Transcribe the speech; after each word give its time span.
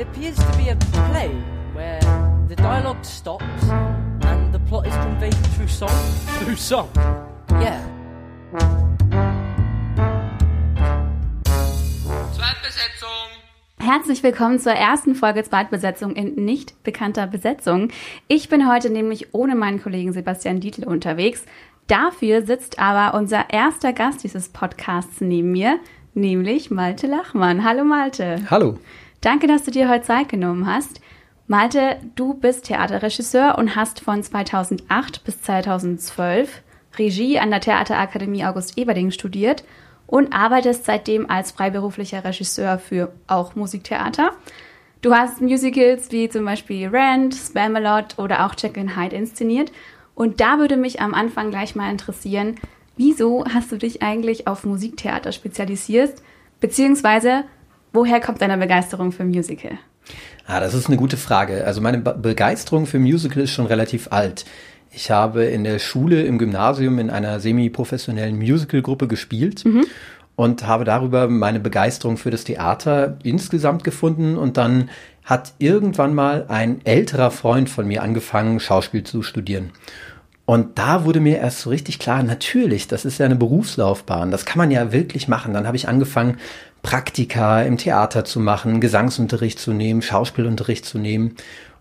It 0.00 0.06
appears 0.06 0.36
to 0.36 0.56
be 0.56 0.70
a 0.70 0.76
play 1.10 1.28
where 1.74 2.00
the 2.48 2.56
dialogue 2.56 3.04
stops 3.04 3.44
and 4.22 4.50
the 4.50 4.58
plot 4.60 4.86
is 4.86 4.94
conveyed 4.94 5.34
through 5.54 5.68
song. 5.68 5.90
Through 6.38 6.56
song? 6.56 6.88
Yeah. 7.60 7.84
Zweitbesetzung. 12.32 13.28
Herzlich 13.78 14.22
willkommen 14.22 14.58
zur 14.58 14.72
ersten 14.72 15.14
Folge 15.14 15.44
Zweitbesetzung 15.44 16.16
in 16.16 16.34
nicht 16.46 16.82
bekannter 16.82 17.26
Besetzung. 17.26 17.90
Ich 18.26 18.48
bin 18.48 18.66
heute 18.72 18.88
nämlich 18.88 19.34
ohne 19.34 19.54
meinen 19.54 19.82
Kollegen 19.82 20.14
Sebastian 20.14 20.60
Dietl 20.60 20.84
unterwegs. 20.84 21.44
Dafür 21.88 22.46
sitzt 22.46 22.78
aber 22.78 23.18
unser 23.18 23.50
erster 23.50 23.92
Gast 23.92 24.24
dieses 24.24 24.48
Podcasts 24.48 25.20
neben 25.20 25.52
mir, 25.52 25.78
nämlich 26.14 26.70
Malte 26.70 27.06
Lachmann. 27.06 27.64
Hallo 27.64 27.84
Malte. 27.84 28.46
Hallo. 28.48 28.78
Danke, 29.20 29.46
dass 29.46 29.64
du 29.64 29.70
dir 29.70 29.90
heute 29.90 30.04
Zeit 30.04 30.30
genommen 30.30 30.66
hast. 30.66 31.00
Malte, 31.46 31.98
du 32.14 32.32
bist 32.32 32.64
Theaterregisseur 32.66 33.58
und 33.58 33.76
hast 33.76 34.00
von 34.00 34.22
2008 34.22 35.24
bis 35.24 35.42
2012 35.42 36.62
Regie 36.98 37.38
an 37.38 37.50
der 37.50 37.60
Theaterakademie 37.60 38.44
August 38.44 38.78
Eberding 38.78 39.10
studiert 39.10 39.64
und 40.06 40.32
arbeitest 40.32 40.86
seitdem 40.86 41.28
als 41.28 41.52
freiberuflicher 41.52 42.24
Regisseur 42.24 42.78
für 42.78 43.12
auch 43.26 43.54
Musiktheater. 43.54 44.32
Du 45.02 45.14
hast 45.14 45.40
Musicals 45.42 46.10
wie 46.12 46.28
zum 46.28 46.46
Beispiel 46.46 46.88
Rent, 46.88 47.34
Spamalot 47.34 48.18
oder 48.18 48.46
auch 48.46 48.54
Jack 48.58 48.78
and 48.78 48.96
Hyde 48.96 49.16
inszeniert. 49.16 49.70
Und 50.14 50.40
da 50.40 50.58
würde 50.58 50.76
mich 50.76 51.00
am 51.00 51.14
Anfang 51.14 51.50
gleich 51.50 51.74
mal 51.74 51.90
interessieren, 51.90 52.56
wieso 52.96 53.44
hast 53.44 53.70
du 53.70 53.76
dich 53.76 54.02
eigentlich 54.02 54.46
auf 54.46 54.64
Musiktheater 54.64 55.32
spezialisiert? 55.32 56.14
Beziehungsweise, 56.60 57.44
woher 57.92 58.20
kommt 58.20 58.40
deine 58.40 58.58
Begeisterung 58.58 59.12
für 59.12 59.24
Musical? 59.24 59.72
Ah, 60.46 60.60
das 60.60 60.74
ist 60.74 60.88
eine 60.88 60.96
gute 60.96 61.16
Frage. 61.16 61.64
Also 61.64 61.80
meine 61.80 61.98
Be 61.98 62.14
Begeisterung 62.14 62.86
für 62.86 62.98
Musical 62.98 63.42
ist 63.42 63.50
schon 63.50 63.66
relativ 63.66 64.08
alt. 64.10 64.44
Ich 64.90 65.10
habe 65.10 65.44
in 65.44 65.62
der 65.62 65.78
Schule, 65.78 66.22
im 66.22 66.38
Gymnasium 66.38 66.98
in 66.98 67.10
einer 67.10 67.38
semi-professionellen 67.38 68.36
Musicalgruppe 68.36 69.06
gespielt 69.06 69.64
mhm. 69.64 69.86
und 70.34 70.66
habe 70.66 70.84
darüber 70.84 71.28
meine 71.28 71.60
Begeisterung 71.60 72.16
für 72.16 72.30
das 72.30 72.42
Theater 72.42 73.18
insgesamt 73.22 73.84
gefunden 73.84 74.36
und 74.36 74.56
dann 74.56 74.90
hat 75.22 75.52
irgendwann 75.58 76.14
mal 76.14 76.46
ein 76.48 76.84
älterer 76.84 77.30
Freund 77.30 77.70
von 77.70 77.86
mir 77.86 78.02
angefangen, 78.02 78.58
Schauspiel 78.58 79.04
zu 79.04 79.22
studieren. 79.22 79.70
Und 80.44 80.80
da 80.80 81.04
wurde 81.04 81.20
mir 81.20 81.38
erst 81.38 81.60
so 81.60 81.70
richtig 81.70 82.00
klar, 82.00 82.24
natürlich, 82.24 82.88
das 82.88 83.04
ist 83.04 83.18
ja 83.18 83.26
eine 83.26 83.36
Berufslaufbahn, 83.36 84.32
das 84.32 84.44
kann 84.44 84.58
man 84.58 84.72
ja 84.72 84.90
wirklich 84.90 85.28
machen. 85.28 85.54
Dann 85.54 85.68
habe 85.68 85.76
ich 85.76 85.86
angefangen, 85.86 86.38
Praktika 86.82 87.62
im 87.62 87.76
Theater 87.76 88.24
zu 88.24 88.40
machen, 88.40 88.80
Gesangsunterricht 88.80 89.58
zu 89.58 89.72
nehmen, 89.72 90.02
Schauspielunterricht 90.02 90.84
zu 90.84 90.98
nehmen. 90.98 91.36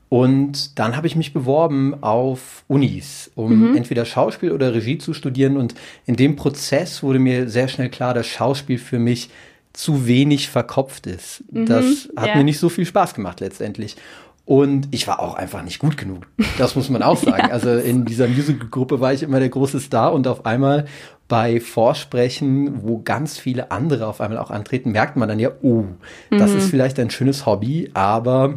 Und 0.09 0.79
dann 0.79 0.97
habe 0.97 1.05
ich 1.05 1.15
mich 1.15 1.33
beworben 1.33 2.01
auf 2.01 2.63
Unis, 2.67 3.31
um 3.35 3.69
mhm. 3.69 3.77
entweder 3.77 4.05
Schauspiel 4.05 4.51
oder 4.51 4.73
Regie 4.73 4.97
zu 4.97 5.13
studieren. 5.13 5.55
Und 5.55 5.75
in 6.07 6.15
dem 6.15 6.35
Prozess 6.35 7.03
wurde 7.03 7.19
mir 7.19 7.47
sehr 7.47 7.67
schnell 7.67 7.89
klar, 7.89 8.15
dass 8.15 8.25
Schauspiel 8.25 8.79
für 8.79 8.97
mich 8.97 9.29
zu 9.71 10.07
wenig 10.07 10.49
verkopft 10.49 11.05
ist. 11.05 11.43
Mhm, 11.51 11.67
das 11.67 12.09
hat 12.15 12.29
ja. 12.29 12.35
mir 12.35 12.43
nicht 12.43 12.59
so 12.59 12.69
viel 12.69 12.85
Spaß 12.85 13.13
gemacht 13.13 13.39
letztendlich. 13.39 13.97
Und 14.45 14.87
ich 14.89 15.07
war 15.07 15.19
auch 15.19 15.35
einfach 15.35 15.61
nicht 15.61 15.77
gut 15.77 15.95
genug. 15.95 16.25
Das 16.57 16.75
muss 16.75 16.89
man 16.89 17.03
auch 17.03 17.17
sagen. 17.23 17.49
ja. 17.49 17.51
Also 17.51 17.71
in 17.73 18.05
dieser 18.05 18.27
Musical-Gruppe 18.27 18.99
war 18.99 19.13
ich 19.13 19.21
immer 19.21 19.39
der 19.39 19.49
große 19.49 19.79
Star 19.79 20.11
und 20.11 20.27
auf 20.27 20.47
einmal 20.47 20.85
bei 21.29 21.61
Vorsprechen, 21.61 22.83
wo 22.83 23.01
ganz 23.01 23.37
viele 23.37 23.71
andere 23.71 24.07
auf 24.07 24.19
einmal 24.19 24.39
auch 24.39 24.51
antreten, 24.51 24.91
merkt 24.91 25.15
man 25.15 25.29
dann 25.29 25.39
ja, 25.39 25.51
oh, 25.61 25.85
das 26.29 26.51
mhm. 26.51 26.57
ist 26.57 26.69
vielleicht 26.69 26.99
ein 26.99 27.11
schönes 27.11 27.45
Hobby, 27.45 27.91
aber 27.93 28.55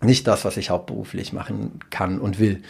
nicht 0.00 0.26
das, 0.26 0.46
was 0.46 0.56
ich 0.56 0.70
hauptberuflich 0.70 1.34
machen 1.34 1.80
kann 1.90 2.18
und 2.18 2.38
will. 2.38 2.62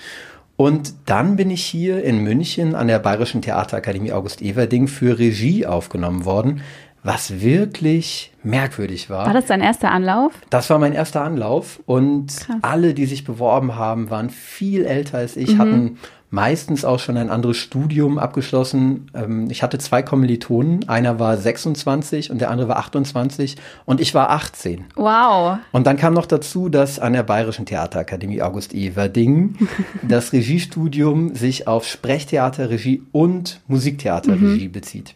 Und 0.56 0.94
dann 1.04 1.36
bin 1.36 1.50
ich 1.50 1.64
hier 1.64 2.02
in 2.02 2.24
München 2.24 2.74
an 2.74 2.88
der 2.88 2.98
Bayerischen 2.98 3.42
Theaterakademie 3.42 4.12
August 4.12 4.40
Everding 4.40 4.88
für 4.88 5.18
Regie 5.18 5.66
aufgenommen 5.66 6.24
worden 6.24 6.62
was 7.06 7.40
wirklich 7.40 8.32
merkwürdig 8.42 9.08
war. 9.08 9.26
War 9.26 9.32
das 9.32 9.46
dein 9.46 9.60
erster 9.60 9.92
Anlauf? 9.92 10.32
Das 10.50 10.68
war 10.70 10.78
mein 10.78 10.92
erster 10.92 11.22
Anlauf 11.22 11.80
und 11.86 12.36
Krass. 12.36 12.56
alle, 12.62 12.94
die 12.94 13.06
sich 13.06 13.24
beworben 13.24 13.76
haben, 13.76 14.10
waren 14.10 14.28
viel 14.28 14.84
älter 14.84 15.18
als 15.18 15.36
ich, 15.36 15.54
mhm. 15.54 15.58
hatten 15.58 15.98
meistens 16.30 16.84
auch 16.84 16.98
schon 16.98 17.16
ein 17.16 17.30
anderes 17.30 17.56
Studium 17.56 18.18
abgeschlossen. 18.18 19.10
Ähm, 19.14 19.50
ich 19.50 19.62
hatte 19.62 19.78
zwei 19.78 20.02
Kommilitonen, 20.02 20.88
einer 20.88 21.18
war 21.18 21.36
26 21.36 22.30
und 22.30 22.40
der 22.40 22.50
andere 22.50 22.68
war 22.68 22.78
28 22.78 23.56
und 23.84 24.00
ich 24.00 24.14
war 24.14 24.30
18. 24.30 24.84
Wow. 24.96 25.58
Und 25.72 25.86
dann 25.86 25.96
kam 25.96 26.14
noch 26.14 26.26
dazu, 26.26 26.68
dass 26.68 26.98
an 26.98 27.12
der 27.12 27.22
Bayerischen 27.22 27.66
Theaterakademie 27.66 28.42
August 28.42 28.74
Everding 28.74 29.56
das 30.02 30.32
Regiestudium 30.32 31.34
sich 31.34 31.68
auf 31.68 31.86
Sprechtheaterregie 31.86 33.02
und 33.12 33.60
Musiktheaterregie 33.68 34.68
mhm. 34.68 34.72
bezieht. 34.72 35.14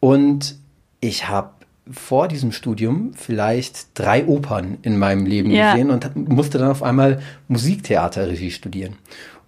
Und 0.00 0.56
ich 1.00 1.28
habe 1.28 1.50
vor 1.90 2.28
diesem 2.28 2.52
Studium 2.52 3.12
vielleicht 3.14 3.98
drei 3.98 4.26
Opern 4.26 4.78
in 4.82 4.98
meinem 4.98 5.26
Leben 5.26 5.50
ja. 5.50 5.72
gesehen 5.72 5.90
und 5.90 6.28
musste 6.28 6.58
dann 6.58 6.70
auf 6.70 6.82
einmal 6.82 7.20
Musiktheaterregie 7.48 8.50
studieren. 8.50 8.96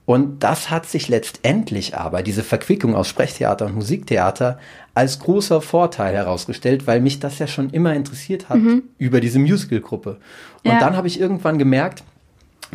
Und 0.07 0.45
das 0.45 0.71
hat 0.71 0.87
sich 0.87 1.09
letztendlich 1.09 1.97
aber, 1.97 2.23
diese 2.23 2.45
Verquickung 2.45 2.95
aus 2.95 3.09
Sprechtheater 3.09 3.67
und 3.67 3.75
Musiktheater, 3.75 4.59
als 4.95 5.19
großer 5.19 5.61
Vorteil 5.61 6.15
herausgestellt, 6.15 6.87
weil 6.87 7.01
mich 7.01 7.19
das 7.19 7.41
ja 7.41 7.49
schon 7.49 7.71
immer 7.71 7.93
interessiert 7.93 8.49
hat 8.49 8.59
mhm. 8.59 8.85
über 8.99 9.21
diese 9.21 9.41
Musicalgruppe. 9.41 10.19
Und 10.65 10.71
ja. 10.71 10.79
dann 10.79 10.97
habe 10.97 11.09
ich 11.09 11.21
irgendwann 11.21 11.59
gemerkt, 11.59 12.05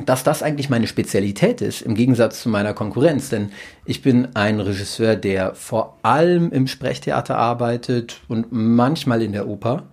dass 0.05 0.23
das 0.23 0.41
eigentlich 0.41 0.69
meine 0.69 0.87
Spezialität 0.87 1.61
ist, 1.61 1.81
im 1.81 1.95
Gegensatz 1.95 2.41
zu 2.41 2.49
meiner 2.49 2.73
Konkurrenz. 2.73 3.29
Denn 3.29 3.51
ich 3.85 4.01
bin 4.01 4.29
ein 4.35 4.59
Regisseur, 4.59 5.15
der 5.15 5.53
vor 5.53 5.97
allem 6.01 6.51
im 6.51 6.67
Sprechtheater 6.67 7.37
arbeitet 7.37 8.21
und 8.27 8.47
manchmal 8.51 9.21
in 9.21 9.33
der 9.33 9.47
Oper. 9.47 9.83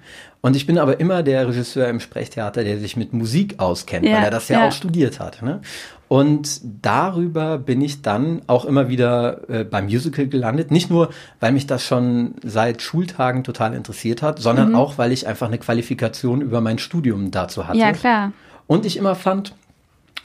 Und 0.41 0.55
ich 0.55 0.67
bin 0.67 0.79
aber 0.79 1.01
immer 1.01 1.23
der 1.23 1.49
Regisseur 1.49 1.89
im 1.89 2.01
Sprechtheater, 2.01 2.63
der 2.63 2.79
sich 2.79 2.97
mit 2.97 3.13
Musik 3.13 3.59
auskennt, 3.59 4.07
ja, 4.07 4.17
weil 4.17 4.25
er 4.25 4.31
das 4.31 4.49
ja, 4.49 4.61
ja, 4.61 4.69
auch 4.69 4.73
studiert 4.73 5.19
hat. 5.19 5.43
Ne? 5.43 5.61
Und 6.07 6.61
darüber 6.83 7.59
bin 7.59 7.83
ich 7.83 8.03
dann 8.03 8.43
auch 8.47 8.65
immer 8.65 8.89
wieder 8.89 9.49
äh, 9.51 9.65
beim 9.65 9.87
Musical 9.87 10.27
gelandet. 10.27 10.71
Nicht 10.71 10.91
nur, 10.91 11.11
weil 11.41 11.53
mich 11.53 11.67
das 11.67 11.85
schon 11.85 12.35
seit 12.43 12.83
Schultagen 12.83 13.45
total 13.45 13.75
interessiert 13.75 14.23
hat, 14.23 14.39
sondern 14.39 14.71
mhm. 14.71 14.75
auch, 14.77 14.97
weil 14.97 15.13
ich 15.13 15.27
einfach 15.27 15.49
eine 15.49 15.59
Qualifikation 15.59 16.41
über 16.41 16.61
mein 16.61 16.79
Studium 16.79 17.31
dazu 17.31 17.67
hatte. 17.67 17.79
Ja, 17.79 17.93
klar. 17.93 18.33
Und 18.67 18.87
ich 18.87 18.97
immer 18.97 19.17
fand, 19.17 19.55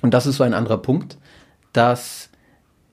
und 0.02 0.14
das 0.14 0.26
ist 0.26 0.38
so 0.38 0.44
ein 0.44 0.54
anderer 0.54 0.78
Punkt, 0.78 1.18
dass 1.74 2.30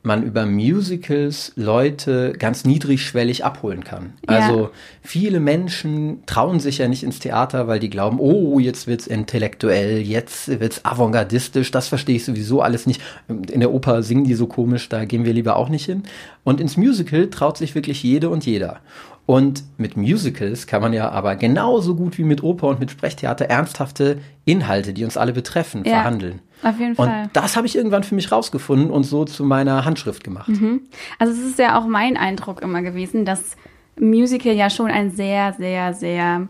man 0.03 0.23
über 0.23 0.47
Musicals 0.47 1.53
Leute 1.57 2.33
ganz 2.39 2.65
niedrigschwellig 2.65 3.45
abholen 3.45 3.85
kann. 3.85 4.15
Ja. 4.29 4.39
Also 4.39 4.71
viele 5.03 5.41
Menschen 5.41 6.25
trauen 6.25 6.59
sich 6.59 6.79
ja 6.79 6.89
nicht 6.89 7.03
ins 7.03 7.19
Theater, 7.19 7.69
weil 7.69 7.81
die 7.81 7.91
glauben, 7.91 8.19
oh, 8.19 8.59
jetzt 8.59 8.87
wird's 8.87 9.07
intellektuell, 9.07 10.01
jetzt 10.01 10.61
wird's 10.61 10.85
avantgardistisch, 10.85 11.71
das 11.71 11.89
verstehe 11.89 12.17
ich 12.17 12.25
sowieso 12.25 12.63
alles 12.63 12.87
nicht. 12.87 13.03
In 13.29 13.61
der 13.61 13.73
Oper 13.73 14.03
singen 14.03 14.25
die 14.25 14.35
so 14.35 14.47
komisch, 14.47 14.89
da 14.89 15.05
gehen 15.05 15.27
wir 15.27 15.35
lieber 15.35 15.57
auch 15.57 15.69
nicht 15.69 15.85
hin. 15.85 16.05
Und 16.45 16.61
ins 16.61 16.79
Musical 16.79 17.29
traut 17.29 17.59
sich 17.59 17.75
wirklich 17.75 18.03
jede 18.03 18.31
und 18.31 18.47
jeder. 18.47 18.81
Und 19.27 19.63
mit 19.77 19.97
Musicals 19.97 20.67
kann 20.67 20.83
man 20.83 20.93
ja 20.93 21.11
aber 21.11 21.37
genauso 21.37 21.95
gut 21.95 22.19
wie 22.19 22.25
mit 22.25 22.43
Oper 22.43 22.69
und 22.69 22.81
mit 22.81 22.91
Sprechtheater 22.91 23.45
ernsthafte 23.45 24.19
Inhalte, 24.45 24.93
die 24.93 25.05
uns 25.05 25.17
alle 25.17 25.33
betreffen, 25.33 25.85
ja, 25.85 25.93
verhandeln. 25.93 26.41
Auf 26.63 26.79
jeden 26.79 26.95
Fall. 26.95 27.25
Und 27.25 27.31
das 27.33 27.57
habe 27.57 27.67
ich 27.67 27.77
irgendwann 27.77 28.03
für 28.03 28.15
mich 28.15 28.31
rausgefunden 28.31 28.91
und 28.91 29.05
so 29.05 29.25
zu 29.25 29.45
meiner 29.45 29.85
Handschrift 29.85 30.25
gemacht. 30.25 30.49
Mhm. 30.49 30.83
Also 31.19 31.33
es 31.33 31.41
ist 31.41 31.59
ja 31.59 31.79
auch 31.79 31.87
mein 31.87 32.17
Eindruck 32.17 32.63
immer 32.63 32.83
gewesen, 32.83 33.25
dass 33.25 33.57
Musical 33.99 34.55
ja 34.55 34.71
schon 34.71 34.91
ein 34.91 35.11
sehr, 35.11 35.53
sehr, 35.55 35.95
sehr 35.95 36.49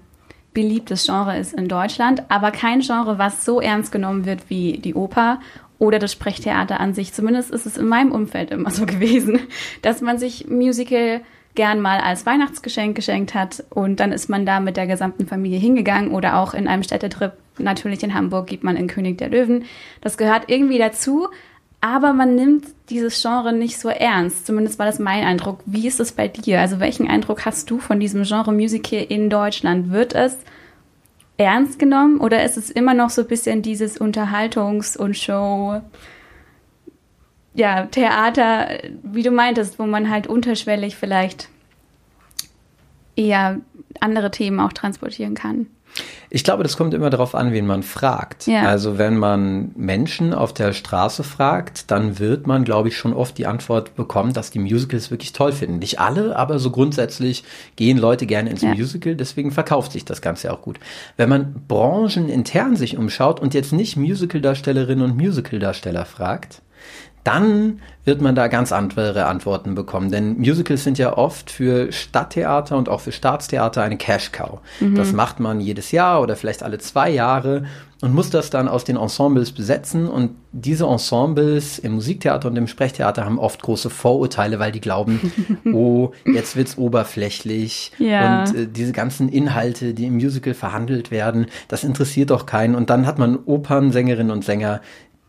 beliebtes 0.52 1.06
Genre 1.06 1.38
ist 1.38 1.52
in 1.52 1.68
Deutschland, 1.68 2.24
aber 2.28 2.50
kein 2.50 2.80
Genre, 2.80 3.18
was 3.18 3.44
so 3.44 3.60
ernst 3.60 3.92
genommen 3.92 4.26
wird 4.26 4.50
wie 4.50 4.78
die 4.78 4.94
Oper 4.94 5.38
oder 5.78 5.98
das 5.98 6.12
Sprechtheater 6.12 6.80
an 6.80 6.92
sich. 6.92 7.12
Zumindest 7.12 7.50
ist 7.50 7.66
es 7.66 7.76
in 7.76 7.86
meinem 7.86 8.12
Umfeld 8.12 8.50
immer 8.50 8.70
so 8.70 8.86
gewesen, 8.86 9.40
dass 9.82 10.00
man 10.00 10.18
sich 10.18 10.48
Musical 10.48 11.20
gern 11.54 11.80
mal 11.80 11.98
als 11.98 12.26
Weihnachtsgeschenk 12.26 12.94
geschenkt 12.94 13.34
hat 13.34 13.64
und 13.70 13.98
dann 13.98 14.12
ist 14.12 14.28
man 14.28 14.46
da 14.46 14.60
mit 14.60 14.76
der 14.76 14.86
gesamten 14.86 15.26
Familie 15.26 15.58
hingegangen 15.58 16.12
oder 16.12 16.36
auch 16.36 16.54
in 16.54 16.68
einem 16.68 16.82
Städtetrip. 16.82 17.32
Natürlich 17.62 18.02
in 18.02 18.14
Hamburg 18.14 18.46
geht 18.46 18.64
man 18.64 18.76
in 18.76 18.86
König 18.86 19.18
der 19.18 19.28
Löwen. 19.28 19.64
Das 20.00 20.18
gehört 20.18 20.44
irgendwie 20.48 20.78
dazu, 20.78 21.28
aber 21.80 22.12
man 22.12 22.34
nimmt 22.34 22.66
dieses 22.88 23.20
Genre 23.20 23.52
nicht 23.52 23.78
so 23.78 23.88
ernst. 23.88 24.46
Zumindest 24.46 24.78
war 24.78 24.86
das 24.86 24.98
mein 24.98 25.24
Eindruck. 25.24 25.60
Wie 25.66 25.86
ist 25.86 26.00
es 26.00 26.12
bei 26.12 26.28
dir? 26.28 26.60
Also 26.60 26.80
welchen 26.80 27.08
Eindruck 27.08 27.44
hast 27.46 27.70
du 27.70 27.78
von 27.78 28.00
diesem 28.00 28.24
Genre 28.24 28.52
Musical 28.52 29.04
in 29.08 29.30
Deutschland? 29.30 29.90
Wird 29.90 30.14
es 30.14 30.36
ernst 31.36 31.78
genommen 31.78 32.18
oder 32.18 32.44
ist 32.44 32.56
es 32.56 32.70
immer 32.70 32.94
noch 32.94 33.10
so 33.10 33.22
ein 33.22 33.28
bisschen 33.28 33.62
dieses 33.62 34.00
Unterhaltungs- 34.00 34.96
und 34.96 35.16
Show? 35.16 35.80
ja, 37.54 37.86
Theater, 37.86 38.78
wie 39.02 39.22
du 39.22 39.30
meintest, 39.30 39.78
wo 39.78 39.86
man 39.86 40.10
halt 40.10 40.26
unterschwellig 40.26 40.96
vielleicht 40.96 41.48
eher 43.16 43.60
andere 43.98 44.30
Themen 44.30 44.60
auch 44.60 44.72
transportieren 44.72 45.34
kann. 45.34 45.66
Ich 46.30 46.44
glaube, 46.44 46.62
das 46.62 46.76
kommt 46.76 46.94
immer 46.94 47.10
darauf 47.10 47.34
an, 47.34 47.52
wen 47.52 47.66
man 47.66 47.82
fragt. 47.82 48.46
Ja. 48.46 48.62
Also 48.62 48.98
wenn 48.98 49.16
man 49.16 49.72
Menschen 49.76 50.32
auf 50.32 50.52
der 50.54 50.72
Straße 50.72 51.24
fragt, 51.24 51.90
dann 51.90 52.18
wird 52.18 52.46
man, 52.46 52.64
glaube 52.64 52.88
ich, 52.88 52.96
schon 52.96 53.12
oft 53.12 53.36
die 53.38 53.46
Antwort 53.46 53.96
bekommen, 53.96 54.32
dass 54.32 54.50
die 54.50 54.58
Musicals 54.58 55.10
wirklich 55.10 55.32
toll 55.32 55.52
finden. 55.52 55.78
Nicht 55.78 55.98
alle, 55.98 56.36
aber 56.36 56.58
so 56.58 56.70
grundsätzlich 56.70 57.44
gehen 57.76 57.98
Leute 57.98 58.26
gerne 58.26 58.50
ins 58.50 58.62
Ja. 58.62 58.74
Musical, 58.74 59.16
deswegen 59.16 59.50
verkauft 59.50 59.92
sich 59.92 60.04
das 60.04 60.22
Ganze 60.22 60.52
auch 60.52 60.62
gut. 60.62 60.78
Wenn 61.16 61.28
man 61.28 61.64
branchenintern 61.66 62.76
sich 62.76 62.96
umschaut 62.96 63.40
und 63.40 63.54
jetzt 63.54 63.72
nicht 63.72 63.96
Musicaldarstellerinnen 63.96 65.04
und 65.04 65.16
Musicaldarsteller 65.16 66.04
fragt, 66.04 66.62
dann 67.24 67.80
wird 68.04 68.22
man 68.22 68.34
da 68.34 68.48
ganz 68.48 68.72
andere 68.72 69.26
Antworten 69.26 69.74
bekommen. 69.74 70.10
Denn 70.10 70.38
Musicals 70.38 70.84
sind 70.84 70.96
ja 70.98 71.16
oft 71.16 71.50
für 71.50 71.92
Stadttheater 71.92 72.76
und 72.78 72.88
auch 72.88 73.00
für 73.00 73.12
Staatstheater 73.12 73.82
eine 73.82 73.98
Cash-Cow. 73.98 74.58
Das 74.96 75.12
macht 75.12 75.38
man 75.38 75.60
jedes 75.60 75.92
Jahr 75.92 76.22
oder 76.22 76.34
vielleicht 76.34 76.62
alle 76.62 76.78
zwei 76.78 77.10
Jahre 77.10 77.64
und 78.00 78.14
muss 78.14 78.30
das 78.30 78.48
dann 78.48 78.68
aus 78.68 78.84
den 78.84 78.96
Ensembles 78.96 79.52
besetzen. 79.52 80.08
Und 80.08 80.30
diese 80.52 80.86
Ensembles 80.86 81.78
im 81.78 81.92
Musiktheater 81.92 82.48
und 82.48 82.56
im 82.56 82.66
Sprechtheater 82.66 83.26
haben 83.26 83.38
oft 83.38 83.60
große 83.62 83.90
Vorurteile, 83.90 84.58
weil 84.58 84.72
die 84.72 84.80
glauben, 84.80 85.32
oh, 85.72 86.12
jetzt 86.24 86.56
wird's 86.56 86.78
oberflächlich 86.78 87.92
Ja. 87.98 88.44
und 88.44 88.54
äh, 88.56 88.66
diese 88.66 88.92
ganzen 88.92 89.28
Inhalte, 89.28 89.92
die 89.92 90.06
im 90.06 90.14
Musical 90.14 90.54
verhandelt 90.54 91.10
werden, 91.10 91.46
das 91.68 91.84
interessiert 91.84 92.30
doch 92.30 92.46
keinen. 92.46 92.74
Und 92.74 92.88
dann 92.88 93.06
hat 93.06 93.18
man 93.18 93.38
Opernsängerinnen 93.44 94.32
und 94.32 94.42
Sänger, 94.44 94.80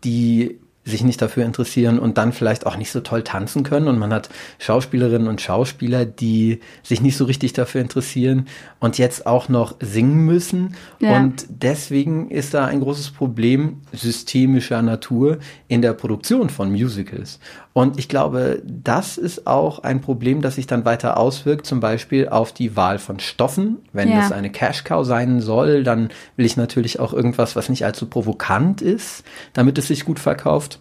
die 0.05 0.57
sich 0.83 1.03
nicht 1.03 1.21
dafür 1.21 1.45
interessieren 1.45 1.99
und 1.99 2.17
dann 2.17 2.33
vielleicht 2.33 2.65
auch 2.65 2.75
nicht 2.75 2.91
so 2.91 3.01
toll 3.01 3.23
tanzen 3.23 3.63
können. 3.63 3.87
Und 3.87 3.99
man 3.99 4.11
hat 4.11 4.29
Schauspielerinnen 4.59 5.27
und 5.27 5.39
Schauspieler, 5.39 6.05
die 6.05 6.59
sich 6.81 7.01
nicht 7.01 7.17
so 7.17 7.25
richtig 7.25 7.53
dafür 7.53 7.81
interessieren 7.81 8.47
und 8.79 8.97
jetzt 8.97 9.27
auch 9.27 9.47
noch 9.47 9.75
singen 9.79 10.25
müssen. 10.25 10.75
Ja. 10.99 11.17
Und 11.17 11.45
deswegen 11.49 12.31
ist 12.31 12.53
da 12.55 12.65
ein 12.65 12.79
großes 12.79 13.11
Problem 13.11 13.81
systemischer 13.93 14.81
Natur 14.81 15.37
in 15.67 15.81
der 15.81 15.93
Produktion 15.93 16.49
von 16.49 16.71
Musicals. 16.71 17.39
Und 17.73 17.97
ich 17.97 18.09
glaube, 18.09 18.61
das 18.65 19.17
ist 19.17 19.47
auch 19.47 19.79
ein 19.79 20.01
Problem, 20.01 20.41
das 20.41 20.55
sich 20.55 20.67
dann 20.67 20.83
weiter 20.83 21.15
auswirkt, 21.17 21.65
zum 21.65 21.79
Beispiel 21.79 22.27
auf 22.27 22.51
die 22.51 22.75
Wahl 22.75 22.99
von 22.99 23.19
Stoffen. 23.19 23.77
Wenn 23.93 24.09
Ja. 24.09 24.25
es 24.25 24.31
eine 24.33 24.49
Cash 24.49 24.83
Cow 24.83 25.05
sein 25.05 25.39
soll, 25.39 25.83
dann 25.83 26.09
will 26.35 26.45
ich 26.45 26.57
natürlich 26.57 26.99
auch 26.99 27.13
irgendwas, 27.13 27.55
was 27.55 27.69
nicht 27.69 27.85
allzu 27.85 28.07
provokant 28.07 28.81
ist, 28.81 29.23
damit 29.53 29.77
es 29.77 29.87
sich 29.87 30.03
gut 30.03 30.19
verkauft. 30.19 30.79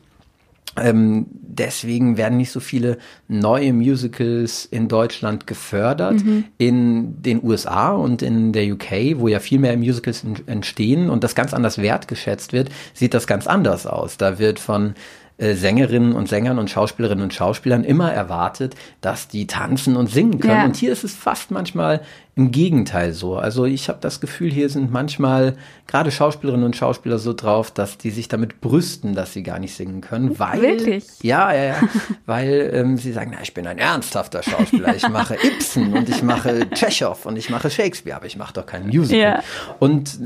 Ähm, 0.76 1.26
deswegen 1.32 2.16
werden 2.16 2.38
nicht 2.38 2.52
so 2.52 2.60
viele 2.60 2.98
neue 3.26 3.72
Musicals 3.72 4.64
in 4.66 4.86
Deutschland 4.86 5.46
gefördert. 5.48 6.20
In 6.58 7.20
den 7.22 7.42
USA 7.42 7.90
und 7.90 8.22
in 8.22 8.52
der 8.52 8.72
UK, 8.72 9.16
wo 9.18 9.26
ja 9.26 9.40
viel 9.40 9.58
mehr 9.58 9.76
Musicals 9.76 10.22
en- 10.22 10.46
entstehen 10.46 11.10
und 11.10 11.24
das 11.24 11.34
ganz 11.34 11.52
anders 11.54 11.78
wertgeschätzt 11.78 12.52
wird, 12.52 12.70
sieht 12.94 13.14
das 13.14 13.26
ganz 13.26 13.48
anders 13.48 13.86
aus. 13.86 14.16
Da 14.16 14.38
wird 14.38 14.60
von 14.60 14.94
äh, 15.38 15.54
Sängerinnen 15.54 16.12
und 16.12 16.28
Sängern 16.28 16.58
und 16.58 16.70
Schauspielerinnen 16.70 17.24
und 17.24 17.34
Schauspielern 17.34 17.82
immer 17.82 18.12
erwartet, 18.12 18.76
dass 19.00 19.26
die 19.26 19.48
tanzen 19.48 19.96
und 19.96 20.08
singen 20.08 20.38
können. 20.38 20.52
Ja. 20.54 20.64
Und 20.66 20.76
hier 20.76 20.92
ist 20.92 21.02
es 21.02 21.14
fast 21.14 21.50
manchmal 21.50 22.00
im 22.36 22.52
Gegenteil 22.52 23.12
so. 23.12 23.36
Also 23.36 23.64
ich 23.64 23.88
habe 23.88 23.98
das 24.00 24.20
Gefühl, 24.20 24.50
hier 24.50 24.68
sind 24.70 24.90
manchmal 24.92 25.56
gerade 25.86 26.10
Schauspielerinnen 26.10 26.64
und 26.64 26.76
Schauspieler 26.76 27.18
so 27.18 27.32
drauf, 27.32 27.70
dass 27.72 27.98
die 27.98 28.10
sich 28.10 28.28
damit 28.28 28.60
brüsten, 28.60 29.14
dass 29.14 29.32
sie 29.32 29.42
gar 29.42 29.58
nicht 29.58 29.74
singen 29.74 30.00
können, 30.00 30.38
weil 30.38 30.62
Wirklich? 30.62 31.04
ja, 31.22 31.52
ja, 31.52 31.64
ja, 31.64 31.74
weil 32.26 32.70
ähm, 32.72 32.96
sie 32.96 33.12
sagen, 33.12 33.32
na, 33.34 33.42
ich 33.42 33.52
bin 33.52 33.66
ein 33.66 33.78
ernsthafter 33.78 34.42
Schauspieler, 34.42 34.94
ich 34.94 35.08
mache 35.08 35.34
Ibsen 35.42 35.92
und 35.92 36.08
ich 36.08 36.22
mache 36.22 36.70
Tschechow 36.70 37.26
und 37.26 37.36
ich 37.36 37.50
mache 37.50 37.68
Shakespeare, 37.68 38.16
aber 38.16 38.26
ich 38.26 38.36
mache 38.36 38.54
doch 38.54 38.66
kein 38.66 38.86
Musical. 38.86 39.20
Ja. 39.20 39.42
Und 39.80 40.18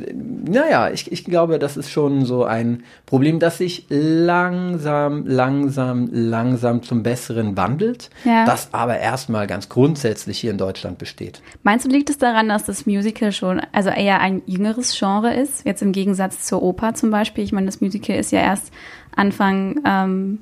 naja, 0.48 0.90
ich, 0.90 1.10
ich 1.10 1.24
glaube, 1.24 1.58
das 1.58 1.76
ist 1.78 1.90
schon 1.90 2.26
so 2.26 2.44
ein 2.44 2.82
Problem, 3.06 3.38
das 3.40 3.58
sich 3.58 3.86
langsam, 3.88 5.26
langsam, 5.26 6.08
langsam 6.12 6.82
zum 6.82 7.02
Besseren 7.02 7.56
wandelt, 7.56 8.10
Ja. 8.24 8.44
das 8.44 8.68
aber 8.72 8.98
erstmal 8.98 9.46
ganz 9.46 9.68
grundsätzlich 9.68 10.38
hier 10.38 10.50
in 10.50 10.58
Deutschland 10.58 10.98
besteht. 10.98 11.40
Meinst 11.62 11.86
du, 11.86 11.93
liegt 11.94 12.10
es 12.10 12.18
daran, 12.18 12.48
dass 12.48 12.64
das 12.64 12.84
Musical 12.84 13.32
schon, 13.32 13.62
also 13.72 13.88
eher 13.88 14.20
ein 14.20 14.42
jüngeres 14.46 14.98
Genre 14.98 15.32
ist, 15.32 15.64
jetzt 15.64 15.80
im 15.80 15.92
Gegensatz 15.92 16.44
zur 16.44 16.62
Oper 16.62 16.92
zum 16.94 17.10
Beispiel? 17.10 17.42
Ich 17.44 17.52
meine, 17.52 17.66
das 17.66 17.80
Musical 17.80 18.16
ist 18.16 18.32
ja 18.32 18.40
erst 18.40 18.70
Anfang 19.16 19.80
ähm, 19.86 20.40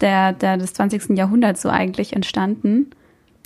der, 0.00 0.32
der, 0.32 0.56
des 0.56 0.72
20. 0.72 1.16
Jahrhunderts 1.18 1.60
so 1.62 1.68
eigentlich 1.68 2.14
entstanden. 2.14 2.90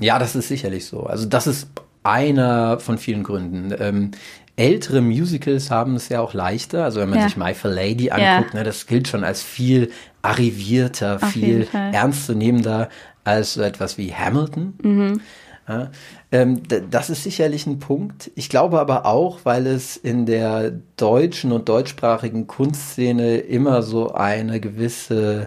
Ja, 0.01 0.19
das 0.19 0.37
ist 0.37 0.49
sicherlich 0.49 0.87
so. 0.87 1.05
Also 1.05 1.27
das 1.27 1.47
ist 1.47 1.69
einer 2.03 2.79
von 2.79 2.99
vielen 2.99 3.23
Gründen. 3.23 3.75
Ähm, 3.79 4.11
ältere 4.57 5.01
Musicals 5.01 5.71
haben 5.71 5.97
es 5.97 6.09
ja 6.11 6.21
auch 6.21 6.35
leichter. 6.35 6.85
Also 6.85 7.01
wenn 7.01 7.09
man 7.09 7.19
Ja. 7.19 7.25
sich 7.25 7.37
My 7.37 7.55
Fair 7.55 7.73
Lady 7.73 8.07
Ja. 8.07 8.37
anguckt, 8.37 8.55
ne, 8.55 8.63
das 8.63 8.87
gilt 8.87 9.09
schon 9.09 9.25
als 9.25 9.43
viel 9.43 9.91
arrivierter, 10.23 11.17
Auf 11.17 11.31
viel 11.31 11.67
ernstzunehmender 11.73 12.89
als 13.25 13.55
so 13.55 13.63
etwas 13.63 13.99
wie 13.99 14.13
Hamilton. 14.15 14.75
Mhm. 14.83 15.21
Ja, 15.67 15.91
ähm, 16.31 16.63
das 16.91 17.09
ist 17.09 17.23
sicherlich 17.23 17.67
ein 17.67 17.79
Punkt. 17.79 18.31
Ich 18.35 18.49
glaube 18.51 18.79
aber 18.81 19.07
auch, 19.07 19.41
weil 19.45 19.67
es 19.67 19.97
in 19.97 20.27
der 20.27 20.73
deutschen 20.97 21.53
und 21.53 21.69
deutschsprachigen 21.69 22.47
Kunstszene 22.47 23.39
immer 23.39 23.83
so 23.83 24.13
eine 24.13 24.61
gewisse 24.61 25.47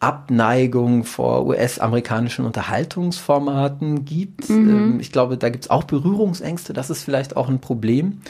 Abneigung 0.00 1.04
vor 1.04 1.46
US-amerikanischen 1.46 2.44
Unterhaltungsformaten 2.44 4.04
gibt. 4.04 4.48
Ähm, 4.50 4.98
ich 5.00 5.12
glaube, 5.12 5.38
da 5.38 5.48
gibt 5.48 5.64
es 5.64 5.70
auch 5.70 5.84
Berührungsängste. 5.84 6.72
Das 6.74 6.90
ist 6.90 7.02
vielleicht 7.02 7.36
auch 7.36 7.48
ein 7.48 7.60
Problem. 7.60 8.20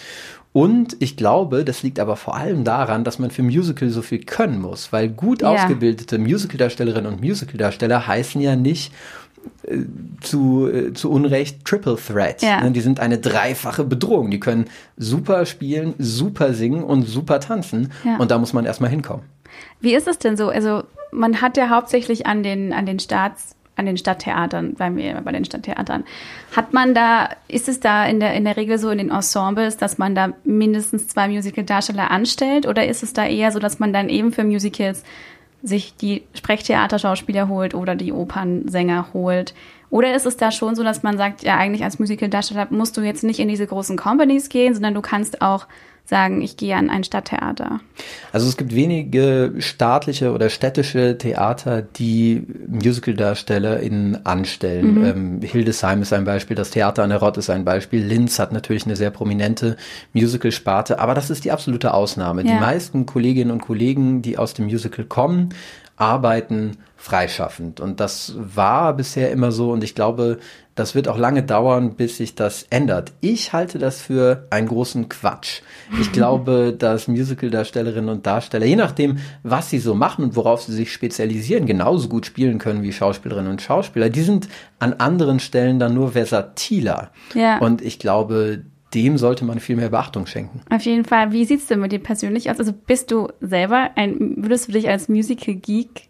Und 0.52 0.96
ich 1.00 1.16
glaube, 1.16 1.64
das 1.64 1.82
liegt 1.82 1.98
aber 1.98 2.14
vor 2.14 2.36
allem 2.36 2.62
daran, 2.62 3.02
dass 3.02 3.18
man 3.18 3.32
für 3.32 3.42
Musical 3.42 3.88
so 3.90 4.02
viel 4.02 4.20
können 4.20 4.60
muss, 4.62 4.92
weil 4.92 5.08
gut 5.08 5.42
Ja. 5.42 5.48
ausgebildete 5.48 6.16
Musicaldarstellerinnen 6.18 7.12
und 7.12 7.20
Musicaldarsteller 7.20 8.06
heißen 8.06 8.40
ja 8.40 8.54
nicht 8.54 8.92
zu, 10.20 10.68
äh, 10.68 10.92
zu 10.92 11.10
Unrecht 11.10 11.64
Triple 11.64 11.96
Threat. 11.96 12.42
Ja. 12.42 12.60
Ne, 12.60 12.70
Die 12.72 12.80
sind 12.80 13.00
eine 13.00 13.18
dreifache 13.18 13.84
Bedrohung. 13.84 14.30
Die 14.30 14.40
können 14.40 14.66
super 14.96 15.46
spielen, 15.46 15.94
super 15.98 16.54
singen 16.54 16.84
und 16.84 17.02
super 17.02 17.40
tanzen. 17.40 17.92
Ja. 18.04 18.16
Und 18.16 18.30
da 18.30 18.38
muss 18.38 18.52
man 18.52 18.64
erstmal 18.64 18.90
hinkommen. 18.90 19.24
Wie 19.80 19.94
ist 19.94 20.08
es 20.08 20.18
denn 20.18 20.36
so? 20.36 20.48
Also 20.48 20.84
man 21.12 21.40
hat 21.40 21.56
ja 21.56 21.68
hauptsächlich 21.68 22.26
an 22.26 22.42
den, 22.42 22.72
an 22.72 22.86
den 22.86 22.98
Staats, 22.98 23.54
an 23.76 23.86
den 23.86 23.96
Stadttheatern, 23.96 24.74
bleiben 24.74 24.96
wir 24.96 25.20
bei 25.22 25.32
den 25.32 25.44
Stadttheatern, 25.44 26.04
hat 26.54 26.72
man 26.72 26.94
da, 26.94 27.28
ist 27.48 27.68
es 27.68 27.80
da 27.80 28.06
in 28.06 28.20
der, 28.20 28.34
in 28.34 28.44
der 28.44 28.56
Regel 28.56 28.78
so 28.78 28.90
in 28.90 28.98
den 28.98 29.10
Ensembles, 29.10 29.76
dass 29.76 29.98
man 29.98 30.14
da 30.14 30.32
mindestens 30.44 31.08
zwei 31.08 31.28
Musical-Darsteller 31.28 32.10
anstellt? 32.10 32.66
Oder 32.66 32.86
ist 32.86 33.02
es 33.02 33.12
da 33.12 33.26
eher 33.26 33.50
so, 33.50 33.58
dass 33.58 33.78
man 33.80 33.92
dann 33.92 34.08
eben 34.08 34.32
für 34.32 34.44
Musicals 34.44 35.02
sich 35.64 35.96
die 35.96 36.22
Sprechtheaterschauspieler 36.34 37.48
holt 37.48 37.74
oder 37.74 37.96
die 37.96 38.12
Opernsänger 38.12 39.08
holt? 39.12 39.54
Oder 39.94 40.16
ist 40.16 40.26
es 40.26 40.36
da 40.36 40.50
schon 40.50 40.74
so, 40.74 40.82
dass 40.82 41.04
man 41.04 41.16
sagt, 41.16 41.44
ja, 41.44 41.56
eigentlich 41.56 41.84
als 41.84 42.00
Musical-Darsteller 42.00 42.66
musst 42.70 42.96
du 42.96 43.02
jetzt 43.02 43.22
nicht 43.22 43.38
in 43.38 43.46
diese 43.46 43.64
großen 43.64 43.96
Companies 43.96 44.48
gehen, 44.48 44.74
sondern 44.74 44.92
du 44.92 45.00
kannst 45.00 45.40
auch 45.40 45.68
sagen, 46.04 46.42
ich 46.42 46.56
gehe 46.56 46.74
an 46.74 46.90
ein 46.90 47.04
Stadttheater? 47.04 47.78
Also 48.32 48.48
es 48.48 48.56
gibt 48.56 48.74
wenige 48.74 49.54
staatliche 49.60 50.32
oder 50.32 50.50
städtische 50.50 51.16
Theater, 51.16 51.80
die 51.82 52.44
MusicaldarstellerInnen 52.66 54.26
anstellen. 54.26 54.98
Mhm. 54.98 55.04
Ähm, 55.04 55.40
Hildesheim 55.42 56.02
ist 56.02 56.12
ein 56.12 56.24
Beispiel, 56.24 56.56
das 56.56 56.70
Theater 56.70 57.04
an 57.04 57.10
der 57.10 57.20
Rott 57.20 57.36
ist 57.36 57.48
ein 57.48 57.64
Beispiel. 57.64 58.04
Linz 58.04 58.40
hat 58.40 58.50
natürlich 58.50 58.86
eine 58.86 58.96
sehr 58.96 59.10
prominente 59.10 59.76
Musical-Sparte, 60.12 60.98
aber 60.98 61.14
das 61.14 61.30
ist 61.30 61.44
die 61.44 61.52
absolute 61.52 61.94
Ausnahme. 61.94 62.42
Die 62.42 62.50
Ja. 62.50 62.58
meisten 62.58 63.06
Kolleginnen 63.06 63.52
und 63.52 63.62
Kollegen, 63.62 64.22
die 64.22 64.38
aus 64.38 64.54
dem 64.54 64.64
Musical 64.64 65.04
kommen, 65.04 65.50
arbeiten 65.96 66.78
freischaffend. 67.04 67.80
Und 67.80 68.00
das 68.00 68.34
war 68.38 68.94
bisher 68.94 69.30
immer 69.30 69.52
so 69.52 69.72
und 69.72 69.84
ich 69.84 69.94
glaube, 69.94 70.38
das 70.74 70.94
wird 70.94 71.06
auch 71.06 71.18
lange 71.18 71.42
dauern, 71.42 71.96
bis 71.96 72.16
sich 72.16 72.34
das 72.34 72.64
ändert. 72.70 73.12
Ich 73.20 73.52
halte 73.52 73.78
das 73.78 74.00
für 74.00 74.46
einen 74.48 74.68
großen 74.68 75.10
Quatsch. 75.10 75.60
Ich 76.00 76.12
glaube, 76.12 76.74
dass 76.76 77.06
Musical-Darstellerinnen 77.06 78.08
und 78.08 78.26
Darsteller, 78.26 78.64
je 78.64 78.76
nachdem, 78.76 79.18
was 79.42 79.68
sie 79.68 79.80
so 79.80 79.94
machen 79.94 80.24
und 80.24 80.34
worauf 80.34 80.62
sie 80.62 80.72
sich 80.72 80.94
spezialisieren, 80.94 81.66
genauso 81.66 82.08
gut 82.08 82.24
spielen 82.24 82.58
können 82.58 82.82
wie 82.82 82.92
Schauspielerinnen 82.92 83.52
und 83.52 83.60
Schauspieler. 83.60 84.08
Die 84.08 84.22
sind 84.22 84.48
an 84.78 84.94
anderen 84.94 85.40
Stellen 85.40 85.78
dann 85.78 85.92
nur 85.92 86.12
versatiler. 86.12 87.10
Ja. 87.34 87.58
Und 87.58 87.82
ich 87.82 87.98
glaube, 87.98 88.62
dem 88.94 89.18
sollte 89.18 89.44
man 89.44 89.60
viel 89.60 89.76
mehr 89.76 89.90
Beachtung 89.90 90.24
schenken. 90.24 90.62
Auf 90.70 90.82
jeden 90.82 91.04
Fall. 91.04 91.32
Wie 91.32 91.44
sieht's 91.44 91.66
denn 91.66 91.80
mit 91.80 91.92
dir 91.92 91.98
persönlich 91.98 92.50
aus? 92.50 92.58
Also 92.58 92.72
bist 92.72 93.10
du 93.10 93.28
selber 93.42 93.90
ein, 93.94 94.36
würdest 94.38 94.68
du 94.68 94.72
dich 94.72 94.88
als 94.88 95.10
Musical 95.10 95.54
Geek 95.54 96.08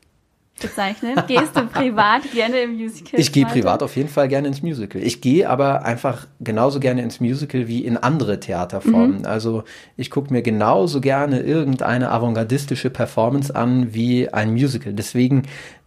bezeichnen? 0.61 1.21
Gehst 1.27 1.57
du 1.57 1.67
privat 1.73 2.31
gerne 2.33 2.61
im 2.61 2.77
Musical? 2.77 3.21
Ich 3.21 3.33
gehe 3.33 3.47
privat 3.47 3.83
auf 3.83 3.97
jeden 3.97 4.09
Fall 4.09 4.29
gerne 4.29 4.49
ins 4.49 4.63
Musical. 4.63 5.03
Ich 5.03 5.21
gehe 5.21 5.49
aber 5.49 5.85
einfach 5.85 6.27
genauso 6.41 6.81
gerne 6.81 7.03
ins 7.03 7.21
Musical 7.21 7.69
wie 7.69 7.85
in 7.85 7.97
andere 7.97 8.41
Theaterformen. 8.41 9.27
Also 9.27 9.65
ich 9.97 10.11
gucke 10.11 10.33
mir 10.33 10.43
genauso 10.43 11.01
gerne 11.01 11.41
irgendeine 11.41 12.11
avantgardistische 12.11 12.91
Performance 12.91 13.55
an 13.55 13.95
wie 13.95 14.29
ein 14.29 14.53
Musical. 14.53 14.93
Deswegen 14.93 15.43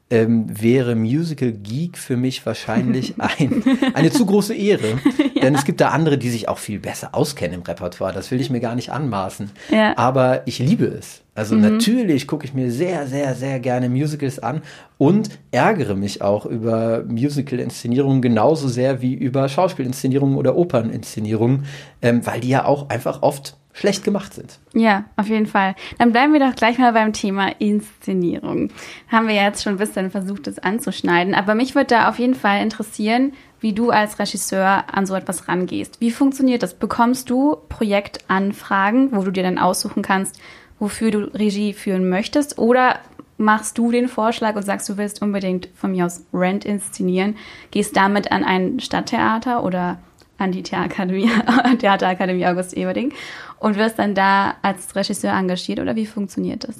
ähm, 0.10 0.46
wäre 0.50 0.96
Musical 0.96 1.52
Geek 1.52 1.98
für 1.98 2.16
mich 2.16 2.46
wahrscheinlich 2.46 3.16
ein, 3.18 3.64
eine 3.94 4.10
zu 4.12 4.26
große 4.26 4.54
Ehre. 4.54 4.88
ja. 5.36 5.42
Denn 5.42 5.56
es 5.56 5.66
gibt 5.66 5.82
da 5.82 5.90
andere, 5.90 6.18
die 6.18 6.30
sich 6.30 6.48
auch 6.48 6.58
viel 6.58 6.80
besser 6.80 7.10
auskennen 7.14 7.60
im 7.60 7.62
Repertoire. 7.64 8.14
Das 8.14 8.32
will 8.32 8.40
ich 8.40 8.50
mir 8.50 8.60
gar 8.60 8.76
nicht 8.76 8.92
anmaßen. 8.92 9.52
Ja. 9.70 9.98
Aber 9.98 10.48
ich 10.48 10.60
liebe 10.60 10.86
es. 10.86 11.22
Also 11.36 11.56
mhm. 11.56 11.62
natürlich 11.62 12.26
gucke 12.26 12.46
ich 12.46 12.54
mir 12.54 12.72
sehr, 12.72 13.06
sehr, 13.06 13.36
sehr 13.36 13.60
gerne 13.60 13.90
Musicals 13.90 14.40
an 14.40 14.62
und 14.98 15.30
ärgere 15.52 15.94
mich 15.94 16.22
auch 16.22 16.46
über 16.46 17.04
Musical-Inszenierungen 17.04 18.22
genauso 18.24 18.68
sehr 18.68 19.02
wie 19.02 19.14
über 19.14 19.48
Schauspielinszenierungen 19.48 20.36
oder 20.36 20.56
Operninszenierungen, 20.56 21.66
ähm, 22.02 22.26
weil 22.26 22.40
die 22.40 22.50
ja 22.50 22.66
auch 22.66 22.90
einfach 22.90 23.22
oft 23.22 23.57
schlecht 23.78 24.04
gemacht 24.04 24.34
sind. 24.34 24.60
Ja, 24.74 25.06
auf 25.18 25.28
jeden 25.28 25.46
Fall. 25.46 25.76
Dann 26.00 26.12
bleiben 26.12 26.34
wir 26.34 26.40
doch 26.40 26.56
gleich 26.56 26.80
mal 26.80 26.94
beim 26.94 27.14
Thema 27.14 27.50
Inszenierung. 27.60 28.70
Haben 29.08 29.28
wir 29.28 29.36
jetzt 29.36 29.64
schon 29.64 29.74
ein 29.74 29.78
bisschen 29.78 30.10
versucht, 30.10 30.48
das 30.48 30.58
anzuschneiden. 30.58 31.36
Aber 31.36 31.54
mich 31.54 31.76
würde 31.76 31.88
da 31.88 32.10
auf 32.10 32.18
jeden 32.18 32.34
Fall 32.34 32.64
interessieren, 32.64 33.34
wie 33.60 33.74
du 33.74 33.92
als 33.92 34.18
Regisseur 34.18 34.86
an 34.92 35.06
so 35.06 35.14
etwas 35.14 35.48
rangehst. 35.48 36.02
Wie 36.02 36.10
funktioniert 36.10 36.64
das? 36.64 36.74
Bekommst 36.74 37.30
du 37.30 37.58
Projektanfragen, 37.70 39.16
wo 39.16 39.22
du 39.22 39.32
dir 39.32 39.44
dann 39.44 39.60
aussuchen 39.60 40.02
kannst, 40.02 40.40
wofür 40.80 41.12
du 41.12 41.20
Regie 41.36 41.74
führen 41.74 42.10
möchtest? 42.10 42.58
Oder 42.58 43.00
machst 43.38 43.78
du 43.78 43.92
den 43.92 44.08
Vorschlag 44.08 44.56
und 44.56 44.64
sagst, 44.64 44.90
du 44.90 44.98
willst 44.98 45.22
unbedingt 45.22 45.70
von 45.76 45.92
mir 45.92 46.08
aus 46.08 46.26
Rent 46.34 46.66
inszenieren, 46.66 47.36
gehst 47.70 47.96
damit 47.96 48.32
an 48.32 48.44
ein 48.44 48.80
Stadttheater 48.80 49.64
oder 49.64 50.00
an 50.38 50.52
die 50.52 50.64
Theaterakademie, 50.64 51.30
Theaterakademie 51.80 52.46
August 52.46 52.74
Eberding 52.74 53.14
und 53.60 53.78
wirst 53.78 54.00
dann 54.00 54.16
da 54.16 54.56
als 54.62 54.96
Regisseur 54.96 55.34
engagiert 55.34 55.80
oder 55.80 55.96
wie 55.96 56.06
funktioniert 56.06 56.68
das? 56.68 56.76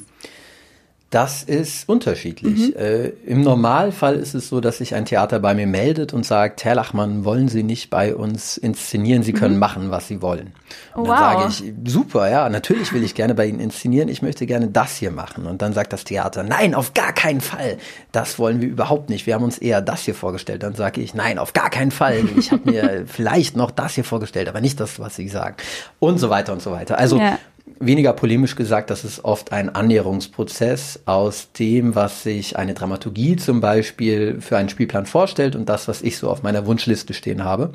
Das 1.10 1.42
ist 1.42 1.88
unterschiedlich. 1.88 2.68
Mhm. 2.68 2.76
Äh, 2.76 3.08
Im 3.24 3.40
Normalfall 3.40 4.16
ist 4.16 4.34
es 4.34 4.50
so, 4.50 4.60
dass 4.60 4.76
sich 4.76 4.94
ein 4.94 5.06
Theater 5.06 5.40
bei 5.40 5.54
mir 5.54 5.66
meldet 5.66 6.12
und 6.12 6.26
sagt, 6.26 6.64
Herr 6.64 6.74
Lachmann, 6.74 7.24
wollen 7.24 7.48
Sie 7.48 7.62
nicht 7.62 7.88
bei 7.88 8.14
uns 8.14 8.58
inszenieren? 8.58 9.22
Sie 9.22 9.32
können 9.32 9.54
mhm. 9.54 9.60
machen, 9.60 9.90
was 9.90 10.06
Sie 10.06 10.20
wollen. 10.20 10.52
Und 10.94 11.08
dann 11.08 11.34
wow. 11.34 11.50
sage 11.50 11.72
ich, 11.84 11.90
super, 11.90 12.28
ja, 12.28 12.50
natürlich 12.50 12.92
will 12.92 13.02
ich 13.02 13.14
gerne 13.14 13.34
bei 13.34 13.46
Ihnen 13.46 13.58
inszenieren. 13.58 14.10
Ich 14.10 14.20
möchte 14.20 14.44
gerne 14.44 14.68
das 14.68 14.96
hier 14.96 15.10
machen. 15.10 15.46
Und 15.46 15.62
dann 15.62 15.72
sagt 15.72 15.94
das 15.94 16.04
Theater, 16.04 16.42
nein, 16.42 16.74
auf 16.74 16.92
gar 16.92 17.14
keinen 17.14 17.40
Fall. 17.40 17.78
Das 18.12 18.38
wollen 18.38 18.60
wir 18.60 18.68
überhaupt 18.68 19.08
nicht. 19.08 19.26
Wir 19.26 19.34
haben 19.34 19.44
uns 19.44 19.56
eher 19.56 19.80
das 19.80 20.02
hier 20.02 20.14
vorgestellt. 20.14 20.62
Dann 20.62 20.74
sage 20.74 21.00
ich, 21.00 21.14
nein, 21.14 21.38
auf 21.38 21.54
gar 21.54 21.70
keinen 21.70 21.90
Fall. 21.90 22.22
Ich 22.36 22.52
habe 22.52 22.70
mir 22.70 23.04
vielleicht 23.06 23.56
noch 23.56 23.70
das 23.70 23.94
hier 23.94 24.04
vorgestellt, 24.04 24.46
aber 24.46 24.60
nicht 24.60 24.78
das, 24.78 25.00
was 25.00 25.16
Sie 25.16 25.28
sagen. 25.28 25.56
Und 26.00 26.18
so 26.18 26.28
weiter 26.28 26.52
und 26.52 26.60
so 26.60 26.70
weiter. 26.70 26.98
Also 26.98 27.16
ja 27.16 27.38
weniger 27.80 28.12
polemisch 28.12 28.56
gesagt, 28.56 28.90
das 28.90 29.04
ist 29.04 29.24
oft 29.24 29.52
ein 29.52 29.74
Annäherungsprozess 29.74 31.00
aus 31.06 31.52
dem, 31.52 31.94
was 31.94 32.22
sich 32.22 32.56
eine 32.56 32.74
Dramaturgie 32.74 33.36
zum 33.36 33.60
Beispiel 33.60 34.40
für 34.40 34.56
einen 34.56 34.68
Spielplan 34.68 35.06
vorstellt 35.06 35.56
und 35.56 35.68
das, 35.68 35.88
was 35.88 36.02
ich 36.02 36.18
so 36.18 36.30
auf 36.30 36.42
meiner 36.42 36.66
Wunschliste 36.66 37.14
stehen 37.14 37.44
habe. 37.44 37.72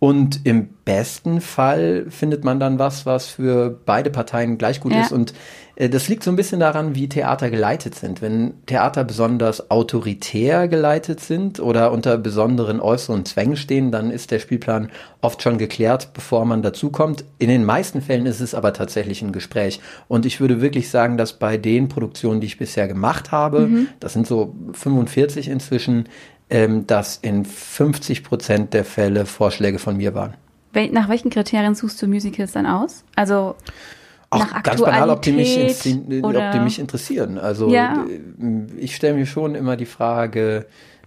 Und 0.00 0.46
im 0.46 0.68
besten 0.86 1.42
Fall 1.42 2.06
findet 2.08 2.42
man 2.42 2.58
dann 2.58 2.78
was, 2.78 3.04
was 3.04 3.26
für 3.26 3.78
beide 3.84 4.08
Parteien 4.08 4.56
gleich 4.56 4.80
gut 4.80 4.92
ja. 4.92 5.02
ist. 5.02 5.12
Und 5.12 5.34
äh, 5.76 5.90
das 5.90 6.08
liegt 6.08 6.24
so 6.24 6.30
ein 6.30 6.36
bisschen 6.36 6.58
daran, 6.58 6.94
wie 6.94 7.06
Theater 7.06 7.50
geleitet 7.50 7.94
sind. 7.94 8.22
Wenn 8.22 8.54
Theater 8.64 9.04
besonders 9.04 9.70
autoritär 9.70 10.68
geleitet 10.68 11.20
sind 11.20 11.60
oder 11.60 11.92
unter 11.92 12.16
besonderen 12.16 12.80
äußeren 12.80 13.26
Zwängen 13.26 13.58
stehen, 13.58 13.92
dann 13.92 14.10
ist 14.10 14.30
der 14.30 14.38
Spielplan 14.38 14.88
oft 15.20 15.42
schon 15.42 15.58
geklärt, 15.58 16.14
bevor 16.14 16.46
man 16.46 16.62
dazukommt. 16.62 17.26
In 17.38 17.50
den 17.50 17.66
meisten 17.66 18.00
Fällen 18.00 18.24
ist 18.24 18.40
es 18.40 18.54
aber 18.54 18.72
tatsächlich 18.72 19.20
ein 19.20 19.32
Gespräch. 19.32 19.80
Und 20.08 20.24
ich 20.24 20.40
würde 20.40 20.62
wirklich 20.62 20.88
sagen, 20.88 21.18
dass 21.18 21.34
bei 21.34 21.58
den 21.58 21.90
Produktionen, 21.90 22.40
die 22.40 22.46
ich 22.46 22.58
bisher 22.58 22.88
gemacht 22.88 23.32
habe, 23.32 23.60
mhm. 23.66 23.88
das 24.00 24.14
sind 24.14 24.26
so 24.26 24.54
45 24.72 25.48
inzwischen, 25.48 26.08
ähm, 26.50 26.86
dass 26.86 27.16
in 27.16 27.44
50 27.44 28.24
Prozent 28.24 28.74
der 28.74 28.84
Fälle 28.84 29.26
Vorschläge 29.26 29.78
von 29.78 29.96
mir 29.96 30.14
waren. 30.14 30.34
Nach 30.92 31.08
welchen 31.08 31.30
Kriterien 31.30 31.74
suchst 31.74 32.00
du 32.00 32.06
Musicals 32.06 32.52
dann 32.52 32.66
aus? 32.66 33.04
Also 33.16 33.56
Ach, 34.30 34.38
nach 34.38 34.62
ganz 34.62 34.80
banal, 34.80 35.10
ob 35.10 35.22
die, 35.22 35.32
mich 35.32 35.58
ob 35.58 36.52
die 36.52 36.60
mich 36.60 36.78
interessieren. 36.78 37.38
Also 37.38 37.68
ja. 37.68 38.04
Äh, 38.08 38.66
ich 38.78 38.94
stelle 38.94 39.14
mir 39.14 39.26
schon 39.26 39.54
immer 39.54 39.76
die 39.76 39.86
Frage, 39.86 40.66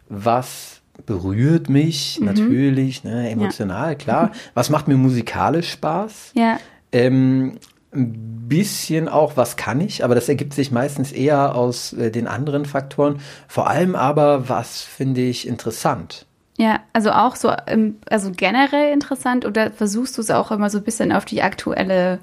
was 0.09 0.81
berührt 1.05 1.69
mich 1.69 2.19
mhm. 2.19 2.25
natürlich, 2.25 3.03
ne, 3.03 3.29
emotional, 3.29 3.89
ja. 3.89 3.95
klar. 3.95 4.31
Was 4.53 4.69
macht 4.69 4.87
mir 4.87 4.97
musikalisch 4.97 5.71
Spaß? 5.71 6.31
Ja. 6.35 6.59
Ähm, 6.91 7.57
ein 7.95 8.47
bisschen 8.47 9.07
auch, 9.07 9.37
was 9.37 9.55
kann 9.55 9.81
ich, 9.81 10.03
aber 10.03 10.15
das 10.15 10.29
ergibt 10.29 10.53
sich 10.53 10.71
meistens 10.71 11.11
eher 11.11 11.55
aus 11.55 11.93
äh, 11.93 12.11
den 12.11 12.27
anderen 12.27 12.65
Faktoren. 12.65 13.19
Vor 13.47 13.69
allem 13.69 13.95
aber, 13.95 14.49
was 14.49 14.81
finde 14.81 15.21
ich 15.21 15.47
interessant. 15.47 16.25
Ja, 16.57 16.81
also 16.93 17.11
auch 17.11 17.35
so, 17.35 17.51
ähm, 17.67 17.97
also 18.09 18.31
generell 18.35 18.93
interessant 18.93 19.45
oder 19.45 19.71
versuchst 19.71 20.17
du 20.17 20.21
es 20.21 20.29
auch 20.29 20.51
immer 20.51 20.69
so 20.69 20.77
ein 20.77 20.83
bisschen 20.83 21.11
auf 21.11 21.25
die 21.25 21.41
aktuelle 21.41 22.19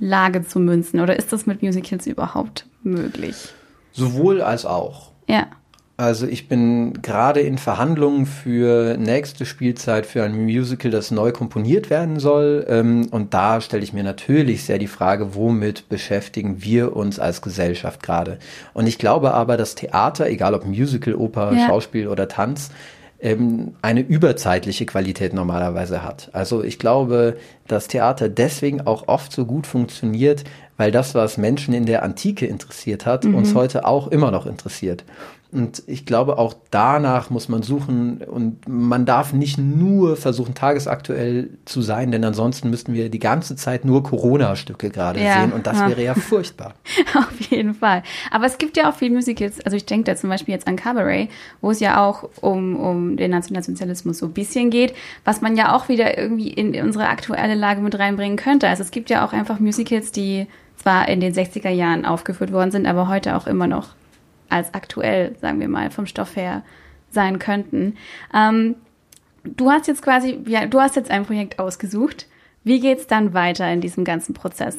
Lage 0.00 0.44
zu 0.46 0.58
münzen 0.58 1.00
oder 1.00 1.16
ist 1.16 1.32
das 1.32 1.46
mit 1.46 1.62
Musicals 1.62 2.06
überhaupt 2.06 2.66
möglich? 2.82 3.36
Sowohl 3.92 4.42
als 4.42 4.66
auch. 4.66 5.12
Ja. 5.28 5.46
Also 6.02 6.26
ich 6.26 6.48
bin 6.48 7.00
gerade 7.00 7.38
in 7.38 7.58
Verhandlungen 7.58 8.26
für 8.26 8.96
nächste 8.96 9.46
Spielzeit 9.46 10.04
für 10.04 10.24
ein 10.24 10.34
Musical, 10.34 10.90
das 10.90 11.12
neu 11.12 11.30
komponiert 11.30 11.90
werden 11.90 12.18
soll. 12.18 12.66
Ähm, 12.68 13.06
und 13.12 13.34
da 13.34 13.60
stelle 13.60 13.84
ich 13.84 13.92
mir 13.92 14.02
natürlich 14.02 14.64
sehr 14.64 14.78
die 14.78 14.88
Frage, 14.88 15.36
womit 15.36 15.88
beschäftigen 15.88 16.56
wir 16.60 16.96
uns 16.96 17.20
als 17.20 17.40
Gesellschaft 17.40 18.02
gerade? 18.02 18.38
Und 18.74 18.88
ich 18.88 18.98
glaube 18.98 19.32
aber, 19.32 19.56
dass 19.56 19.76
Theater, 19.76 20.26
egal 20.26 20.54
ob 20.54 20.66
Musical, 20.66 21.14
Oper, 21.14 21.52
ja. 21.52 21.68
Schauspiel 21.68 22.08
oder 22.08 22.26
Tanz, 22.26 22.72
ähm, 23.20 23.76
eine 23.80 24.00
überzeitliche 24.00 24.86
Qualität 24.86 25.32
normalerweise 25.32 26.02
hat. 26.02 26.30
Also 26.32 26.64
ich 26.64 26.80
glaube, 26.80 27.36
dass 27.68 27.86
Theater 27.86 28.28
deswegen 28.28 28.80
auch 28.80 29.06
oft 29.06 29.30
so 29.30 29.44
gut 29.44 29.68
funktioniert, 29.68 30.42
weil 30.76 30.90
das, 30.90 31.14
was 31.14 31.36
Menschen 31.36 31.74
in 31.74 31.86
der 31.86 32.02
Antike 32.02 32.44
interessiert 32.46 33.06
hat, 33.06 33.22
mhm. 33.22 33.36
uns 33.36 33.54
heute 33.54 33.86
auch 33.86 34.08
immer 34.08 34.32
noch 34.32 34.46
interessiert. 34.46 35.04
Und 35.52 35.82
ich 35.86 36.06
glaube, 36.06 36.38
auch 36.38 36.54
danach 36.70 37.28
muss 37.28 37.50
man 37.50 37.62
suchen 37.62 38.22
und 38.22 38.66
man 38.66 39.04
darf 39.04 39.34
nicht 39.34 39.58
nur 39.58 40.16
versuchen, 40.16 40.54
tagesaktuell 40.54 41.50
zu 41.66 41.82
sein, 41.82 42.10
denn 42.10 42.24
ansonsten 42.24 42.70
müssten 42.70 42.94
wir 42.94 43.10
die 43.10 43.18
ganze 43.18 43.54
Zeit 43.54 43.84
nur 43.84 44.02
Corona-Stücke 44.02 44.88
gerade 44.88 45.22
ja. 45.22 45.42
sehen 45.42 45.52
und 45.52 45.66
das 45.66 45.78
wäre 45.80 46.02
ja 46.02 46.14
furchtbar. 46.14 46.72
Auf 47.14 47.38
jeden 47.50 47.74
Fall. 47.74 48.02
Aber 48.30 48.46
es 48.46 48.56
gibt 48.56 48.78
ja 48.78 48.88
auch 48.88 48.94
viele 48.94 49.14
Musicals, 49.14 49.60
also 49.60 49.76
ich 49.76 49.84
denke 49.84 50.10
da 50.10 50.16
zum 50.16 50.30
Beispiel 50.30 50.54
jetzt 50.54 50.66
an 50.66 50.76
Cabaret, 50.76 51.28
wo 51.60 51.70
es 51.70 51.80
ja 51.80 52.02
auch 52.02 52.30
um, 52.40 52.76
um 52.76 53.18
den 53.18 53.30
Nationalsozialismus 53.30 54.18
so 54.18 54.26
ein 54.26 54.32
bisschen 54.32 54.70
geht, 54.70 54.94
was 55.26 55.42
man 55.42 55.54
ja 55.54 55.76
auch 55.76 55.90
wieder 55.90 56.16
irgendwie 56.16 56.48
in 56.48 56.74
unsere 56.82 57.08
aktuelle 57.08 57.56
Lage 57.56 57.82
mit 57.82 57.98
reinbringen 57.98 58.38
könnte. 58.38 58.68
Also 58.68 58.82
es 58.82 58.90
gibt 58.90 59.10
ja 59.10 59.22
auch 59.26 59.34
einfach 59.34 59.60
Musicals, 59.60 60.12
die 60.12 60.46
zwar 60.76 61.08
in 61.08 61.20
den 61.20 61.34
60er 61.34 61.68
Jahren 61.68 62.06
aufgeführt 62.06 62.52
worden 62.52 62.70
sind, 62.70 62.86
aber 62.86 63.08
heute 63.08 63.36
auch 63.36 63.46
immer 63.46 63.66
noch 63.66 63.88
als 64.52 64.74
aktuell, 64.74 65.36
sagen 65.40 65.60
wir 65.60 65.68
mal, 65.68 65.90
vom 65.90 66.06
Stoff 66.06 66.36
her 66.36 66.62
sein 67.10 67.38
könnten. 67.38 67.96
Ähm, 68.34 68.76
du 69.44 69.70
hast 69.70 69.86
jetzt 69.86 70.02
quasi, 70.02 70.38
ja, 70.46 70.66
du 70.66 70.80
hast 70.80 70.96
jetzt 70.96 71.10
ein 71.10 71.24
Projekt 71.24 71.58
ausgesucht. 71.58 72.26
Wie 72.64 72.80
geht 72.80 72.98
es 72.98 73.06
dann 73.06 73.34
weiter 73.34 73.70
in 73.72 73.80
diesem 73.80 74.04
ganzen 74.04 74.34
Prozess? 74.34 74.76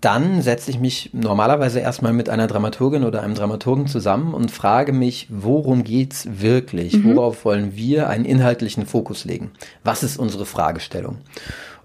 Dann 0.00 0.42
setze 0.42 0.70
ich 0.70 0.78
mich 0.78 1.10
normalerweise 1.14 1.80
erstmal 1.80 2.12
mit 2.12 2.28
einer 2.28 2.46
Dramaturgin 2.46 3.04
oder 3.04 3.22
einem 3.22 3.34
Dramaturgen 3.34 3.86
zusammen 3.86 4.34
und 4.34 4.50
frage 4.50 4.92
mich, 4.92 5.28
worum 5.30 5.82
geht's 5.82 6.28
wirklich? 6.42 6.98
Mhm. 6.98 7.16
Worauf 7.16 7.46
wollen 7.46 7.74
wir 7.74 8.10
einen 8.10 8.26
inhaltlichen 8.26 8.84
Fokus 8.84 9.24
legen? 9.24 9.52
Was 9.82 10.02
ist 10.02 10.18
unsere 10.18 10.44
Fragestellung? 10.44 11.18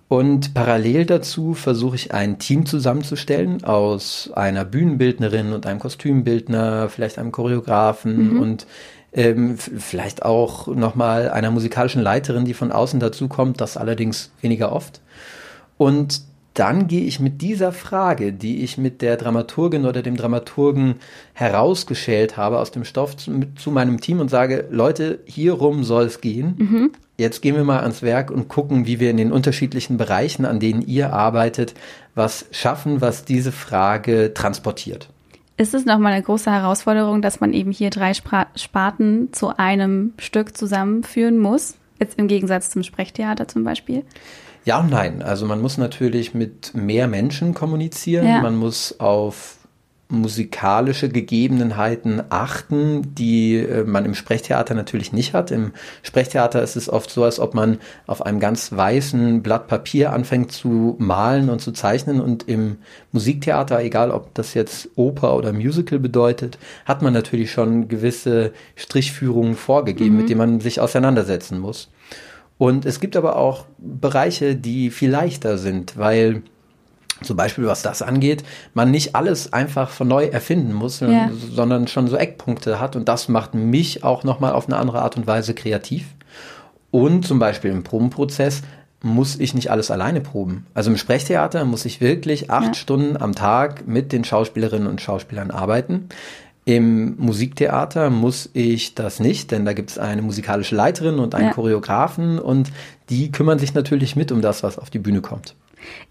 Und 0.10 0.56
parallel 0.56 1.06
dazu 1.06 1.54
versuche 1.54 1.96
ich 1.96 2.16
ein 2.16 2.40
Team 2.40 2.66
zusammenzustellen 2.66 3.64
aus 3.64 4.32
einer 4.34 4.66
Bühnenbildnerin 4.66 5.54
und 5.54 5.68
einem 5.68 5.80
Kostümbildner, 5.80 6.90
vielleicht 6.90 7.20
einem 7.20 7.32
Choreografen 7.32 8.34
mhm. 8.34 8.42
und 8.42 8.68
ähm, 9.14 9.58
vielleicht 9.60 10.24
auch 10.26 10.66
nochmal 10.66 11.30
einer 11.30 11.52
musikalischen 11.52 12.02
Leiterin, 12.02 12.44
die 12.44 12.56
von 12.56 12.72
außen 12.72 13.00
dazukommt, 13.00 13.62
das 13.62 13.78
allerdings 13.78 14.32
weniger 14.42 14.72
oft. 14.72 15.00
Und 15.78 16.22
dann 16.54 16.88
gehe 16.88 17.06
ich 17.06 17.20
mit 17.20 17.42
dieser 17.42 17.72
Frage, 17.72 18.34
die 18.34 18.64
ich 18.64 18.78
mit 18.78 19.02
der 19.02 19.18
Dramaturgin 19.18 19.86
oder 19.86 20.02
dem 20.02 20.18
Dramaturgen 20.18 20.96
herausgeschält 21.34 22.38
habe 22.38 22.60
aus 22.60 22.72
dem 22.72 22.84
Stoff 22.84 23.16
zu, 23.16 23.32
mit, 23.32 23.60
zu 23.60 23.72
meinem 23.72 24.02
Team 24.02 24.20
und 24.20 24.30
sage, 24.30 24.66
Leute, 24.70 25.20
hierum 25.26 25.84
soll 25.84 26.06
es 26.06 26.22
gehen. 26.22 26.56
Mhm. 26.58 26.92
Jetzt 27.18 27.42
gehen 27.42 27.56
wir 27.56 27.64
mal 27.64 27.82
ans 27.82 28.02
Werk 28.02 28.32
und 28.32 28.48
gucken, 28.48 28.88
wie 28.88 29.00
wir 29.00 29.12
in 29.12 29.18
den 29.18 29.32
unterschiedlichen 29.32 29.98
Bereichen, 29.98 30.46
an 30.46 30.60
denen 30.60 30.82
ihr 30.82 31.14
arbeitet, 31.14 31.74
was 32.16 32.46
schaffen, 32.52 33.02
was 33.02 33.26
diese 33.26 33.52
Frage 33.52 34.34
transportiert. 34.34 35.10
Ist 35.58 35.74
es 35.74 35.84
nochmal 35.86 36.14
eine 36.14 36.24
große 36.24 36.50
Herausforderung, 36.50 37.22
dass 37.22 37.42
man 37.42 37.52
eben 37.52 37.72
hier 37.72 37.90
drei 37.90 38.14
Sparten 38.14 39.34
zu 39.34 39.58
einem 39.58 40.14
Stück 40.18 40.56
zusammenführen 40.56 41.38
muss? 41.38 41.76
Jetzt 42.00 42.18
im 42.18 42.30
Gegensatz 42.30 42.70
zum 42.70 42.84
Sprechtheater 42.84 43.50
zum 43.50 43.66
Beispiel? 43.66 44.04
Ja 44.66 44.80
und 44.80 44.90
nein. 44.90 45.22
Also 45.22 45.46
man 45.46 45.62
muss 45.62 45.78
natürlich 45.78 46.34
mit 46.34 46.74
mehr 46.74 47.08
Menschen 47.08 47.54
kommunizieren. 47.54 48.28
Ja. 48.28 48.42
Man 48.42 48.56
muss 48.56 49.00
auf 49.00 49.60
musikalische 50.12 51.08
Gegebenheiten 51.08 52.24
achten, 52.30 53.14
die 53.14 53.58
äh, 53.58 53.84
man 53.84 54.06
im 54.06 54.16
Sprechtheater 54.16 54.74
natürlich 54.74 55.14
nicht 55.14 55.36
hat. 55.36 55.52
Im 55.52 55.72
Sprechtheater 56.02 56.64
ist 56.64 56.76
es 56.76 56.90
oft 56.90 57.12
so, 57.12 57.24
als 57.24 57.40
ob 57.40 57.54
man 57.54 57.78
auf 58.08 58.26
einem 58.26 58.40
ganz 58.40 58.72
weißen 58.72 59.44
Blatt 59.44 59.68
Papier 59.68 60.12
anfängt 60.12 60.52
zu 60.52 60.96
malen 60.98 61.50
und 61.50 61.60
zu 61.62 61.72
zeichnen 61.72 62.22
und 62.22 62.50
im 62.50 62.78
Musiktheater, 63.12 63.82
egal 63.82 64.10
ob 64.10 64.34
das 64.34 64.56
jetzt 64.56 64.90
Oper 64.96 65.38
oder 65.38 65.54
Musical 65.54 66.00
bedeutet, 66.00 66.58
hat 66.86 67.04
man 67.04 67.14
natürlich 67.14 67.52
schon 67.52 67.88
gewisse 67.88 68.52
Strichführungen 68.76 69.56
vorgegeben, 69.56 70.16
mhm. 70.16 70.22
mit 70.22 70.30
denen 70.30 70.40
man 70.40 70.60
sich 70.60 70.82
auseinandersetzen 70.82 71.60
muss. 71.60 71.92
Und 72.60 72.86
es 72.86 73.00
gibt 73.00 73.16
aber 73.16 73.38
auch 73.38 73.66
Bereiche, 73.78 74.56
die 74.56 74.92
viel 74.92 75.10
leichter 75.10 75.58
sind, 75.58 75.98
weil 75.98 76.44
zum 77.24 77.38
Beispiel 77.38 77.66
was 77.66 77.82
das 77.82 78.02
angeht, 78.02 78.44
man 78.74 78.92
nicht 78.92 79.16
alles 79.16 79.52
einfach 79.54 79.90
von 79.90 80.10
neu 80.10 80.26
erfinden 80.26 80.74
muss, 80.74 81.00
ja. 81.00 81.32
sondern 81.54 81.88
schon 81.88 82.08
so 82.08 82.18
Eckpunkte 82.18 82.80
hat 82.80 82.96
und 82.96 83.08
das 83.08 83.30
macht 83.30 83.56
mich 83.56 84.04
auch 84.04 84.24
nochmal 84.24 84.52
auf 84.52 84.68
eine 84.68 84.78
andere 84.78 85.02
Art 85.02 85.18
und 85.18 85.26
Weise 85.26 85.54
kreativ. 85.54 86.06
Und 86.92 87.26
zum 87.26 87.40
Beispiel 87.40 87.72
im 87.72 87.84
Probenprozess 87.84 88.62
muss 89.02 89.40
ich 89.40 89.54
nicht 89.54 89.72
alles 89.72 89.90
alleine 89.90 90.20
proben. 90.20 90.66
Also 90.74 90.92
im 90.92 90.98
Sprechtheater 90.98 91.64
muss 91.64 91.86
ich 91.86 92.02
wirklich 92.02 92.52
acht 92.52 92.68
ja. 92.68 92.74
Stunden 92.74 93.16
am 93.16 93.36
Tag 93.36 93.88
mit 93.88 94.12
den 94.12 94.26
Schauspielerinnen 94.26 94.88
und 94.88 95.00
Schauspielern 95.00 95.52
arbeiten. 95.52 96.10
Im 96.70 97.16
Musiktheater 97.18 98.12
muss 98.12 98.48
ich 98.54 98.94
das 98.94 99.20
nicht, 99.20 99.50
denn 99.50 99.66
da 99.66 99.74
gibt 99.74 99.90
es 99.90 99.98
eine 99.98 100.22
musikalische 100.22 100.76
Leiterin 100.76 101.18
und 101.18 101.34
einen 101.34 101.48
ja. 101.48 101.54
Choreografen 101.54 102.38
und 102.38 102.72
die 103.10 103.32
kümmern 103.32 103.58
sich 103.58 103.74
natürlich 103.74 104.16
mit 104.16 104.32
um 104.32 104.44
das, 104.44 104.62
was 104.62 104.78
auf 104.78 104.92
die 104.92 105.00
Bühne 105.00 105.22
kommt. 105.22 105.56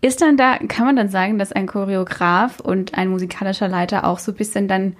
Ist 0.00 0.20
dann 0.20 0.36
da, 0.36 0.58
kann 0.66 0.84
man 0.84 0.96
dann 0.96 1.10
sagen, 1.10 1.38
dass 1.38 1.52
ein 1.52 1.68
Choreograf 1.68 2.58
und 2.58 2.98
ein 2.98 3.08
musikalischer 3.08 3.68
Leiter 3.68 4.04
auch 4.04 4.18
so 4.18 4.32
ein 4.32 4.34
bisschen 4.34 4.66
dann 4.66 4.96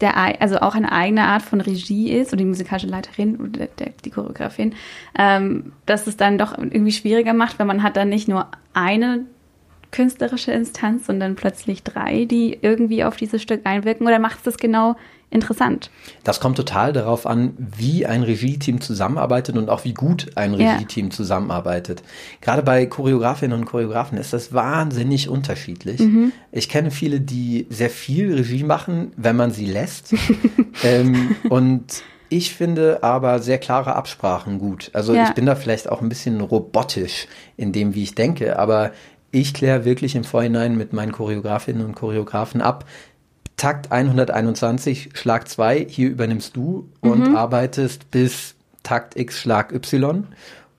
der, 0.00 0.40
also 0.40 0.60
auch 0.60 0.76
eine 0.76 0.92
eigene 0.92 1.24
Art 1.24 1.42
von 1.42 1.60
Regie 1.60 2.12
ist, 2.12 2.28
oder 2.28 2.36
die 2.36 2.44
musikalische 2.44 2.86
Leiterin 2.86 3.34
oder 3.34 3.66
der, 3.66 3.90
die 4.04 4.10
Choreografin, 4.10 4.76
ähm, 5.18 5.72
dass 5.86 6.06
es 6.06 6.16
dann 6.16 6.38
doch 6.38 6.56
irgendwie 6.56 6.92
schwieriger 6.92 7.34
macht, 7.34 7.58
weil 7.58 7.66
man 7.66 7.82
hat 7.82 7.96
dann 7.96 8.10
nicht 8.10 8.28
nur 8.28 8.46
eine 8.74 9.26
künstlerische 9.90 10.52
Instanz, 10.52 11.06
sondern 11.06 11.34
plötzlich 11.34 11.82
drei, 11.82 12.24
die 12.24 12.58
irgendwie 12.60 13.04
auf 13.04 13.16
dieses 13.16 13.42
Stück 13.42 13.62
einwirken, 13.64 14.06
oder 14.06 14.18
macht 14.18 14.38
es 14.38 14.42
das 14.44 14.56
genau 14.58 14.96
interessant. 15.30 15.90
Das 16.24 16.40
kommt 16.40 16.56
total 16.56 16.92
darauf 16.92 17.26
an, 17.26 17.52
wie 17.58 18.06
ein 18.06 18.22
Regie-Team 18.22 18.80
zusammenarbeitet 18.80 19.56
und 19.56 19.68
auch 19.68 19.84
wie 19.84 19.92
gut 19.92 20.26
ein 20.36 20.54
Regie-Team 20.54 21.06
ja. 21.06 21.10
zusammenarbeitet. 21.10 22.02
Gerade 22.40 22.62
bei 22.62 22.86
Choreografinnen 22.86 23.58
und 23.58 23.66
Choreografen 23.66 24.16
ist 24.16 24.32
das 24.32 24.54
wahnsinnig 24.54 25.28
unterschiedlich. 25.28 26.00
Mhm. 26.00 26.32
Ich 26.50 26.68
kenne 26.68 26.90
viele, 26.90 27.20
die 27.20 27.66
sehr 27.68 27.90
viel 27.90 28.34
Regie 28.34 28.64
machen, 28.64 29.12
wenn 29.16 29.36
man 29.36 29.50
sie 29.50 29.66
lässt. 29.66 30.14
ähm, 30.82 31.36
und 31.50 32.02
ich 32.30 32.54
finde 32.54 33.02
aber 33.02 33.38
sehr 33.40 33.58
klare 33.58 33.96
Absprachen 33.96 34.58
gut. 34.58 34.90
Also 34.92 35.14
ja. 35.14 35.24
ich 35.24 35.30
bin 35.30 35.46
da 35.46 35.56
vielleicht 35.56 35.88
auch 35.88 36.00
ein 36.00 36.08
bisschen 36.08 36.40
robotisch 36.40 37.26
in 37.56 37.72
dem, 37.72 37.94
wie 37.94 38.02
ich 38.02 38.14
denke, 38.14 38.58
aber 38.58 38.92
ich 39.30 39.54
kläre 39.54 39.84
wirklich 39.84 40.14
im 40.14 40.24
Vorhinein 40.24 40.76
mit 40.76 40.92
meinen 40.92 41.12
Choreografinnen 41.12 41.84
und 41.84 41.94
Choreografen 41.94 42.60
ab, 42.60 42.84
Takt 43.56 43.90
121, 43.90 45.10
Schlag 45.14 45.48
2, 45.48 45.86
hier 45.88 46.08
übernimmst 46.08 46.56
du 46.56 46.88
und 47.00 47.30
mhm. 47.30 47.36
arbeitest 47.36 48.10
bis 48.10 48.54
Takt 48.84 49.18
X, 49.18 49.40
Schlag 49.40 49.72
Y. 49.72 50.28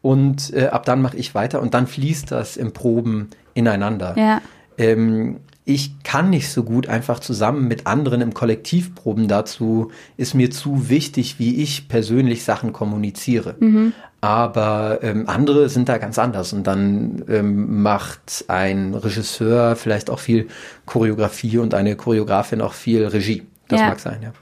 Und 0.02 0.54
äh, 0.54 0.68
ab 0.68 0.86
dann 0.86 1.02
mache 1.02 1.18
ich 1.18 1.36
weiter 1.36 1.62
und 1.62 1.74
dann 1.74 1.88
fließt 1.88 2.32
das 2.32 2.56
im 2.56 2.72
Proben 2.72 3.32
ineinander. 3.54 4.16
Ja. 4.18 4.42
Ähm, 4.78 5.42
ich 5.66 6.02
kann 6.04 6.32
nicht 6.32 6.50
so 6.50 6.64
gut 6.64 6.88
einfach 6.88 7.20
zusammen 7.20 7.68
mit 7.68 7.86
anderen 7.86 8.22
im 8.22 8.34
Kollektiv 8.34 8.96
proben. 8.96 9.28
Dazu 9.28 9.92
ist 10.18 10.34
mir 10.34 10.50
zu 10.50 10.90
wichtig, 10.90 11.38
wie 11.38 11.62
ich 11.62 11.88
persönlich 11.90 12.44
Sachen 12.44 12.74
kommuniziere. 12.74 13.56
Mhm. 13.60 13.94
Aber 14.22 15.00
ähm, 15.02 15.30
andere 15.30 15.70
sind 15.70 15.88
da 15.88 15.98
ganz 15.98 16.20
anders 16.20 16.52
und 16.52 16.68
dann 16.68 17.24
ähm, 17.30 17.82
macht 17.82 18.46
ein 18.48 18.94
Regisseur 18.94 19.76
vielleicht 19.78 20.10
auch 20.10 20.20
viel 20.20 20.48
Choreografie 20.86 21.58
und 21.58 21.74
eine 21.74 21.96
Choreografin 21.96 22.62
auch 22.62 22.74
viel 22.74 23.06
Regie. 23.06 23.46
Das 23.70 23.82
ja. 23.82 23.88
mag 23.88 24.00
sein, 24.00 24.22
ja. 24.24 24.34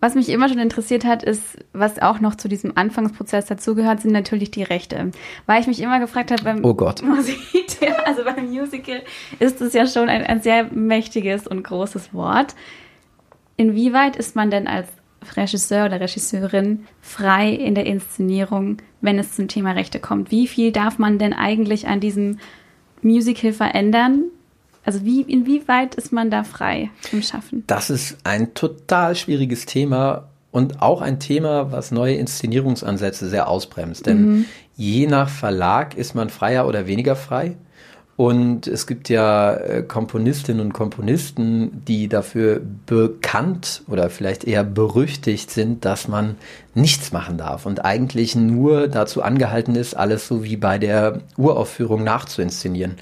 Was 0.00 0.14
mich 0.14 0.28
immer 0.28 0.48
schon 0.48 0.60
interessiert 0.60 1.04
hat, 1.04 1.24
ist, 1.24 1.58
was 1.72 2.00
auch 2.00 2.20
noch 2.20 2.36
zu 2.36 2.46
diesem 2.48 2.76
Anfangsprozess 2.76 3.46
dazugehört, 3.46 4.00
sind 4.00 4.12
natürlich 4.12 4.52
die 4.52 4.62
Rechte. 4.62 5.10
Weil 5.46 5.60
ich 5.60 5.66
mich 5.66 5.82
immer 5.82 5.98
gefragt 5.98 6.30
habe, 6.30 6.44
beim 6.44 6.64
oh 6.64 6.72
Gott. 6.72 7.02
Musik, 7.02 7.38
also 8.06 8.22
beim 8.24 8.46
Musical 8.46 9.02
ist 9.40 9.60
es 9.60 9.72
ja 9.72 9.88
schon 9.88 10.08
ein, 10.08 10.22
ein 10.22 10.40
sehr 10.40 10.72
mächtiges 10.72 11.48
und 11.48 11.64
großes 11.64 12.14
Wort. 12.14 12.54
Inwieweit 13.56 14.14
ist 14.14 14.36
man 14.36 14.52
denn 14.52 14.68
als 14.68 14.86
Regisseur 15.36 15.86
oder 15.86 16.00
Regisseurin 16.00 16.86
frei 17.00 17.50
in 17.50 17.74
der 17.74 17.86
Inszenierung, 17.86 18.78
wenn 19.00 19.18
es 19.18 19.32
zum 19.32 19.48
Thema 19.48 19.72
Rechte 19.72 20.00
kommt? 20.00 20.30
Wie 20.30 20.46
viel 20.46 20.72
darf 20.72 20.98
man 20.98 21.18
denn 21.18 21.32
eigentlich 21.32 21.88
an 21.88 22.00
diesem 22.00 22.38
Musical 23.02 23.52
verändern? 23.52 24.24
Also 24.84 25.04
wie, 25.04 25.22
inwieweit 25.22 25.96
ist 25.96 26.12
man 26.12 26.30
da 26.30 26.44
frei 26.44 26.90
im 27.12 27.22
Schaffen? 27.22 27.64
Das 27.66 27.90
ist 27.90 28.18
ein 28.24 28.54
total 28.54 29.16
schwieriges 29.16 29.66
Thema 29.66 30.28
und 30.52 30.80
auch 30.80 31.02
ein 31.02 31.18
Thema, 31.18 31.72
was 31.72 31.90
neue 31.90 32.14
Inszenierungsansätze 32.14 33.28
sehr 33.28 33.48
ausbremst. 33.48 34.06
Denn 34.06 34.28
mhm. 34.28 34.44
je 34.76 35.06
nach 35.06 35.28
Verlag 35.28 35.96
ist 35.96 36.14
man 36.14 36.30
freier 36.30 36.68
oder 36.68 36.86
weniger 36.86 37.16
frei. 37.16 37.56
Und 38.16 38.66
es 38.66 38.86
gibt 38.86 39.10
ja 39.10 39.54
äh, 39.54 39.82
Komponistinnen 39.82 40.64
und 40.64 40.72
Komponisten, 40.72 41.84
die 41.84 42.08
dafür 42.08 42.62
bekannt 42.86 43.82
oder 43.88 44.08
vielleicht 44.08 44.44
eher 44.44 44.64
berüchtigt 44.64 45.50
sind, 45.50 45.84
dass 45.84 46.08
man 46.08 46.36
nichts 46.74 47.12
machen 47.12 47.36
darf 47.36 47.66
und 47.66 47.84
eigentlich 47.84 48.34
nur 48.34 48.88
dazu 48.88 49.22
angehalten 49.22 49.74
ist, 49.74 49.94
alles 49.94 50.26
so 50.26 50.42
wie 50.44 50.56
bei 50.56 50.78
der 50.78 51.20
Uraufführung 51.36 52.04
nachzuinszenieren. 52.04 52.94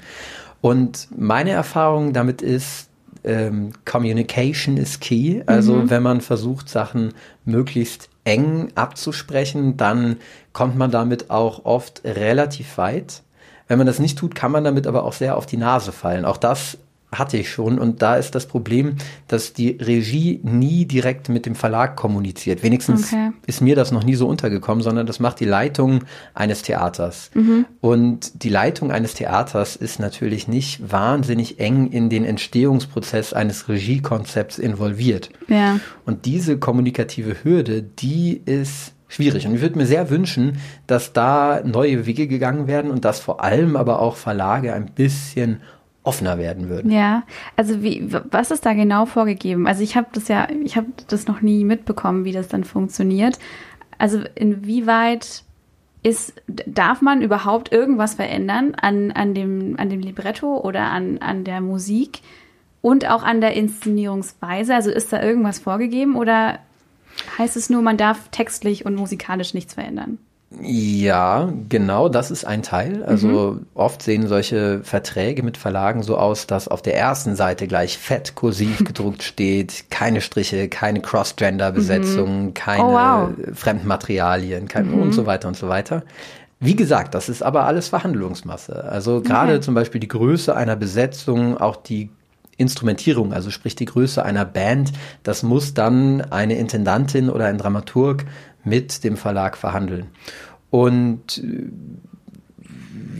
Und 0.59 1.07
meine 1.15 1.51
Erfahrung 1.51 2.11
damit 2.11 2.41
ist, 2.41 2.89
ähm, 3.23 3.71
Communication 3.85 4.77
is 4.77 4.99
key. 4.99 5.41
Also 5.45 5.75
mhm. 5.75 5.89
wenn 5.89 6.03
man 6.03 6.21
versucht, 6.21 6.69
Sachen 6.69 7.13
möglichst 7.45 8.09
eng 8.23 8.69
abzusprechen, 8.75 9.77
dann 9.77 10.17
kommt 10.53 10.77
man 10.77 10.91
damit 10.91 11.29
auch 11.29 11.65
oft 11.65 12.01
relativ 12.03 12.77
weit. 12.77 13.21
Wenn 13.67 13.77
man 13.77 13.87
das 13.87 13.99
nicht 13.99 14.17
tut, 14.17 14.35
kann 14.35 14.51
man 14.51 14.63
damit 14.63 14.87
aber 14.87 15.03
auch 15.03 15.13
sehr 15.13 15.37
auf 15.37 15.45
die 15.45 15.57
Nase 15.57 15.91
fallen. 15.91 16.25
Auch 16.25 16.37
das 16.37 16.77
hatte 17.17 17.37
ich 17.37 17.49
schon. 17.49 17.79
Und 17.79 18.01
da 18.01 18.15
ist 18.15 18.35
das 18.35 18.45
Problem, 18.45 18.95
dass 19.27 19.53
die 19.53 19.77
Regie 19.81 20.39
nie 20.43 20.85
direkt 20.85 21.29
mit 21.29 21.45
dem 21.45 21.55
Verlag 21.55 21.95
kommuniziert. 21.95 22.63
Wenigstens 22.63 23.13
okay. 23.13 23.31
ist 23.45 23.61
mir 23.61 23.75
das 23.75 23.91
noch 23.91 24.03
nie 24.03 24.15
so 24.15 24.27
untergekommen, 24.27 24.83
sondern 24.83 25.05
das 25.05 25.19
macht 25.19 25.39
die 25.39 25.45
Leitung 25.45 26.03
eines 26.33 26.61
Theaters. 26.61 27.31
Mhm. 27.33 27.65
Und 27.81 28.43
die 28.43 28.49
Leitung 28.49 28.91
eines 28.91 29.13
Theaters 29.13 29.75
ist 29.75 29.99
natürlich 29.99 30.47
nicht 30.47 30.91
wahnsinnig 30.91 31.59
eng 31.59 31.91
in 31.91 32.09
den 32.09 32.25
Entstehungsprozess 32.25 33.33
eines 33.33 33.69
Regiekonzepts 33.69 34.57
involviert. 34.57 35.29
Ja. 35.47 35.79
Und 36.05 36.25
diese 36.25 36.57
kommunikative 36.57 37.43
Hürde, 37.43 37.81
die 37.81 38.41
ist 38.45 38.94
schwierig. 39.07 39.47
Und 39.47 39.55
ich 39.55 39.61
würde 39.61 39.77
mir 39.77 39.85
sehr 39.85 40.09
wünschen, 40.09 40.57
dass 40.87 41.13
da 41.13 41.61
neue 41.63 42.05
Wege 42.05 42.27
gegangen 42.27 42.67
werden 42.67 42.91
und 42.91 43.05
dass 43.05 43.19
vor 43.19 43.43
allem 43.43 43.75
aber 43.75 43.99
auch 43.99 44.15
Verlage 44.15 44.73
ein 44.73 44.87
bisschen 44.87 45.61
offener 46.03 46.37
werden 46.37 46.69
würden. 46.69 46.91
Ja, 46.91 47.23
also 47.55 47.81
wie, 47.81 48.07
was 48.29 48.51
ist 48.51 48.65
da 48.65 48.73
genau 48.73 49.05
vorgegeben? 49.05 49.67
Also 49.67 49.81
ich 49.81 49.97
habe 49.97 50.07
das 50.13 50.27
ja, 50.27 50.47
ich 50.63 50.77
habe 50.77 50.87
das 51.07 51.27
noch 51.27 51.41
nie 51.41 51.63
mitbekommen, 51.63 52.25
wie 52.25 52.31
das 52.31 52.47
dann 52.47 52.63
funktioniert. 52.63 53.39
Also 53.97 54.21
inwieweit 54.35 55.43
ist, 56.03 56.33
darf 56.47 57.01
man 57.01 57.23
überhaupt 57.23 57.71
irgendwas 57.71 58.13
verändern 58.13 58.75
an, 58.75 59.11
an, 59.11 59.33
dem, 59.33 59.75
an 59.79 59.89
dem 59.89 60.01
Libretto 60.01 60.59
oder 60.59 60.91
an, 60.91 61.17
an 61.17 61.43
der 61.43 61.61
Musik 61.61 62.19
und 62.81 63.09
auch 63.09 63.23
an 63.23 63.41
der 63.41 63.53
Inszenierungsweise? 63.53 64.75
Also 64.75 64.91
ist 64.91 65.11
da 65.11 65.23
irgendwas 65.23 65.57
vorgegeben 65.57 66.15
oder 66.15 66.59
heißt 67.37 67.55
es 67.55 67.69
nur, 67.69 67.81
man 67.81 67.97
darf 67.97 68.29
textlich 68.29 68.85
und 68.85 68.95
musikalisch 68.95 69.53
nichts 69.53 69.73
verändern? 69.73 70.17
Ja, 70.61 71.51
genau, 71.69 72.07
das 72.07 72.31
ist 72.31 72.45
ein 72.45 72.61
Teil. 72.61 73.03
Also 73.03 73.27
mhm. 73.27 73.65
oft 73.73 74.01
sehen 74.01 74.27
solche 74.27 74.81
Verträge 74.83 75.43
mit 75.43 75.57
Verlagen 75.57 76.03
so 76.03 76.17
aus, 76.17 76.47
dass 76.47 76.67
auf 76.67 76.81
der 76.81 76.95
ersten 76.95 77.35
Seite 77.35 77.67
gleich 77.67 77.97
fett 77.97 78.35
kursiv 78.35 78.83
gedruckt 78.85 79.23
steht, 79.23 79.85
keine 79.89 80.21
Striche, 80.21 80.69
keine 80.69 81.01
Cross-Gender-Besetzung, 81.01 82.45
mhm. 82.45 82.53
keine 82.53 82.83
oh, 82.83 82.93
wow. 82.93 83.29
Fremdmaterialien 83.53 84.67
kein 84.67 84.91
mhm. 84.91 85.01
und 85.01 85.11
so 85.13 85.25
weiter 85.25 85.47
und 85.47 85.57
so 85.57 85.67
weiter. 85.67 86.03
Wie 86.59 86.75
gesagt, 86.75 87.15
das 87.15 87.27
ist 87.27 87.43
aber 87.43 87.65
alles 87.65 87.89
Verhandlungsmasse. 87.89 88.85
Also 88.85 89.21
gerade 89.21 89.53
okay. 89.53 89.61
zum 89.61 89.75
Beispiel 89.75 89.99
die 89.99 90.07
Größe 90.07 90.55
einer 90.55 90.75
Besetzung, 90.75 91.57
auch 91.57 91.75
die 91.75 92.09
Instrumentierung, 92.57 93.33
also 93.33 93.51
sprich 93.51 93.75
die 93.75 93.85
Größe 93.85 94.23
einer 94.23 94.45
Band, 94.45 94.93
das 95.23 95.43
muss 95.43 95.73
dann 95.73 96.21
eine 96.21 96.55
Intendantin 96.55 97.29
oder 97.29 97.45
ein 97.45 97.57
Dramaturg 97.57 98.25
mit 98.63 99.03
dem 99.03 99.17
Verlag 99.17 99.57
verhandeln. 99.57 100.07
Und 100.69 101.37
äh, 101.37 101.69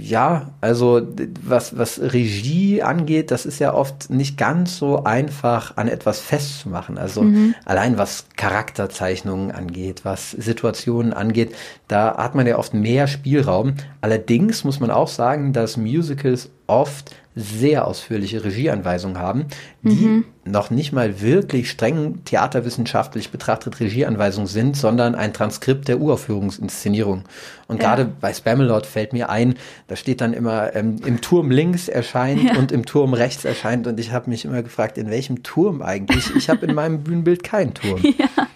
ja, 0.02 0.52
also 0.62 1.02
was, 1.42 1.78
was 1.78 2.00
Regie 2.00 2.84
angeht, 2.84 3.32
das 3.32 3.46
ist 3.48 3.58
ja 3.60 3.74
oft 3.74 4.12
nicht 4.12 4.38
ganz 4.38 4.78
so 4.78 5.04
einfach 5.04 5.78
an 5.78 5.88
etwas 5.88 6.20
festzumachen. 6.20 7.00
Also 7.00 7.24
mhm. 7.24 7.56
allein 7.66 7.98
was 7.98 8.26
Charakterzeichnungen 8.36 9.52
angeht, 9.52 10.02
was 10.06 10.32
Situationen 10.32 11.12
angeht, 11.12 11.56
da 11.88 12.18
hat 12.18 12.36
man 12.36 12.46
ja 12.46 12.58
oft 12.58 12.76
mehr 12.76 13.08
Spielraum. 13.08 13.76
Allerdings 14.02 14.64
muss 14.64 14.80
man 14.80 14.92
auch 14.92 15.08
sagen, 15.08 15.54
dass 15.54 15.76
Musicals 15.76 16.52
oft 16.68 17.16
sehr 17.36 17.86
ausführliche 17.86 18.46
Regieanweisungen 18.46 19.20
haben, 19.20 19.46
die 19.82 20.06
mhm. 20.06 20.26
noch 20.46 20.70
nicht 20.70 20.94
mal 20.94 21.20
wirklich 21.20 21.70
streng 21.70 22.24
theaterwissenschaftlich 22.24 23.30
betrachtet 23.30 23.82
Regieanweisungen 23.82 24.48
sind, 24.48 24.78
sondern 24.78 25.16
ein 25.16 25.34
Transkript 25.34 25.90
der 25.90 26.00
Uraufführungsinszenierung. 26.00 27.24
Und 27.68 27.82
ja. 27.82 27.90
gerade 27.90 28.06
bei 28.06 28.34
Spamalot 28.34 28.86
fällt 28.86 29.12
mir 29.12 29.30
ein, 29.30 29.56
da 29.88 29.98
steht 29.98 30.22
dann 30.22 30.32
immer 30.32 30.74
ähm, 30.76 30.96
im 31.06 31.20
Turm 31.20 31.52
links 31.52 31.90
erscheint 31.90 32.42
ja. 32.42 32.58
und 32.58 32.72
im 32.72 32.86
Turm 32.86 33.14
rechts 33.14 33.44
erscheint 33.44 33.86
und 33.86 34.00
ich 34.00 34.14
habe 34.14 34.30
mich 34.30 34.46
immer 34.46 34.64
gefragt, 34.64 34.98
in 34.98 35.10
welchem 35.10 35.44
Turm 35.44 35.82
eigentlich? 35.82 36.34
Ich 36.38 36.50
habe 36.50 36.66
in 36.66 36.74
meinem 36.74 37.04
Bühnenbild 37.04 37.44
keinen 37.44 37.74
Turm. 37.74 38.02
Ja. 38.18 38.48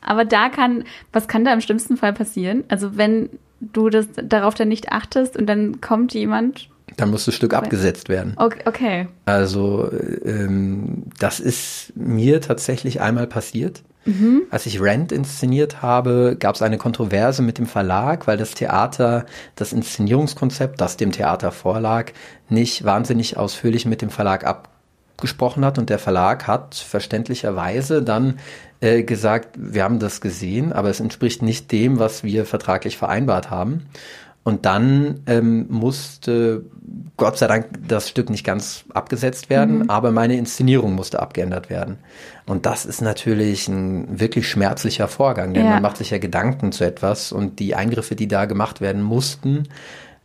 Aber 0.00 0.24
da 0.24 0.48
kann, 0.48 0.84
was 1.12 1.28
kann 1.28 1.44
da 1.44 1.52
im 1.52 1.60
schlimmsten 1.60 1.96
Fall 1.96 2.12
passieren? 2.14 2.64
Also 2.68 2.96
wenn 2.96 3.28
du 3.60 3.90
das 3.90 4.06
darauf 4.14 4.54
dann 4.54 4.68
nicht 4.68 4.90
achtest 4.90 5.36
und 5.36 5.46
dann 5.46 5.80
kommt 5.80 6.14
jemand 6.14 6.70
dann 6.96 7.10
muss 7.10 7.24
das 7.24 7.34
Stück 7.34 7.54
abgesetzt 7.54 8.08
werden. 8.08 8.34
Okay. 8.66 9.08
Also 9.24 9.90
ähm, 10.24 11.04
das 11.18 11.40
ist 11.40 11.92
mir 11.94 12.40
tatsächlich 12.40 13.00
einmal 13.00 13.26
passiert. 13.26 13.82
Mhm. 14.04 14.42
Als 14.50 14.64
ich 14.64 14.80
Rent 14.80 15.12
inszeniert 15.12 15.82
habe, 15.82 16.36
gab 16.38 16.54
es 16.54 16.62
eine 16.62 16.78
Kontroverse 16.78 17.42
mit 17.42 17.58
dem 17.58 17.66
Verlag, 17.66 18.26
weil 18.26 18.38
das 18.38 18.52
Theater 18.52 19.26
das 19.54 19.72
Inszenierungskonzept, 19.72 20.80
das 20.80 20.96
dem 20.96 21.12
Theater 21.12 21.52
vorlag, 21.52 22.12
nicht 22.48 22.84
wahnsinnig 22.84 23.36
ausführlich 23.36 23.84
mit 23.84 24.00
dem 24.00 24.08
Verlag 24.08 24.46
abgesprochen 24.46 25.64
hat. 25.64 25.78
Und 25.78 25.90
der 25.90 25.98
Verlag 25.98 26.46
hat 26.46 26.74
verständlicherweise 26.74 28.02
dann 28.02 28.38
äh, 28.80 29.02
gesagt, 29.02 29.56
wir 29.58 29.84
haben 29.84 29.98
das 29.98 30.22
gesehen, 30.22 30.72
aber 30.72 30.88
es 30.88 31.00
entspricht 31.00 31.42
nicht 31.42 31.70
dem, 31.70 31.98
was 31.98 32.24
wir 32.24 32.46
vertraglich 32.46 32.96
vereinbart 32.96 33.50
haben. 33.50 33.88
Und 34.48 34.64
dann 34.64 35.20
ähm, 35.26 35.66
musste 35.68 36.62
Gott 37.18 37.36
sei 37.36 37.48
Dank 37.48 37.66
das 37.86 38.08
Stück 38.08 38.30
nicht 38.30 38.44
ganz 38.44 38.86
abgesetzt 38.94 39.50
werden, 39.50 39.80
mhm. 39.80 39.90
aber 39.90 40.10
meine 40.10 40.38
Inszenierung 40.38 40.94
musste 40.94 41.20
abgeändert 41.20 41.68
werden. 41.68 41.98
Und 42.46 42.64
das 42.64 42.86
ist 42.86 43.02
natürlich 43.02 43.68
ein 43.68 44.18
wirklich 44.18 44.48
schmerzlicher 44.48 45.06
Vorgang, 45.06 45.52
denn 45.52 45.66
ja. 45.66 45.72
man 45.72 45.82
macht 45.82 45.98
sich 45.98 46.08
ja 46.08 46.16
Gedanken 46.16 46.72
zu 46.72 46.84
etwas 46.84 47.30
und 47.30 47.58
die 47.58 47.74
Eingriffe, 47.74 48.16
die 48.16 48.26
da 48.26 48.46
gemacht 48.46 48.80
werden 48.80 49.02
mussten, 49.02 49.64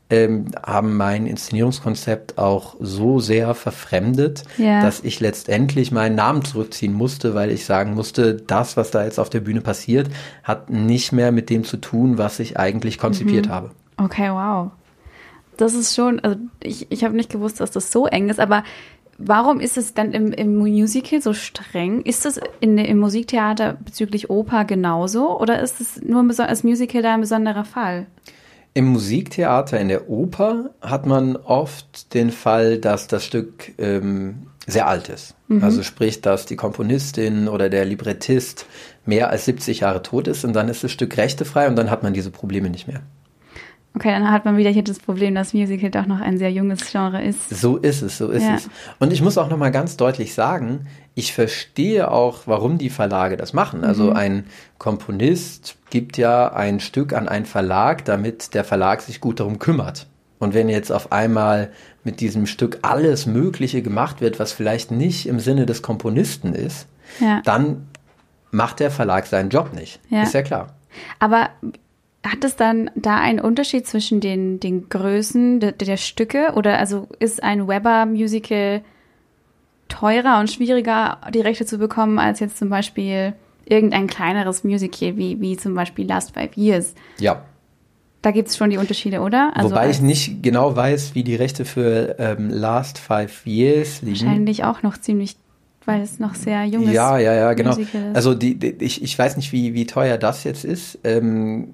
ähm, 0.10 0.46
haben 0.66 0.96
mein 0.96 1.28
Inszenierungskonzept 1.28 2.38
auch 2.38 2.78
so 2.80 3.20
sehr 3.20 3.54
verfremdet, 3.56 4.44
ja. 4.58 4.82
dass 4.82 5.02
ich 5.02 5.20
letztendlich 5.20 5.92
meinen 5.92 6.16
Namen 6.16 6.46
zurückziehen 6.46 6.94
musste, 6.94 7.36
weil 7.36 7.52
ich 7.52 7.66
sagen 7.66 7.94
musste, 7.94 8.36
das, 8.36 8.78
was 8.78 8.90
da 8.90 9.04
jetzt 9.04 9.20
auf 9.20 9.30
der 9.30 9.42
Bühne 9.42 9.60
passiert, 9.60 10.10
hat 10.46 10.70
nicht 10.70 11.12
mehr 11.12 11.34
mit 11.34 11.50
dem 11.50 11.66
zu 11.66 11.76
tun, 11.76 12.18
was 12.18 12.40
ich 12.40 12.58
eigentlich 12.58 12.98
konzipiert 12.98 13.48
mhm. 13.48 13.52
habe. 13.52 13.72
Okay, 13.98 14.30
wow. 14.30 14.72
Das 15.58 15.74
ist 15.74 15.96
schon, 15.96 16.20
also 16.20 16.38
ich, 16.62 16.92
ich 16.92 17.04
habe 17.04 17.16
nicht 17.16 17.32
gewusst, 17.32 17.60
dass 17.60 17.72
das 17.72 17.92
so 17.92 18.08
eng 18.08 18.30
ist, 18.30 18.40
aber 18.40 18.64
warum 19.18 19.60
ist 19.60 19.78
es 19.78 19.94
dann 19.94 20.12
im, 20.12 20.32
im 20.32 20.56
Musical 20.56 21.22
so 21.22 21.34
streng? 21.34 22.02
Ist 22.02 22.26
es 22.26 22.40
in, 22.60 22.78
im 22.78 22.98
Musiktheater 22.98 23.78
bezüglich 23.84 24.30
Oper 24.30 24.66
genauso 24.66 25.40
oder 25.40 25.62
ist 25.62 25.82
es 25.82 26.02
nur 26.02 26.26
als 26.40 26.64
Musical 26.64 27.02
da 27.02 27.14
ein 27.14 27.22
besonderer 27.22 27.66
Fall? 27.66 28.08
Im 28.76 28.86
Musiktheater, 28.86 29.80
in 29.80 29.88
der 29.88 30.10
Oper, 30.10 30.72
hat 30.82 31.06
man 31.06 31.36
oft 31.36 32.14
den 32.16 32.32
Fall, 32.32 32.80
dass 32.80 33.08
das 33.08 33.24
Stück 33.24 33.72
ähm, 33.78 34.48
sehr 34.66 34.88
alt 34.88 35.10
ist. 35.10 35.36
Mhm. 35.48 35.64
Also 35.64 35.84
sprich, 35.84 36.22
dass 36.22 36.48
die 36.48 36.56
Komponistin 36.56 37.48
oder 37.48 37.70
der 37.70 37.86
Librettist 37.86 38.66
mehr 39.06 39.30
als 39.30 39.46
70 39.46 39.82
Jahre 39.82 40.02
tot 40.02 40.28
ist 40.28 40.44
und 40.44 40.54
dann 40.54 40.70
ist 40.70 40.84
das 40.84 40.92
Stück 40.92 41.18
rechtefrei 41.18 41.68
und 41.68 41.76
dann 41.76 41.92
hat 41.92 42.02
man 42.02 42.14
diese 42.14 42.32
Probleme 42.32 42.70
nicht 42.70 42.88
mehr. 42.88 43.02
Okay, 43.96 44.10
dann 44.10 44.32
hat 44.32 44.44
man 44.44 44.58
wieder 44.58 44.72
hier 44.72 44.84
das 44.84 45.00
Problem, 45.00 45.36
dass 45.36 45.54
Musical 45.54 45.92
doch 45.92 46.08
noch 46.08 46.20
ein 46.20 46.40
sehr 46.40 46.52
junges 46.52 46.92
Genre 46.92 47.22
ist. 47.22 47.50
So 47.50 47.78
ist 47.78 48.02
es, 48.02 48.18
so 48.18 48.30
ist 48.30 48.44
ja. 48.44 48.56
es. 48.56 48.70
Und 49.00 49.14
ich 49.14 49.22
muss 49.22 49.38
auch 49.38 49.50
nochmal 49.50 49.70
ganz 49.70 49.98
deutlich 49.98 50.34
sagen, 50.34 50.88
ich 51.14 51.34
verstehe 51.34 52.10
auch, 52.10 52.42
warum 52.46 52.80
die 52.80 52.90
Verlage 52.90 53.38
das 53.38 53.54
machen. 53.54 53.84
Also 53.84 54.06
mhm. 54.06 54.16
ein 54.16 54.44
Komponist 54.80 55.76
gibt 55.92 56.18
ja 56.18 56.52
ein 56.52 56.80
Stück 56.80 57.14
an 57.14 57.30
einen 57.30 57.46
Verlag, 57.46 58.04
damit 58.06 58.56
der 58.56 58.64
Verlag 58.64 59.02
sich 59.02 59.22
gut 59.22 59.40
darum 59.40 59.60
kümmert. 59.60 60.08
Und 60.40 60.56
wenn 60.56 60.70
jetzt 60.70 60.92
auf 60.92 61.12
einmal 61.12 61.72
mit 62.04 62.20
diesem 62.20 62.48
Stück 62.48 62.80
alles 62.82 63.28
Mögliche 63.28 63.84
gemacht 63.84 64.22
wird, 64.22 64.40
was 64.40 64.54
vielleicht 64.54 64.90
nicht 64.90 65.28
im 65.28 65.40
Sinne 65.40 65.68
des 65.68 65.84
Komponisten 65.84 66.54
ist, 66.54 66.88
ja. 67.20 67.42
dann 67.46 67.88
macht 68.50 68.80
der 68.80 68.90
Verlag 68.90 69.28
seinen 69.28 69.50
Job 69.50 69.72
nicht. 69.74 70.00
Ja. 70.10 70.24
Ist 70.24 70.34
ja 70.34 70.42
klar. 70.42 70.74
Aber 71.20 71.50
hat 72.24 72.44
es 72.44 72.56
dann 72.56 72.90
da 72.96 73.18
einen 73.18 73.40
Unterschied 73.40 73.86
zwischen 73.86 74.22
den, 74.22 74.60
den 74.60 74.90
Größen 74.90 75.60
der, 75.60 75.74
der 75.74 75.98
Stücke? 75.98 76.54
Oder 76.56 76.80
also 76.80 77.08
ist 77.20 77.44
ein 77.44 77.68
Weber-Musical 77.68 78.82
teurer 79.90 80.40
und 80.40 80.50
schwieriger, 80.50 81.20
die 81.34 81.42
Rechte 81.42 81.66
zu 81.66 81.78
bekommen, 81.78 82.20
als 82.20 82.40
jetzt 82.40 82.58
zum 82.58 82.70
Beispiel 82.70 83.34
irgendein 83.66 84.08
kleineres 84.08 84.64
Musical, 84.64 85.18
wie, 85.18 85.40
wie 85.42 85.58
zum 85.58 85.76
Beispiel 85.76 86.08
Last 86.08 86.34
Five 86.34 86.56
Years? 86.56 86.96
Ja. 87.20 87.44
Da 88.22 88.32
gibt 88.32 88.48
es 88.48 88.56
schon 88.56 88.70
die 88.70 88.78
Unterschiede, 88.78 89.20
oder? 89.20 89.52
Also 89.54 89.72
Wobei 89.72 89.90
ich 89.90 90.02
nicht 90.02 90.42
genau 90.42 90.76
weiß, 90.76 91.14
wie 91.14 91.24
die 91.24 91.36
Rechte 91.36 91.66
für 91.66 92.16
ähm, 92.20 92.50
Last 92.50 92.98
Five 92.98 93.46
Years 93.46 94.02
liegen. 94.02 94.26
Wahrscheinlich 94.26 94.64
auch 94.64 94.82
noch 94.82 94.98
ziemlich 94.98 95.36
weil 95.86 96.02
es 96.02 96.18
noch 96.18 96.34
sehr 96.34 96.64
jung 96.64 96.84
ist. 96.84 96.94
Ja, 96.94 97.18
ja, 97.18 97.34
ja, 97.34 97.54
genau. 97.54 97.76
Also 98.14 98.34
die, 98.34 98.56
die, 98.56 98.76
ich, 98.80 99.04
ich 99.04 99.20
weiß 99.20 99.36
nicht, 99.36 99.52
wie, 99.52 99.74
wie 99.74 99.86
teuer 99.86 100.18
das 100.18 100.46
jetzt 100.46 100.64
ist. 100.64 101.00
Ähm, 101.04 101.74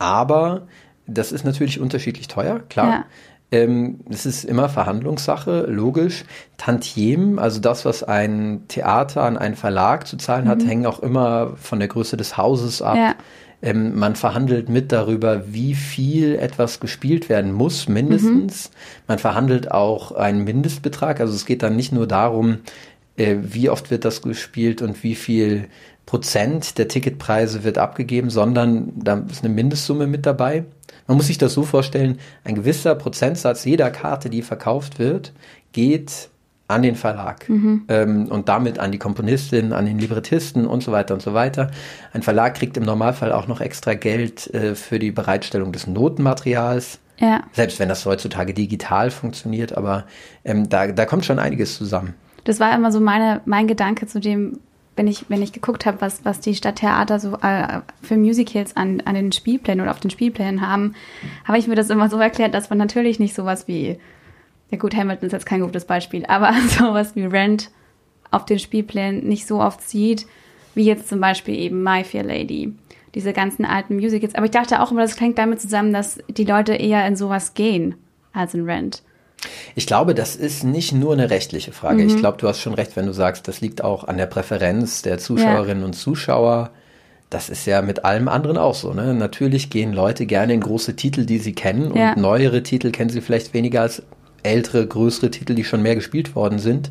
aber 0.00 0.62
das 1.06 1.30
ist 1.30 1.44
natürlich 1.44 1.78
unterschiedlich 1.78 2.26
teuer, 2.26 2.60
klar. 2.68 2.88
Ja. 2.88 3.04
Ähm, 3.52 4.00
es 4.08 4.26
ist 4.26 4.44
immer 4.44 4.68
Verhandlungssache, 4.68 5.66
logisch. 5.68 6.24
Tantiem, 6.56 7.38
also 7.38 7.60
das, 7.60 7.84
was 7.84 8.02
ein 8.04 8.62
Theater 8.68 9.22
an 9.24 9.36
einen 9.36 9.56
Verlag 9.56 10.06
zu 10.06 10.16
zahlen 10.16 10.48
hat, 10.48 10.60
mhm. 10.62 10.66
hängen 10.66 10.86
auch 10.86 11.00
immer 11.00 11.56
von 11.56 11.80
der 11.80 11.88
Größe 11.88 12.16
des 12.16 12.36
Hauses 12.36 12.80
ab. 12.80 12.96
Ja. 12.96 13.14
Ähm, 13.62 13.98
man 13.98 14.14
verhandelt 14.16 14.68
mit 14.68 14.90
darüber, 14.92 15.52
wie 15.52 15.74
viel 15.74 16.36
etwas 16.36 16.80
gespielt 16.80 17.28
werden 17.28 17.52
muss, 17.52 17.88
mindestens. 17.88 18.70
Mhm. 18.70 18.74
Man 19.08 19.18
verhandelt 19.18 19.70
auch 19.70 20.12
einen 20.12 20.44
Mindestbetrag. 20.44 21.20
Also 21.20 21.34
es 21.34 21.44
geht 21.44 21.62
dann 21.62 21.76
nicht 21.76 21.92
nur 21.92 22.06
darum, 22.06 22.58
äh, 23.16 23.36
wie 23.42 23.68
oft 23.68 23.90
wird 23.90 24.04
das 24.04 24.22
gespielt 24.22 24.80
und 24.80 25.02
wie 25.02 25.14
viel 25.14 25.68
Prozent 26.10 26.76
der 26.76 26.88
Ticketpreise 26.88 27.62
wird 27.62 27.78
abgegeben, 27.78 28.30
sondern 28.30 28.90
da 28.96 29.22
ist 29.30 29.44
eine 29.44 29.54
Mindestsumme 29.54 30.08
mit 30.08 30.26
dabei. 30.26 30.64
Man 31.06 31.16
muss 31.16 31.28
sich 31.28 31.38
das 31.38 31.54
so 31.54 31.62
vorstellen, 31.62 32.18
ein 32.42 32.56
gewisser 32.56 32.96
Prozentsatz 32.96 33.64
jeder 33.64 33.92
Karte, 33.92 34.28
die 34.28 34.42
verkauft 34.42 34.98
wird, 34.98 35.32
geht 35.70 36.28
an 36.66 36.82
den 36.82 36.96
Verlag 36.96 37.48
mhm. 37.48 37.84
ähm, 37.86 38.26
und 38.26 38.48
damit 38.48 38.80
an 38.80 38.90
die 38.90 38.98
Komponistin, 38.98 39.72
an 39.72 39.86
den 39.86 40.00
Librettisten 40.00 40.66
und 40.66 40.82
so 40.82 40.90
weiter 40.90 41.14
und 41.14 41.22
so 41.22 41.32
weiter. 41.32 41.70
Ein 42.12 42.22
Verlag 42.22 42.56
kriegt 42.56 42.76
im 42.76 42.82
Normalfall 42.82 43.30
auch 43.30 43.46
noch 43.46 43.60
extra 43.60 43.94
Geld 43.94 44.52
äh, 44.52 44.74
für 44.74 44.98
die 44.98 45.12
Bereitstellung 45.12 45.70
des 45.70 45.86
Notenmaterials. 45.86 46.98
Ja. 47.20 47.44
Selbst 47.52 47.78
wenn 47.78 47.88
das 47.88 48.04
heutzutage 48.04 48.52
digital 48.52 49.12
funktioniert, 49.12 49.76
aber 49.76 50.06
ähm, 50.44 50.68
da, 50.68 50.88
da 50.88 51.06
kommt 51.06 51.24
schon 51.24 51.38
einiges 51.38 51.76
zusammen. 51.76 52.14
Das 52.42 52.58
war 52.58 52.74
immer 52.74 52.90
so 52.90 52.98
meine, 52.98 53.42
mein 53.44 53.68
Gedanke 53.68 54.08
zu 54.08 54.18
dem, 54.18 54.58
wenn 55.00 55.08
ich, 55.08 55.24
wenn 55.30 55.42
ich 55.42 55.54
geguckt 55.54 55.86
habe, 55.86 56.02
was, 56.02 56.26
was 56.26 56.40
die 56.40 56.54
Stadttheater 56.54 57.18
so 57.18 57.38
äh, 57.40 57.80
für 58.02 58.18
Musicals 58.18 58.76
an, 58.76 59.00
an 59.06 59.14
den 59.14 59.32
Spielplänen 59.32 59.80
oder 59.80 59.92
auf 59.92 60.00
den 60.00 60.10
Spielplänen 60.10 60.60
haben, 60.60 60.94
habe 61.46 61.56
ich 61.56 61.66
mir 61.66 61.74
das 61.74 61.88
immer 61.88 62.10
so 62.10 62.18
erklärt, 62.18 62.52
dass 62.52 62.68
man 62.68 62.76
natürlich 62.76 63.18
nicht 63.18 63.34
sowas 63.34 63.66
wie, 63.66 63.98
ja 64.70 64.76
gut, 64.76 64.94
Hamilton 64.94 65.28
ist 65.28 65.32
jetzt 65.32 65.46
kein 65.46 65.62
gutes 65.62 65.86
Beispiel, 65.86 66.26
aber 66.26 66.52
sowas 66.68 67.16
wie 67.16 67.24
Rent 67.24 67.70
auf 68.30 68.44
den 68.44 68.58
Spielplänen 68.58 69.26
nicht 69.26 69.46
so 69.46 69.62
oft 69.62 69.80
sieht, 69.80 70.26
wie 70.74 70.84
jetzt 70.84 71.08
zum 71.08 71.18
Beispiel 71.18 71.54
eben 71.58 71.82
My 71.82 72.04
Fair 72.04 72.24
Lady. 72.24 72.74
Diese 73.14 73.32
ganzen 73.32 73.64
alten 73.64 73.96
Musicals. 73.96 74.34
Aber 74.34 74.44
ich 74.44 74.52
dachte 74.52 74.82
auch 74.82 74.92
immer, 74.92 75.00
das 75.00 75.18
hängt 75.18 75.38
damit 75.38 75.62
zusammen, 75.62 75.94
dass 75.94 76.18
die 76.28 76.44
Leute 76.44 76.74
eher 76.74 77.06
in 77.06 77.16
sowas 77.16 77.54
gehen 77.54 77.94
als 78.34 78.52
in 78.52 78.68
Rent. 78.68 79.02
Ich 79.74 79.86
glaube, 79.86 80.14
das 80.14 80.36
ist 80.36 80.64
nicht 80.64 80.92
nur 80.92 81.12
eine 81.12 81.30
rechtliche 81.30 81.72
Frage. 81.72 82.02
Mhm. 82.02 82.08
Ich 82.08 82.16
glaube, 82.16 82.38
du 82.38 82.48
hast 82.48 82.60
schon 82.60 82.74
recht, 82.74 82.96
wenn 82.96 83.06
du 83.06 83.12
sagst, 83.12 83.48
das 83.48 83.60
liegt 83.60 83.82
auch 83.82 84.04
an 84.04 84.16
der 84.16 84.26
Präferenz 84.26 85.02
der 85.02 85.18
Zuschauerinnen 85.18 85.80
ja. 85.80 85.86
und 85.86 85.94
Zuschauer. 85.94 86.70
Das 87.30 87.48
ist 87.48 87.64
ja 87.66 87.80
mit 87.80 88.04
allem 88.04 88.28
anderen 88.28 88.58
auch 88.58 88.74
so. 88.74 88.92
Ne? 88.92 89.14
Natürlich 89.14 89.70
gehen 89.70 89.92
Leute 89.92 90.26
gerne 90.26 90.52
in 90.52 90.60
große 90.60 90.96
Titel, 90.96 91.24
die 91.24 91.38
sie 91.38 91.52
kennen, 91.52 91.94
ja. 91.96 92.12
und 92.12 92.20
neuere 92.20 92.62
Titel 92.62 92.90
kennen 92.90 93.10
sie 93.10 93.20
vielleicht 93.20 93.54
weniger 93.54 93.82
als 93.82 94.02
ältere, 94.42 94.86
größere 94.86 95.30
Titel, 95.30 95.54
die 95.54 95.64
schon 95.64 95.82
mehr 95.82 95.94
gespielt 95.94 96.34
worden 96.34 96.58
sind. 96.58 96.90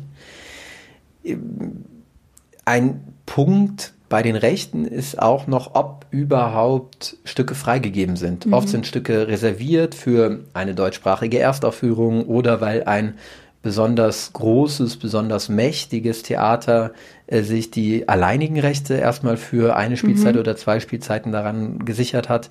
Ein 2.64 3.00
Punkt, 3.26 3.92
bei 4.10 4.22
den 4.22 4.34
Rechten 4.34 4.84
ist 4.84 5.22
auch 5.22 5.46
noch, 5.46 5.76
ob 5.76 6.04
überhaupt 6.10 7.16
Stücke 7.24 7.54
freigegeben 7.54 8.16
sind. 8.16 8.44
Mhm. 8.44 8.52
Oft 8.52 8.68
sind 8.68 8.86
Stücke 8.86 9.28
reserviert 9.28 9.94
für 9.94 10.40
eine 10.52 10.74
deutschsprachige 10.74 11.38
Erstaufführung 11.38 12.26
oder 12.26 12.60
weil 12.60 12.84
ein 12.84 13.14
besonders 13.62 14.32
großes, 14.32 14.96
besonders 14.96 15.48
mächtiges 15.48 16.24
Theater 16.24 16.92
äh, 17.28 17.42
sich 17.42 17.70
die 17.70 18.08
alleinigen 18.08 18.58
Rechte 18.58 18.94
erstmal 18.94 19.36
für 19.36 19.76
eine 19.76 19.96
Spielzeit 19.96 20.34
mhm. 20.34 20.40
oder 20.40 20.56
zwei 20.56 20.80
Spielzeiten 20.80 21.30
daran 21.30 21.84
gesichert 21.84 22.28
hat. 22.28 22.48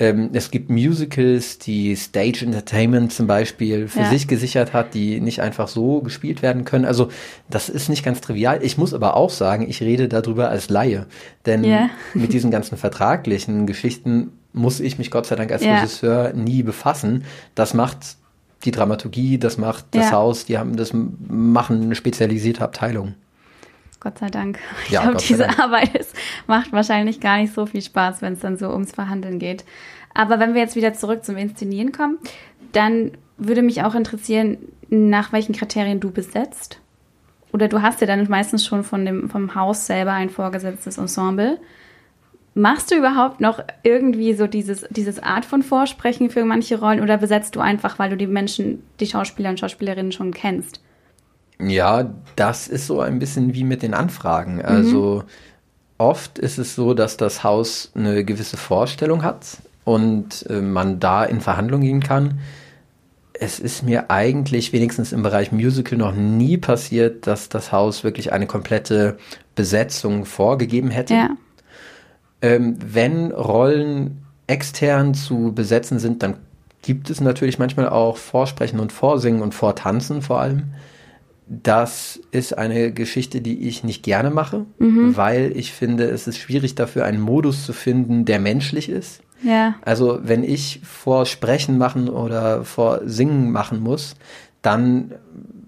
Ähm, 0.00 0.30
es 0.32 0.50
gibt 0.50 0.70
Musicals, 0.70 1.58
die 1.58 1.94
Stage 1.94 2.46
Entertainment 2.46 3.12
zum 3.12 3.26
Beispiel 3.26 3.86
für 3.86 4.00
ja. 4.00 4.08
sich 4.08 4.26
gesichert 4.26 4.72
hat, 4.72 4.94
die 4.94 5.20
nicht 5.20 5.42
einfach 5.42 5.68
so 5.68 6.00
gespielt 6.00 6.40
werden 6.40 6.64
können. 6.64 6.86
Also 6.86 7.10
das 7.50 7.68
ist 7.68 7.90
nicht 7.90 8.02
ganz 8.02 8.22
trivial. 8.22 8.60
Ich 8.62 8.78
muss 8.78 8.94
aber 8.94 9.14
auch 9.14 9.28
sagen, 9.28 9.68
ich 9.68 9.82
rede 9.82 10.08
darüber 10.08 10.48
als 10.48 10.70
Laie. 10.70 11.06
Denn 11.44 11.64
yeah. 11.64 11.90
mit 12.14 12.32
diesen 12.32 12.50
ganzen 12.50 12.78
vertraglichen 12.78 13.66
Geschichten 13.66 14.32
muss 14.54 14.80
ich 14.80 14.96
mich 14.96 15.10
Gott 15.10 15.26
sei 15.26 15.36
Dank 15.36 15.52
als 15.52 15.62
yeah. 15.62 15.76
Regisseur 15.76 16.32
nie 16.32 16.62
befassen. 16.62 17.24
Das 17.54 17.74
macht 17.74 18.16
die 18.64 18.70
Dramaturgie, 18.70 19.38
das 19.38 19.58
macht 19.58 19.84
das 19.90 20.06
ja. 20.06 20.12
Haus, 20.12 20.46
die 20.46 20.56
haben 20.56 20.76
das 20.76 20.92
machen 20.94 21.82
eine 21.82 21.94
spezialisierte 21.94 22.64
Abteilung. 22.64 23.14
Gott 24.00 24.18
sei 24.18 24.30
Dank. 24.30 24.58
Ich 24.86 24.92
ja, 24.92 25.02
glaube, 25.02 25.18
diese 25.18 25.44
Dank. 25.44 25.58
Arbeit 25.58 25.94
ist, 25.94 26.16
macht 26.46 26.72
wahrscheinlich 26.72 27.20
gar 27.20 27.38
nicht 27.38 27.54
so 27.54 27.66
viel 27.66 27.82
Spaß, 27.82 28.22
wenn 28.22 28.32
es 28.32 28.40
dann 28.40 28.56
so 28.56 28.70
ums 28.70 28.92
Verhandeln 28.92 29.38
geht. 29.38 29.64
Aber 30.14 30.40
wenn 30.40 30.54
wir 30.54 30.60
jetzt 30.60 30.76
wieder 30.76 30.94
zurück 30.94 31.24
zum 31.24 31.36
Inszenieren 31.36 31.92
kommen, 31.92 32.18
dann 32.72 33.12
würde 33.36 33.62
mich 33.62 33.82
auch 33.84 33.94
interessieren, 33.94 34.58
nach 34.88 35.32
welchen 35.32 35.54
Kriterien 35.54 36.00
du 36.00 36.10
besetzt. 36.10 36.80
Oder 37.52 37.68
du 37.68 37.82
hast 37.82 38.00
ja 38.00 38.06
dann 38.06 38.28
meistens 38.28 38.66
schon 38.66 38.84
von 38.84 39.04
dem, 39.04 39.28
vom 39.28 39.54
Haus 39.54 39.86
selber 39.86 40.12
ein 40.12 40.30
vorgesetztes 40.30 40.98
Ensemble. 40.98 41.58
Machst 42.54 42.90
du 42.90 42.96
überhaupt 42.96 43.40
noch 43.40 43.62
irgendwie 43.82 44.34
so 44.34 44.46
dieses, 44.46 44.86
dieses 44.90 45.22
Art 45.22 45.44
von 45.44 45.62
Vorsprechen 45.62 46.30
für 46.30 46.44
manche 46.44 46.78
Rollen 46.80 47.00
oder 47.00 47.16
besetzt 47.16 47.54
du 47.56 47.60
einfach, 47.60 47.98
weil 47.98 48.10
du 48.10 48.16
die 48.16 48.26
Menschen, 48.26 48.82
die 48.98 49.06
Schauspieler 49.06 49.50
und 49.50 49.60
Schauspielerinnen 49.60 50.12
schon 50.12 50.32
kennst? 50.32 50.80
Ja, 51.62 52.10
das 52.36 52.68
ist 52.68 52.86
so 52.86 53.00
ein 53.00 53.18
bisschen 53.18 53.54
wie 53.54 53.64
mit 53.64 53.82
den 53.82 53.94
Anfragen. 53.94 54.56
Mhm. 54.56 54.64
Also 54.64 55.24
oft 55.98 56.38
ist 56.38 56.58
es 56.58 56.74
so, 56.74 56.94
dass 56.94 57.16
das 57.16 57.44
Haus 57.44 57.92
eine 57.94 58.24
gewisse 58.24 58.56
Vorstellung 58.56 59.22
hat 59.22 59.58
und 59.84 60.46
äh, 60.48 60.60
man 60.60 61.00
da 61.00 61.24
in 61.24 61.40
Verhandlungen 61.40 61.84
gehen 61.84 62.02
kann. 62.02 62.40
Es 63.32 63.58
ist 63.58 63.82
mir 63.82 64.10
eigentlich 64.10 64.72
wenigstens 64.72 65.12
im 65.12 65.22
Bereich 65.22 65.50
Musical 65.50 65.96
noch 65.96 66.14
nie 66.14 66.58
passiert, 66.58 67.26
dass 67.26 67.48
das 67.48 67.72
Haus 67.72 68.04
wirklich 68.04 68.32
eine 68.32 68.46
komplette 68.46 69.16
Besetzung 69.54 70.26
vorgegeben 70.26 70.90
hätte. 70.90 71.14
Ja 71.14 71.30
ähm, 72.42 72.76
wenn 72.80 73.32
Rollen 73.32 74.24
extern 74.46 75.14
zu 75.14 75.52
besetzen 75.54 75.98
sind, 75.98 76.22
dann 76.22 76.36
gibt 76.82 77.10
es 77.10 77.20
natürlich 77.20 77.58
manchmal 77.58 77.88
auch 77.88 78.16
Vorsprechen 78.16 78.80
und 78.80 78.92
Vorsingen 78.92 79.42
und 79.42 79.54
Vortanzen 79.54 80.22
vor 80.22 80.40
allem. 80.40 80.72
Das 81.52 82.20
ist 82.30 82.56
eine 82.56 82.92
Geschichte, 82.92 83.40
die 83.40 83.66
ich 83.66 83.82
nicht 83.82 84.04
gerne 84.04 84.30
mache, 84.30 84.66
mhm. 84.78 85.16
weil 85.16 85.52
ich 85.56 85.72
finde, 85.72 86.04
es 86.04 86.28
ist 86.28 86.38
schwierig 86.38 86.76
dafür 86.76 87.04
einen 87.04 87.20
Modus 87.20 87.66
zu 87.66 87.72
finden, 87.72 88.24
der 88.24 88.38
menschlich 88.38 88.88
ist. 88.88 89.20
Ja. 89.42 89.74
Also 89.82 90.20
wenn 90.22 90.44
ich 90.44 90.80
vor 90.84 91.26
Sprechen 91.26 91.76
machen 91.76 92.08
oder 92.08 92.62
vor 92.64 93.00
Singen 93.04 93.50
machen 93.50 93.80
muss, 93.80 94.14
dann 94.62 95.14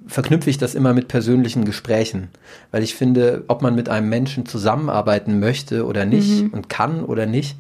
verknüpfe 0.07 0.51
ich 0.51 0.59
das 0.59 0.77
immer 0.77 0.95
mit 0.95 1.09
persönlichen 1.09 1.65
Gesprächen, 1.65 2.29
weil 2.71 2.85
ich 2.85 2.95
finde, 2.95 3.43
ob 3.49 3.63
man 3.63 3.75
mit 3.75 3.89
einem 3.89 4.09
Menschen 4.09 4.47
zusammenarbeiten 4.47 5.41
möchte 5.41 5.85
oder 5.85 6.05
nicht 6.05 6.45
mhm. 6.45 6.51
und 6.51 6.69
kann 6.69 7.05
oder 7.05 7.27
nicht, 7.27 7.57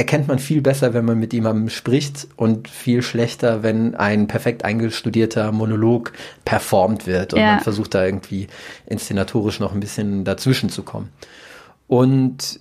erkennt 0.00 0.28
man 0.28 0.38
viel 0.38 0.62
besser, 0.62 0.94
wenn 0.94 1.04
man 1.04 1.18
mit 1.18 1.34
jemandem 1.34 1.68
spricht 1.68 2.26
und 2.36 2.68
viel 2.68 3.02
schlechter, 3.02 3.62
wenn 3.62 3.94
ein 3.94 4.28
perfekt 4.28 4.64
eingestudierter 4.64 5.52
Monolog 5.52 6.14
performt 6.46 7.06
wird 7.06 7.34
und 7.34 7.40
ja. 7.40 7.56
man 7.56 7.60
versucht 7.60 7.94
da 7.94 8.06
irgendwie 8.06 8.46
inszenatorisch 8.86 9.60
noch 9.60 9.74
ein 9.74 9.80
bisschen 9.80 10.24
dazwischen 10.24 10.70
zu 10.70 10.84
kommen. 10.84 11.10
Und 11.86 12.60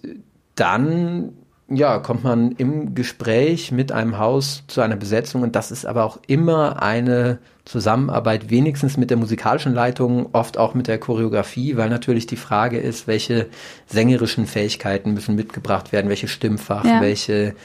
dann 0.55 1.31
ja, 1.69 1.99
kommt 1.99 2.23
man 2.23 2.51
im 2.53 2.95
Gespräch 2.95 3.71
mit 3.71 3.91
einem 3.91 4.17
Haus 4.17 4.63
zu 4.67 4.81
einer 4.81 4.95
Besetzung 4.95 5.43
und 5.43 5.55
das 5.55 5.71
ist 5.71 5.85
aber 5.85 6.03
auch 6.03 6.19
immer 6.27 6.81
eine 6.81 7.39
Zusammenarbeit, 7.65 8.49
wenigstens 8.49 8.97
mit 8.97 9.11
der 9.11 9.17
musikalischen 9.17 9.73
Leitung, 9.73 10.29
oft 10.33 10.57
auch 10.57 10.73
mit 10.73 10.87
der 10.87 10.97
Choreografie, 10.97 11.77
weil 11.77 11.89
natürlich 11.89 12.25
die 12.25 12.35
Frage 12.35 12.79
ist, 12.79 13.07
welche 13.07 13.47
sängerischen 13.85 14.47
Fähigkeiten 14.47 15.13
müssen 15.13 15.35
mitgebracht 15.35 15.91
werden, 15.91 16.09
welche 16.09 16.27
Stimmfach, 16.27 16.85
ja. 16.85 17.01
welche 17.01 17.55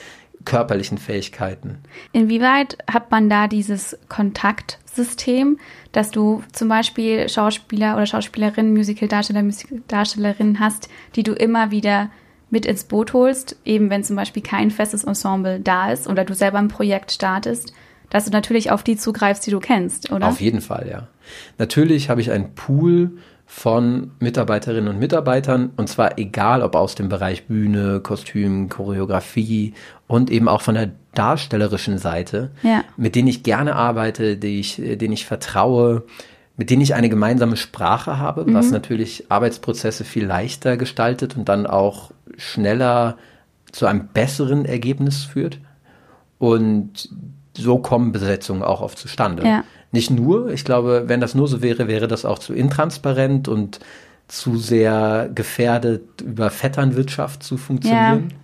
körperlichen 0.45 0.99
Fähigkeiten. 0.99 1.79
Inwieweit 2.13 2.77
hat 2.91 3.11
man 3.11 3.31
da 3.31 3.49
dieses 3.49 3.99
Kontaktsystem, 4.11 5.59
dass 5.93 6.11
du 6.11 6.43
zum 6.53 6.69
Beispiel 6.69 7.29
Schauspieler 7.31 7.95
oder 7.97 8.05
Schauspielerinnen, 8.05 8.75
Musicaldarsteller, 8.75 9.43
Musicaldarstellerinnen 9.43 10.61
hast, 10.61 10.91
die 11.17 11.23
du 11.23 11.33
immer 11.33 11.71
wieder 11.71 12.11
mit 12.55 12.67
ins 12.67 12.85
Boot 12.85 13.13
holst, 13.13 13.57
eben 13.65 13.91
wenn 13.91 14.05
zum 14.05 14.15
Beispiel 14.15 14.43
kein 14.43 14.71
festes 14.71 15.03
Ensemble 15.03 15.59
da 15.59 15.91
ist 15.91 16.07
oder 16.09 16.25
du 16.25 16.35
selber 16.35 16.59
ein 16.59 16.69
Projekt 16.69 17.11
startest, 17.11 17.75
dass 18.11 18.27
du 18.27 18.31
natürlich 18.31 18.71
auf 18.71 18.85
die 18.85 18.97
zugreifst, 18.97 19.45
die 19.45 19.51
du 19.51 19.59
kennst, 19.59 20.13
oder? 20.13 20.29
Auf 20.29 20.41
jeden 20.41 20.61
Fall, 20.61 20.87
ja. 20.89 21.09
Natürlich 21.59 22.09
habe 22.09 22.21
ich 22.21 22.31
einen 22.31 22.55
Pool 22.55 23.19
von 23.45 24.13
Mitarbeiterinnen 24.21 24.89
und 24.89 25.01
Mitarbeitern 25.01 25.73
und 25.77 25.89
zwar 25.89 26.17
egal, 26.17 26.63
ob 26.63 26.77
aus 26.77 26.95
dem 26.95 27.09
Bereich 27.09 27.47
Bühne, 27.47 27.99
Kostüm, 28.01 28.69
Choreografie 28.69 29.75
und 30.07 30.31
eben 30.31 30.49
auch 30.49 30.63
von 30.63 30.77
der 30.77 30.93
darstellerischen 31.15 31.99
Seite, 31.99 32.53
ja. 32.63 32.85
mit 32.97 33.17
denen 33.17 33.29
ich 33.29 33.43
gerne 33.43 33.75
arbeite, 33.75 34.37
die 34.37 34.61
ich, 34.61 34.77
denen 34.77 35.13
ich 35.13 35.27
vertraue, 35.27 36.05
mit 36.57 36.71
denen 36.71 36.83
ich 36.83 36.95
eine 36.95 37.09
gemeinsame 37.09 37.57
Sprache 37.57 38.19
habe, 38.19 38.45
mhm. 38.45 38.55
was 38.55 38.71
natürlich 38.71 39.31
Arbeitsprozesse 39.31 40.05
viel 40.05 40.25
leichter 40.25 40.77
gestaltet 40.77 41.37
und 41.37 41.49
dann 41.49 41.67
auch 41.67 42.13
schneller 42.37 43.17
zu 43.73 43.87
einem 43.87 44.09
besseren 44.09 44.65
Ergebnis 44.65 45.25
führt. 45.25 45.59
Und 46.39 47.09
so 47.57 47.79
kommen 47.79 48.13
Besetzungen 48.13 48.63
auch 48.63 48.81
oft 48.81 48.99
zustande. 48.99 49.45
Ja. 49.45 49.65
Nicht 49.93 50.11
nur, 50.11 50.51
ich 50.51 50.65
glaube, 50.65 51.05
wenn 51.07 51.21
das 51.21 51.35
nur 51.35 51.49
so 51.49 51.63
wäre, 51.63 51.89
wäre 51.89 52.09
das 52.09 52.25
auch 52.25 52.39
zu 52.39 52.53
intransparent 52.53 53.49
und 53.49 53.81
zu 54.27 54.57
sehr 54.57 55.31
gefährdet, 55.35 56.21
über 56.21 56.51
Vetternwirtschaft 56.51 57.43
zu 57.43 57.57
funktionieren. 57.57 58.29
Ja. 58.31 58.37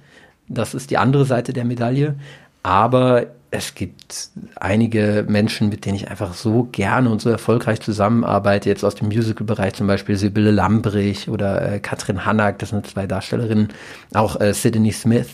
Das 0.49 0.75
ist 0.75 0.91
die 0.91 0.99
andere 0.99 1.25
Seite 1.25 1.53
der 1.53 1.65
Medaille. 1.65 2.17
Aber 2.63 3.27
es 3.53 3.75
gibt 3.75 4.31
einige 4.57 5.25
Menschen, 5.29 5.71
mit 5.71 5.85
denen 5.85 5.97
ich 5.97 6.09
einfach 6.09 6.35
so 6.35 6.69
gerne 6.71 7.11
und 7.11 7.21
so 7.21 7.31
erfolgreich 7.31 7.81
zusammenarbeite, 7.81 8.69
jetzt 8.69 8.85
aus 8.85 8.95
dem 8.95 9.09
Musical-Bereich 9.09 9.75
zum 9.75 9.89
Beispiel 9.89 10.17
Sibylle 10.17 10.53
Lambrich 10.53 11.29
oder 11.29 11.73
äh, 11.73 11.81
Katrin 11.81 12.25
Hannack, 12.25 12.61
das 12.61 12.69
sind 12.69 12.87
zwei 12.87 13.07
Darstellerinnen, 13.07 13.69
auch 14.15 14.41
äh, 14.41 14.55
Sydney 14.55 14.93
Smith. 14.93 15.29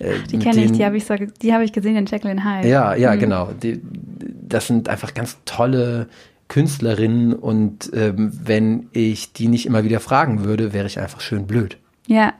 Äh, 0.00 0.14
die 0.30 0.38
kenne 0.38 0.64
ich, 0.64 0.72
die 0.72 0.84
habe 0.84 0.96
ich, 0.96 1.04
so, 1.04 1.14
hab 1.14 1.62
ich 1.62 1.72
gesehen 1.72 1.94
in 1.96 2.06
Jacqueline 2.06 2.44
Hyde. 2.44 2.68
Ja, 2.68 2.94
ja, 2.94 3.14
mhm. 3.14 3.20
genau. 3.20 3.48
Die, 3.62 3.80
das 4.42 4.66
sind 4.66 4.88
einfach 4.88 5.14
ganz 5.14 5.38
tolle 5.44 6.08
Künstlerinnen 6.48 7.32
und 7.32 7.88
ähm, 7.94 8.32
wenn 8.32 8.88
ich 8.92 9.32
die 9.32 9.46
nicht 9.46 9.66
immer 9.66 9.84
wieder 9.84 10.00
fragen 10.00 10.42
würde, 10.44 10.72
wäre 10.72 10.88
ich 10.88 10.98
einfach 10.98 11.20
schön 11.20 11.46
blöd. 11.46 11.78
Ja. 12.08 12.32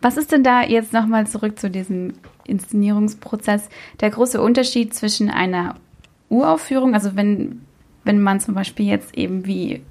Was 0.00 0.16
ist 0.16 0.32
denn 0.32 0.44
da 0.44 0.62
jetzt 0.62 0.92
nochmal 0.92 1.26
zurück 1.26 1.58
zu 1.58 1.68
diesem 1.68 2.14
Inszenierungsprozess 2.48 3.68
der 4.00 4.10
große 4.10 4.40
Unterschied 4.40 4.94
zwischen 4.94 5.30
einer 5.30 5.76
Uraufführung, 6.28 6.94
also 6.94 7.16
wenn, 7.16 7.62
wenn 8.04 8.20
man 8.20 8.40
zum 8.40 8.54
Beispiel 8.54 8.86
jetzt 8.86 9.16
eben 9.16 9.46
wie 9.46 9.82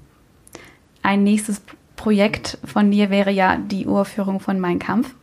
ein 1.02 1.22
nächstes 1.22 1.62
Projekt 1.96 2.58
von 2.64 2.90
dir 2.90 3.10
wäre 3.10 3.30
ja 3.30 3.56
die 3.56 3.86
Uraufführung 3.86 4.40
von 4.40 4.60
Mein 4.60 4.78
Kampf. 4.78 5.14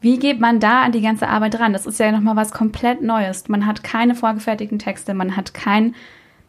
Wie 0.00 0.18
geht 0.18 0.38
man 0.38 0.60
da 0.60 0.82
an 0.82 0.92
die 0.92 1.00
ganze 1.00 1.28
Arbeit 1.28 1.58
ran? 1.58 1.72
Das 1.72 1.86
ist 1.86 1.98
ja 1.98 2.12
nochmal 2.12 2.36
was 2.36 2.52
komplett 2.52 3.02
Neues. 3.02 3.48
Man 3.48 3.66
hat 3.66 3.82
keine 3.82 4.14
vorgefertigten 4.14 4.78
Texte, 4.78 5.14
man 5.14 5.36
hat 5.36 5.54
kein, 5.54 5.94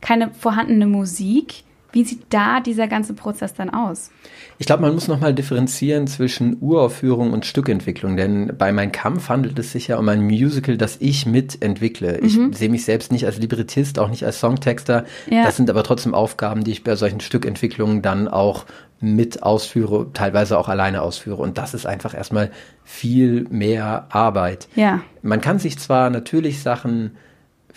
keine 0.02 0.32
vorhandene 0.32 0.88
Musik. 0.88 1.64
Wie 1.96 2.04
sieht 2.04 2.26
da 2.30 2.60
dieser 2.60 2.90
ganze 2.90 3.14
Prozess 3.14 3.54
dann 3.54 3.70
aus? 3.70 4.12
Ich 4.58 4.66
glaube, 4.66 4.82
man 4.82 4.94
muss 4.94 5.08
nochmal 5.08 5.34
differenzieren 5.34 6.08
zwischen 6.08 6.58
Uraufführung 6.60 7.32
und 7.32 7.46
Stückentwicklung, 7.46 8.18
denn 8.18 8.52
bei 8.58 8.74
Mein 8.74 8.92
Kampf 8.92 9.30
handelt 9.30 9.58
es 9.60 9.72
sich 9.72 9.88
ja 9.88 9.98
um 9.98 10.10
ein 10.10 10.22
Musical, 10.22 10.76
das 10.76 10.98
ich 11.00 11.26
mitentwickle. 11.26 12.20
Mhm. 12.22 12.50
Ich 12.52 12.58
sehe 12.58 12.68
mich 12.68 12.84
selbst 12.84 13.14
nicht 13.14 13.26
als 13.26 13.38
Librettist, 13.38 13.98
auch 13.98 14.10
nicht 14.10 14.26
als 14.26 14.42
Songtexter. 14.42 15.06
Ja. 15.32 15.46
Das 15.46 15.56
sind 15.56 15.70
aber 15.70 15.84
trotzdem 15.84 16.14
Aufgaben, 16.14 16.66
die 16.66 16.72
ich 16.72 16.84
bei 16.84 16.98
solchen 16.98 17.22
Stückentwicklungen 17.22 18.02
dann 18.02 18.28
auch 18.28 18.66
mit 19.00 19.42
ausführe, 19.42 20.08
teilweise 20.12 20.58
auch 20.58 20.68
alleine 20.68 21.02
ausführe. 21.02 21.42
Und 21.42 21.58
das 21.58 21.74
ist 21.74 21.86
einfach 21.86 22.14
erstmal 22.14 22.52
viel 22.84 23.48
mehr 23.50 24.08
Arbeit. 24.10 24.68
Ja. 24.76 25.00
Man 25.22 25.40
kann 25.40 25.60
sich 25.60 25.80
zwar 25.80 26.10
natürlich 26.10 26.62
Sachen 26.62 27.12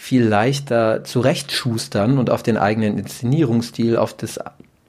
viel 0.00 0.22
leichter 0.22 1.02
zurechtschustern 1.02 2.18
und 2.18 2.30
auf 2.30 2.44
den 2.44 2.56
eigenen 2.56 2.98
Inszenierungsstil, 2.98 3.96
auf 3.96 4.16
das 4.16 4.38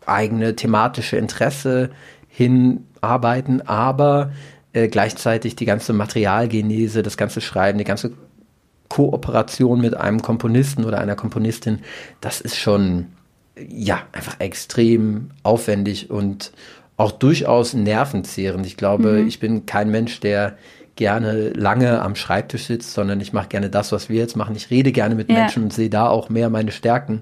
eigene 0.05 0.55
thematische 0.55 1.17
Interesse 1.17 1.89
hinarbeiten, 2.27 3.67
aber 3.67 4.31
äh, 4.71 4.87
gleichzeitig 4.87 5.55
die 5.55 5.65
ganze 5.65 5.93
Materialgenese, 5.93 7.01
das 7.01 7.17
ganze 7.17 7.41
Schreiben, 7.41 7.79
die 7.79 7.85
ganze 7.85 8.11
Kooperation 8.87 9.81
mit 9.81 9.97
einem 9.97 10.21
Komponisten 10.21 10.85
oder 10.85 10.99
einer 10.99 11.15
Komponistin, 11.15 11.79
das 12.21 12.39
ist 12.39 12.57
schon 12.57 13.07
ja 13.67 14.03
einfach 14.11 14.39
extrem 14.39 15.31
aufwendig 15.41 16.11
und 16.11 16.51
auch 16.97 17.11
durchaus 17.11 17.73
nervenzehrend. 17.73 18.63
Ich 18.67 18.77
glaube, 18.77 19.13
mhm. 19.13 19.27
ich 19.27 19.39
bin 19.39 19.65
kein 19.65 19.89
Mensch, 19.89 20.19
der 20.19 20.55
gerne 20.99 21.51
lange 21.51 22.01
am 22.01 22.15
Schreibtisch 22.15 22.65
sitzt, 22.65 22.93
sondern 22.93 23.21
ich 23.21 23.31
mache 23.31 23.47
gerne 23.47 23.69
das, 23.69 23.93
was 23.93 24.09
wir 24.09 24.17
jetzt 24.17 24.35
machen. 24.35 24.53
Ich 24.57 24.69
rede 24.69 24.91
gerne 24.91 25.15
mit 25.15 25.29
ja. 25.29 25.35
Menschen 25.35 25.63
und 25.63 25.73
sehe 25.73 25.89
da 25.89 26.09
auch 26.09 26.27
mehr 26.27 26.49
meine 26.49 26.73
Stärken. 26.73 27.21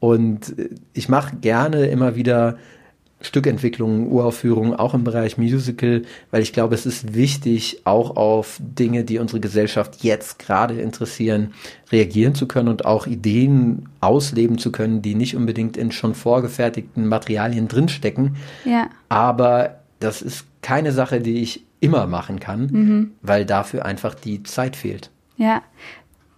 Und 0.00 0.58
äh, 0.58 0.68
ich 0.92 1.08
mache 1.08 1.36
gerne 1.36 1.86
immer 1.86 2.14
wieder 2.14 2.58
Stückentwicklung, 3.22 4.12
Uraufführungen, 4.12 4.74
auch 4.74 4.92
im 4.92 5.02
Bereich 5.02 5.38
Musical, 5.38 6.02
weil 6.30 6.42
ich 6.42 6.52
glaube, 6.52 6.74
es 6.74 6.84
ist 6.84 7.14
wichtig, 7.14 7.80
auch 7.84 8.16
auf 8.16 8.60
Dinge, 8.60 9.04
die 9.04 9.18
unsere 9.18 9.40
Gesellschaft 9.40 10.04
jetzt 10.04 10.38
gerade 10.38 10.78
interessieren, 10.78 11.54
reagieren 11.90 12.34
zu 12.34 12.46
können 12.46 12.68
und 12.68 12.84
auch 12.84 13.06
Ideen 13.06 13.88
ausleben 14.02 14.58
zu 14.58 14.70
können, 14.70 15.00
die 15.00 15.14
nicht 15.14 15.34
unbedingt 15.34 15.78
in 15.78 15.90
schon 15.90 16.14
vorgefertigten 16.14 17.06
Materialien 17.08 17.66
drinstecken. 17.66 18.36
Ja. 18.66 18.90
Aber 19.08 19.80
das 20.00 20.20
ist 20.20 20.44
keine 20.60 20.92
Sache, 20.92 21.22
die 21.22 21.40
ich 21.40 21.65
immer 21.80 22.06
machen 22.06 22.40
kann, 22.40 22.66
mhm. 22.66 23.12
weil 23.22 23.44
dafür 23.44 23.84
einfach 23.84 24.14
die 24.14 24.42
Zeit 24.42 24.76
fehlt. 24.76 25.10
Ja. 25.36 25.62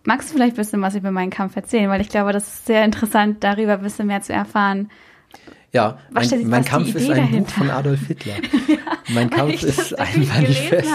Magst 0.05 0.31
du 0.31 0.35
vielleicht 0.35 0.55
ein 0.55 0.57
bisschen 0.57 0.83
was 0.83 0.94
über 0.94 1.11
meinen 1.11 1.31
Kampf 1.31 1.55
erzählen? 1.57 1.90
Weil 1.90 2.01
ich 2.01 2.09
glaube, 2.09 2.33
das 2.33 2.46
ist 2.46 2.66
sehr 2.66 2.85
interessant, 2.85 3.44
darüber 3.44 3.74
ein 3.74 3.83
bisschen 3.83 4.07
mehr 4.07 4.22
zu 4.22 4.33
erfahren. 4.33 4.90
Ja, 5.72 5.98
was 6.11 6.31
mein, 6.31 6.48
mein 6.48 6.64
Kampf 6.64 6.94
ist 6.94 7.11
ein 7.11 7.16
dahinter? 7.16 7.40
Buch 7.40 7.51
von 7.51 7.70
Adolf 7.70 8.07
Hitler. 8.07 8.35
ja, 8.68 8.77
mein 9.11 9.29
Kampf 9.29 9.62
ist 9.62 9.98
ein 9.98 10.27
Manifest. 10.27 10.90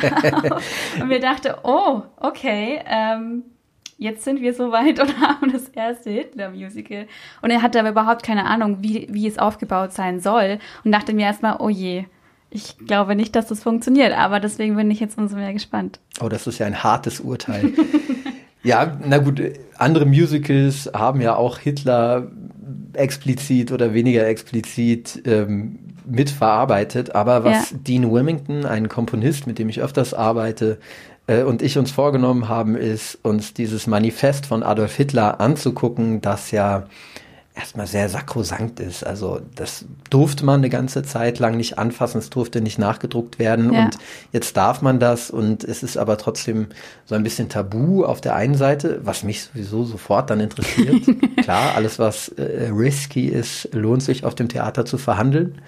und 1.00 1.08
mir 1.08 1.18
dachte, 1.18 1.58
oh, 1.64 2.02
okay, 2.16 2.80
ähm, 2.86 3.42
jetzt 3.98 4.22
sind 4.22 4.40
wir 4.40 4.54
soweit 4.54 5.00
und 5.02 5.20
haben 5.20 5.52
das 5.52 5.68
erste 5.68 6.10
Hitler-Musical. 6.10 7.06
Und 7.42 7.50
er 7.50 7.60
hatte 7.60 7.80
aber 7.80 7.90
überhaupt 7.90 8.22
keine 8.22 8.46
Ahnung, 8.46 8.78
wie, 8.80 9.08
wie 9.10 9.26
es 9.26 9.38
aufgebaut 9.38 9.92
sein 9.92 10.20
soll. 10.20 10.58
Und 10.84 10.92
dachte 10.92 11.12
mir 11.12 11.26
erstmal, 11.26 11.56
oh 11.58 11.68
je, 11.68 12.04
ich 12.50 12.78
glaube 12.78 13.14
nicht, 13.14 13.36
dass 13.36 13.46
das 13.46 13.62
funktioniert. 13.62 14.12
Aber 14.16 14.40
deswegen 14.40 14.76
bin 14.76 14.90
ich 14.90 15.00
jetzt 15.00 15.18
umso 15.18 15.36
mehr 15.36 15.52
gespannt. 15.52 16.00
Oh, 16.20 16.28
das 16.28 16.46
ist 16.46 16.58
ja 16.58 16.66
ein 16.66 16.82
hartes 16.82 17.20
Urteil. 17.20 17.72
ja, 18.62 18.98
na 19.04 19.18
gut, 19.18 19.42
andere 19.76 20.06
Musicals 20.06 20.90
haben 20.94 21.20
ja 21.20 21.36
auch 21.36 21.58
Hitler 21.58 22.30
explizit 22.94 23.70
oder 23.70 23.92
weniger 23.94 24.26
explizit 24.26 25.22
ähm, 25.26 25.78
mitverarbeitet. 26.06 27.14
Aber 27.14 27.44
was 27.44 27.70
ja. 27.70 27.76
Dean 27.78 28.10
Wilmington, 28.10 28.64
ein 28.64 28.88
Komponist, 28.88 29.46
mit 29.46 29.58
dem 29.58 29.68
ich 29.68 29.80
öfters 29.80 30.14
arbeite, 30.14 30.78
äh, 31.28 31.42
und 31.42 31.62
ich 31.62 31.78
uns 31.78 31.92
vorgenommen 31.92 32.48
haben, 32.48 32.74
ist, 32.76 33.18
uns 33.22 33.54
dieses 33.54 33.86
Manifest 33.86 34.46
von 34.46 34.64
Adolf 34.64 34.96
Hitler 34.96 35.40
anzugucken, 35.40 36.20
das 36.20 36.50
ja 36.50 36.86
erstmal 37.58 37.86
sehr 37.86 38.08
sakrosankt 38.08 38.78
ist. 38.80 39.04
Also 39.04 39.40
das 39.54 39.84
durfte 40.10 40.44
man 40.44 40.60
eine 40.60 40.68
ganze 40.68 41.02
Zeit 41.02 41.38
lang 41.38 41.56
nicht 41.56 41.78
anfassen, 41.78 42.18
es 42.18 42.30
durfte 42.30 42.60
nicht 42.60 42.78
nachgedruckt 42.78 43.38
werden 43.38 43.72
ja. 43.72 43.84
und 43.84 43.98
jetzt 44.32 44.56
darf 44.56 44.80
man 44.80 45.00
das 45.00 45.30
und 45.30 45.64
es 45.64 45.82
ist 45.82 45.98
aber 45.98 46.18
trotzdem 46.18 46.68
so 47.04 47.14
ein 47.14 47.22
bisschen 47.22 47.48
tabu 47.48 48.04
auf 48.04 48.20
der 48.20 48.36
einen 48.36 48.54
Seite, 48.54 49.00
was 49.02 49.24
mich 49.24 49.42
sowieso 49.42 49.84
sofort 49.84 50.30
dann 50.30 50.40
interessiert. 50.40 51.02
Klar, 51.42 51.74
alles 51.74 51.98
was 51.98 52.28
äh, 52.28 52.70
risky 52.70 53.26
ist, 53.26 53.68
lohnt 53.72 54.02
sich 54.02 54.24
auf 54.24 54.34
dem 54.34 54.48
Theater 54.48 54.84
zu 54.84 54.96
verhandeln. 54.96 55.60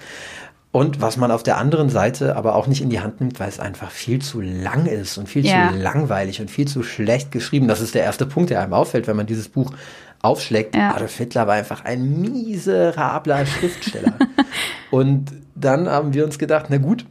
Und 0.73 1.01
was 1.01 1.17
man 1.17 1.33
auf 1.33 1.43
der 1.43 1.57
anderen 1.57 1.91
Seite 1.91 2.37
aber 2.37 2.55
auch 2.55 2.69
nicht 2.69 2.81
in 2.81 2.91
die 2.91 3.01
Hand 3.01 3.21
nimmt, 3.21 3.41
weil 3.41 3.49
es 3.49 3.59
einfach 3.59 3.91
viel 3.91 4.21
zu 4.21 4.41
lang 4.41 4.87
ist 4.87 5.19
und 5.19 5.29
viel 5.29 5.45
ja. 5.45 5.73
zu 5.73 5.77
langweilig 5.77 6.41
und 6.41 6.49
viel 6.49 6.69
zu 6.69 6.85
schlecht 6.85 7.33
geschrieben. 7.33 7.67
Das 7.67 7.81
ist 7.81 7.97
der 7.97 8.05
erste 8.05 8.25
Punkt, 8.25 8.51
der 8.51 8.63
einem 8.63 8.73
auffällt, 8.73 9.09
wenn 9.09 9.17
man 9.17 9.27
dieses 9.27 9.49
Buch 9.49 9.73
aufschlägt. 10.21 10.75
Ja. 10.75 10.95
Adolf 10.95 11.17
Hitler 11.17 11.47
war 11.47 11.55
einfach 11.55 11.85
ein 11.85 12.21
miserabler 12.21 13.47
Schriftsteller. 13.47 14.15
und 14.91 15.33
dann 15.55 15.89
haben 15.89 16.15
wir 16.15 16.25
uns 16.25 16.39
gedacht, 16.39 16.67
na 16.69 16.79
gut, 16.79 17.07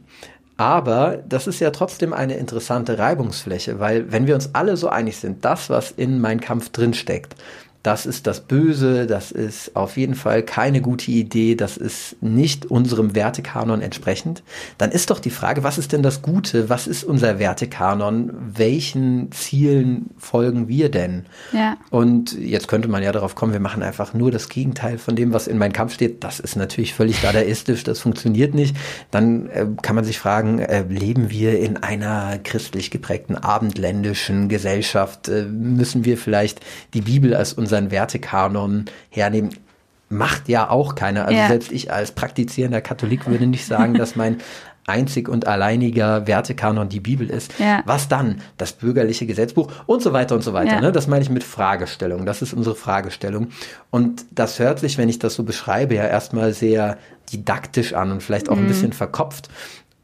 aber 0.56 1.22
das 1.26 1.46
ist 1.46 1.60
ja 1.60 1.70
trotzdem 1.70 2.12
eine 2.12 2.34
interessante 2.34 2.98
Reibungsfläche, 2.98 3.80
weil 3.80 4.12
wenn 4.12 4.26
wir 4.26 4.34
uns 4.34 4.54
alle 4.54 4.76
so 4.76 4.88
einig 4.88 5.16
sind, 5.16 5.44
das, 5.44 5.70
was 5.70 5.90
in 5.90 6.20
Mein 6.20 6.40
Kampf 6.40 6.68
drinsteckt, 6.68 7.34
das 7.82 8.04
ist 8.04 8.26
das 8.26 8.40
Böse, 8.40 9.06
das 9.06 9.32
ist 9.32 9.74
auf 9.74 9.96
jeden 9.96 10.14
Fall 10.14 10.42
keine 10.42 10.82
gute 10.82 11.10
Idee, 11.10 11.54
das 11.54 11.78
ist 11.78 12.16
nicht 12.20 12.66
unserem 12.66 13.14
Wertekanon 13.14 13.80
entsprechend, 13.80 14.42
dann 14.76 14.90
ist 14.90 15.10
doch 15.10 15.18
die 15.18 15.30
Frage, 15.30 15.64
was 15.64 15.78
ist 15.78 15.92
denn 15.92 16.02
das 16.02 16.20
Gute, 16.20 16.68
was 16.68 16.86
ist 16.86 17.04
unser 17.04 17.38
Wertekanon, 17.38 18.32
welchen 18.54 19.32
Zielen 19.32 20.10
folgen 20.18 20.68
wir 20.68 20.90
denn? 20.90 21.24
Ja. 21.52 21.78
Und 21.88 22.38
jetzt 22.38 22.68
könnte 22.68 22.88
man 22.88 23.02
ja 23.02 23.12
darauf 23.12 23.34
kommen, 23.34 23.54
wir 23.54 23.60
machen 23.60 23.82
einfach 23.82 24.12
nur 24.12 24.30
das 24.30 24.50
Gegenteil 24.50 24.98
von 24.98 25.16
dem, 25.16 25.32
was 25.32 25.46
in 25.46 25.56
meinem 25.56 25.72
Kampf 25.72 25.94
steht. 25.94 26.22
Das 26.22 26.38
ist 26.38 26.56
natürlich 26.56 26.92
völlig 26.92 27.22
dadaistisch, 27.22 27.82
das 27.82 28.00
funktioniert 28.00 28.54
nicht. 28.54 28.76
Dann 29.10 29.48
äh, 29.48 29.66
kann 29.80 29.96
man 29.96 30.04
sich 30.04 30.18
fragen, 30.18 30.58
äh, 30.58 30.82
leben 30.82 31.30
wir 31.30 31.58
in 31.58 31.78
einer 31.78 32.38
christlich 32.42 32.90
geprägten 32.90 33.36
abendländischen 33.36 34.50
Gesellschaft? 34.50 35.28
Äh, 35.28 35.44
müssen 35.44 36.04
wir 36.04 36.18
vielleicht 36.18 36.60
die 36.92 37.00
Bibel 37.00 37.34
als 37.34 37.54
unser 37.54 37.69
unseren 37.70 37.92
Wertekanon 37.92 38.86
hernehmen, 39.10 39.50
macht 40.08 40.48
ja 40.48 40.68
auch 40.68 40.96
keiner. 40.96 41.26
Also 41.26 41.38
ja. 41.38 41.46
selbst 41.46 41.70
ich 41.70 41.92
als 41.92 42.10
praktizierender 42.10 42.80
Katholik 42.80 43.28
würde 43.28 43.46
nicht 43.46 43.64
sagen, 43.64 43.94
dass 43.94 44.16
mein 44.16 44.38
einzig 44.86 45.28
und 45.28 45.46
alleiniger 45.46 46.26
Wertekanon 46.26 46.88
die 46.88 46.98
Bibel 46.98 47.30
ist. 47.30 47.60
Ja. 47.60 47.82
Was 47.86 48.08
dann? 48.08 48.40
Das 48.56 48.72
bürgerliche 48.72 49.24
Gesetzbuch 49.24 49.70
und 49.86 50.02
so 50.02 50.12
weiter 50.12 50.34
und 50.34 50.42
so 50.42 50.52
weiter. 50.52 50.72
Ja. 50.72 50.80
Ne? 50.80 50.90
Das 50.90 51.06
meine 51.06 51.22
ich 51.22 51.30
mit 51.30 51.44
Fragestellung. 51.44 52.26
Das 52.26 52.42
ist 52.42 52.54
unsere 52.54 52.74
Fragestellung. 52.74 53.50
Und 53.90 54.24
das 54.32 54.58
hört 54.58 54.80
sich, 54.80 54.98
wenn 54.98 55.08
ich 55.08 55.20
das 55.20 55.34
so 55.34 55.44
beschreibe, 55.44 55.94
ja 55.94 56.06
erstmal 56.06 56.52
sehr 56.52 56.98
didaktisch 57.32 57.94
an 57.94 58.10
und 58.10 58.22
vielleicht 58.24 58.48
auch 58.48 58.56
mhm. 58.56 58.64
ein 58.64 58.68
bisschen 58.68 58.92
verkopft. 58.92 59.48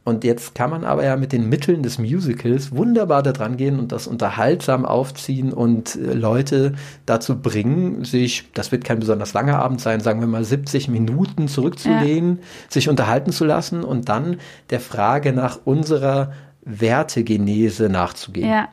Und 0.06 0.22
jetzt 0.22 0.54
kann 0.54 0.70
man 0.70 0.84
aber 0.84 1.04
ja 1.04 1.16
mit 1.16 1.32
den 1.32 1.48
Mitteln 1.48 1.82
des 1.82 1.98
Musicals 1.98 2.70
wunderbar 2.70 3.24
da 3.24 3.32
dran 3.32 3.56
gehen 3.56 3.80
und 3.80 3.90
das 3.90 4.06
unterhaltsam 4.06 4.84
aufziehen 4.84 5.52
und 5.52 5.96
äh, 5.96 6.12
Leute 6.12 6.74
dazu 7.06 7.42
bringen, 7.42 8.04
sich, 8.04 8.44
das 8.54 8.70
wird 8.70 8.84
kein 8.84 9.00
besonders 9.00 9.32
langer 9.32 9.58
Abend 9.58 9.80
sein, 9.80 9.98
sagen 9.98 10.20
wir 10.20 10.28
mal 10.28 10.44
70 10.44 10.86
Minuten 10.86 11.48
zurückzulehnen, 11.48 12.36
ja. 12.36 12.44
sich 12.68 12.88
unterhalten 12.88 13.32
zu 13.32 13.44
lassen 13.44 13.82
und 13.82 14.08
dann 14.08 14.38
der 14.70 14.78
Frage 14.78 15.32
nach 15.32 15.58
unserer 15.64 16.32
Wertegenese 16.62 17.88
nachzugehen. 17.88 18.48
Ja, 18.48 18.68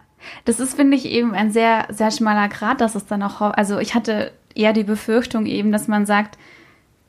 das 0.45 0.59
ist, 0.59 0.75
finde 0.75 0.95
ich, 0.95 1.05
eben 1.05 1.33
ein 1.33 1.51
sehr, 1.51 1.87
sehr 1.89 2.11
schmaler 2.11 2.47
Grad, 2.47 2.79
dass 2.79 2.93
es 2.93 3.07
dann 3.07 3.23
auch, 3.23 3.41
also 3.41 3.79
ich 3.79 3.95
hatte 3.95 4.31
eher 4.53 4.73
die 4.73 4.83
Befürchtung 4.83 5.47
eben, 5.47 5.71
dass 5.71 5.87
man 5.87 6.05
sagt, 6.05 6.37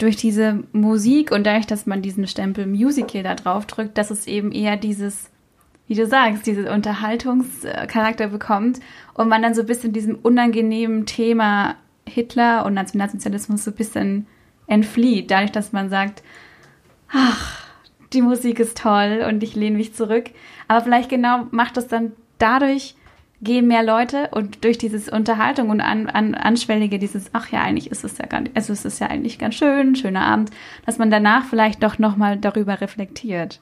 durch 0.04 0.16
diese 0.16 0.64
Musik 0.72 1.32
und 1.32 1.46
dadurch, 1.46 1.66
dass 1.66 1.86
man 1.86 2.02
diesen 2.02 2.26
Stempel 2.26 2.66
Musical 2.66 3.22
da 3.22 3.34
drauf 3.34 3.64
drückt, 3.64 3.96
dass 3.96 4.10
es 4.10 4.26
eben 4.26 4.52
eher 4.52 4.76
dieses, 4.76 5.30
wie 5.86 5.94
du 5.94 6.06
sagst, 6.06 6.46
dieses 6.46 6.68
Unterhaltungscharakter 6.68 8.28
bekommt 8.28 8.80
und 9.14 9.28
man 9.28 9.40
dann 9.40 9.54
so 9.54 9.62
ein 9.62 9.66
bisschen 9.66 9.94
diesem 9.94 10.16
unangenehmen 10.16 11.06
Thema 11.06 11.76
Hitler 12.06 12.66
und 12.66 12.74
Nationalsozialismus 12.74 13.64
so 13.64 13.70
ein 13.70 13.76
bisschen 13.76 14.26
entflieht, 14.66 15.30
dadurch, 15.30 15.52
dass 15.52 15.72
man 15.72 15.88
sagt, 15.88 16.22
ach, 17.10 17.64
die 18.12 18.20
Musik 18.20 18.60
ist 18.60 18.76
toll 18.76 19.24
und 19.26 19.42
ich 19.42 19.54
lehne 19.54 19.78
mich 19.78 19.94
zurück. 19.94 20.26
Aber 20.68 20.82
vielleicht 20.82 21.08
genau 21.08 21.46
macht 21.50 21.78
das 21.78 21.88
dann 21.88 22.12
dadurch 22.36 22.94
gehen 23.40 23.66
mehr 23.66 23.82
Leute 23.82 24.28
und 24.32 24.64
durch 24.64 24.78
dieses 24.78 25.08
Unterhaltung 25.08 25.70
und 25.70 25.80
an, 25.80 26.08
an, 26.08 26.34
Anschwellige, 26.34 26.98
dieses, 26.98 27.30
ach 27.32 27.50
ja, 27.50 27.62
eigentlich 27.62 27.90
ist 27.90 28.04
es 28.04 28.18
ja 28.18 28.26
gar 28.26 28.40
nicht, 28.40 28.56
also 28.56 28.72
es 28.72 28.84
ist 28.84 29.00
ja 29.00 29.08
eigentlich 29.08 29.38
ganz 29.38 29.54
schön, 29.54 29.96
schöner 29.96 30.22
Abend, 30.22 30.50
dass 30.86 30.98
man 30.98 31.10
danach 31.10 31.44
vielleicht 31.44 31.82
doch 31.82 31.98
nochmal 31.98 32.38
darüber 32.38 32.80
reflektiert. 32.80 33.60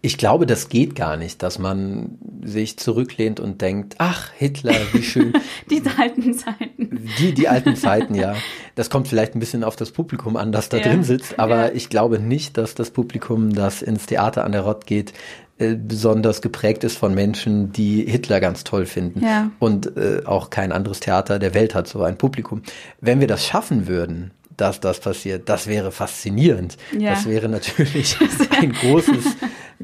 Ich 0.00 0.16
glaube, 0.16 0.46
das 0.46 0.68
geht 0.68 0.94
gar 0.94 1.16
nicht, 1.16 1.42
dass 1.42 1.58
man 1.58 2.18
sich 2.46 2.78
zurücklehnt 2.78 3.40
und 3.40 3.60
denkt, 3.60 3.96
ach, 3.98 4.30
Hitler, 4.36 4.74
wie 4.92 5.02
schön. 5.02 5.32
die 5.70 5.82
alten 5.98 6.34
Zeiten. 6.34 7.08
Die, 7.18 7.34
die 7.34 7.48
alten 7.48 7.76
Zeiten, 7.76 8.14
ja. 8.14 8.34
Das 8.74 8.90
kommt 8.90 9.08
vielleicht 9.08 9.34
ein 9.34 9.40
bisschen 9.40 9.64
auf 9.64 9.76
das 9.76 9.90
Publikum 9.90 10.36
an, 10.36 10.52
das 10.52 10.68
da 10.68 10.78
ja. 10.78 10.84
drin 10.84 11.04
sitzt, 11.04 11.38
aber 11.38 11.68
ja. 11.68 11.72
ich 11.72 11.88
glaube 11.88 12.18
nicht, 12.18 12.56
dass 12.56 12.74
das 12.74 12.90
Publikum, 12.90 13.54
das 13.54 13.82
ins 13.82 14.06
Theater 14.06 14.44
an 14.44 14.52
der 14.52 14.62
Rott 14.62 14.86
geht, 14.86 15.12
äh, 15.58 15.74
besonders 15.74 16.42
geprägt 16.42 16.84
ist 16.84 16.98
von 16.98 17.14
Menschen, 17.14 17.72
die 17.72 18.04
Hitler 18.04 18.40
ganz 18.40 18.62
toll 18.62 18.84
finden. 18.84 19.24
Ja. 19.24 19.50
Und 19.58 19.96
äh, 19.96 20.22
auch 20.26 20.50
kein 20.50 20.70
anderes 20.70 21.00
Theater 21.00 21.38
der 21.38 21.54
Welt 21.54 21.74
hat 21.74 21.88
so 21.88 22.02
ein 22.02 22.18
Publikum. 22.18 22.62
Wenn 23.00 23.20
wir 23.20 23.26
das 23.26 23.46
schaffen 23.46 23.86
würden, 23.86 24.32
dass 24.56 24.80
das 24.80 25.00
passiert, 25.00 25.48
das 25.48 25.66
wäre 25.66 25.92
faszinierend. 25.92 26.76
Ja. 26.98 27.10
Das 27.10 27.26
wäre 27.26 27.48
natürlich 27.48 28.16
ein 28.60 28.72
großes 28.72 29.36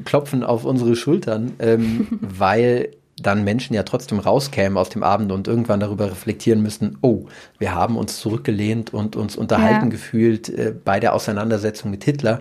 Klopfen 0.05 0.43
auf 0.43 0.65
unsere 0.65 0.95
Schultern, 0.95 1.53
ähm, 1.59 2.07
weil 2.21 2.89
dann 3.21 3.43
Menschen 3.43 3.75
ja 3.75 3.83
trotzdem 3.83 4.17
rauskämen 4.17 4.75
aus 4.77 4.89
dem 4.89 5.03
Abend 5.03 5.31
und 5.31 5.47
irgendwann 5.47 5.79
darüber 5.79 6.09
reflektieren 6.09 6.63
müssen, 6.63 6.97
oh, 7.01 7.25
wir 7.59 7.75
haben 7.75 7.95
uns 7.95 8.19
zurückgelehnt 8.19 8.91
und 8.91 9.15
uns 9.15 9.35
unterhalten 9.35 9.85
Ja. 9.85 9.89
gefühlt 9.91 10.49
äh, 10.49 10.73
bei 10.83 10.99
der 10.99 11.13
Auseinandersetzung 11.13 11.91
mit 11.91 12.03
Hitler. 12.03 12.39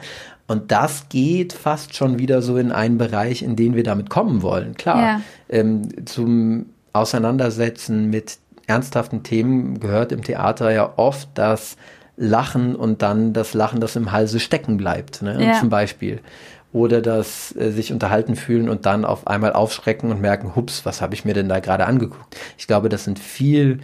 Und 0.49 0.73
das 0.73 1.09
geht 1.11 1.53
fast 1.53 1.95
schon 1.95 2.19
wieder 2.19 2.41
so 2.41 2.57
in 2.57 2.73
einen 2.73 2.97
Bereich, 2.99 3.43
in 3.43 3.55
den 3.55 3.75
wir 3.75 3.85
damit 3.85 4.09
kommen 4.09 4.41
wollen. 4.41 4.75
Klar, 4.75 5.03
Ja. 5.03 5.21
ähm, 5.51 5.89
zum 6.07 6.67
Auseinandersetzen 7.17 8.09
mit 8.11 8.39
ernsthaften 8.67 9.23
Themen 9.23 9.79
gehört 9.81 10.11
im 10.13 10.23
Theater 10.23 10.71
ja 10.73 10.95
oft 10.97 11.29
das 11.35 11.77
Lachen 12.17 12.77
und 12.77 13.03
dann 13.03 13.33
das 13.33 13.55
Lachen, 13.55 13.81
das 13.81 13.97
im 13.97 14.13
Halse 14.13 14.41
stecken 14.41 14.77
bleibt, 14.77 15.23
ne? 15.23 15.43
Ja. 15.43 15.59
zum 15.59 15.71
Beispiel. 15.71 16.21
Oder 16.73 17.03
das 17.03 17.55
äh, 17.57 17.71
sich 17.71 17.93
unterhalten 17.93 18.37
fühlen 18.37 18.69
und 18.69 18.87
dann 18.87 19.05
auf 19.05 19.27
einmal 19.27 19.53
aufschrecken 19.53 20.11
und 20.11 20.21
merken, 20.21 20.57
hups, 20.57 20.87
was 20.87 21.03
habe 21.03 21.15
ich 21.15 21.25
mir 21.25 21.35
denn 21.35 21.49
da 21.49 21.61
gerade 21.61 21.87
angeguckt? 21.87 22.37
Ich 22.57 22.67
glaube, 22.67 22.89
das 22.89 23.05
sind 23.05 23.19
viel 23.19 23.81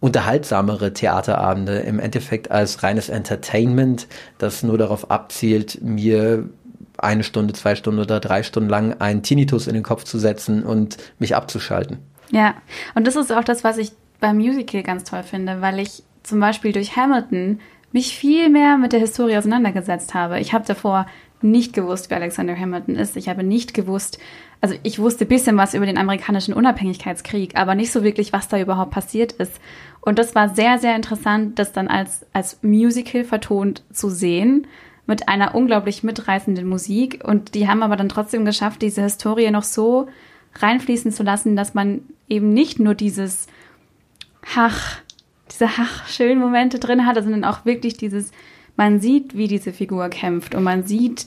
unterhaltsamere 0.00 0.92
Theaterabende 0.92 1.78
im 1.80 1.98
Endeffekt 1.98 2.50
als 2.50 2.82
reines 2.82 3.08
Entertainment, 3.08 4.06
das 4.38 4.62
nur 4.62 4.78
darauf 4.78 5.10
abzielt, 5.10 5.82
mir 5.82 6.48
eine 6.96 7.22
Stunde, 7.22 7.54
zwei 7.54 7.74
Stunden 7.74 8.00
oder 8.00 8.20
drei 8.20 8.42
Stunden 8.42 8.68
lang 8.68 9.00
einen 9.00 9.22
Tinnitus 9.22 9.66
in 9.66 9.74
den 9.74 9.82
Kopf 9.82 10.04
zu 10.04 10.18
setzen 10.18 10.62
und 10.62 10.96
mich 11.18 11.36
abzuschalten. 11.36 11.98
Ja, 12.30 12.54
und 12.94 13.06
das 13.06 13.16
ist 13.16 13.32
auch 13.32 13.44
das, 13.44 13.64
was 13.64 13.78
ich 13.78 13.92
beim 14.20 14.36
Musical 14.36 14.82
ganz 14.82 15.04
toll 15.04 15.22
finde, 15.22 15.60
weil 15.60 15.78
ich 15.78 16.02
zum 16.30 16.40
Beispiel 16.40 16.72
durch 16.72 16.96
Hamilton 16.96 17.60
mich 17.92 18.16
viel 18.16 18.48
mehr 18.48 18.78
mit 18.78 18.92
der 18.92 19.00
Historie 19.00 19.36
auseinandergesetzt 19.36 20.14
habe. 20.14 20.40
Ich 20.40 20.52
habe 20.52 20.64
davor 20.66 21.06
nicht 21.42 21.72
gewusst, 21.72 22.10
wer 22.10 22.18
Alexander 22.18 22.56
Hamilton 22.58 22.96
ist. 22.96 23.16
Ich 23.16 23.28
habe 23.28 23.42
nicht 23.42 23.74
gewusst, 23.74 24.18
also 24.60 24.74
ich 24.82 24.98
wusste 24.98 25.24
ein 25.24 25.28
bisschen 25.28 25.56
was 25.56 25.74
über 25.74 25.86
den 25.86 25.98
amerikanischen 25.98 26.54
Unabhängigkeitskrieg, 26.54 27.56
aber 27.56 27.74
nicht 27.74 27.92
so 27.92 28.04
wirklich, 28.04 28.32
was 28.32 28.48
da 28.48 28.60
überhaupt 28.60 28.90
passiert 28.92 29.32
ist. 29.32 29.60
Und 30.02 30.18
das 30.18 30.34
war 30.34 30.54
sehr, 30.54 30.78
sehr 30.78 30.94
interessant, 30.96 31.58
das 31.58 31.72
dann 31.72 31.88
als, 31.88 32.26
als 32.32 32.62
Musical 32.62 33.24
vertont 33.24 33.82
zu 33.92 34.08
sehen 34.08 34.66
mit 35.06 35.28
einer 35.28 35.54
unglaublich 35.54 36.02
mitreißenden 36.02 36.66
Musik. 36.66 37.22
Und 37.24 37.54
die 37.54 37.68
haben 37.68 37.82
aber 37.82 37.96
dann 37.96 38.08
trotzdem 38.08 38.44
geschafft, 38.44 38.82
diese 38.82 39.02
Historie 39.02 39.50
noch 39.50 39.64
so 39.64 40.08
reinfließen 40.54 41.10
zu 41.10 41.22
lassen, 41.22 41.56
dass 41.56 41.74
man 41.74 42.02
eben 42.28 42.52
nicht 42.52 42.78
nur 42.78 42.94
dieses 42.94 43.46
Hach, 44.54 44.98
diese 45.50 45.76
Hach, 45.76 46.06
schönen 46.08 46.40
Momente 46.40 46.78
drin 46.78 47.06
hatte, 47.06 47.22
sondern 47.22 47.44
auch 47.44 47.64
wirklich 47.64 47.96
dieses, 47.96 48.32
man 48.76 49.00
sieht, 49.00 49.36
wie 49.36 49.48
diese 49.48 49.72
Figur 49.72 50.08
kämpft 50.08 50.54
und 50.54 50.62
man 50.62 50.84
sieht 50.84 51.26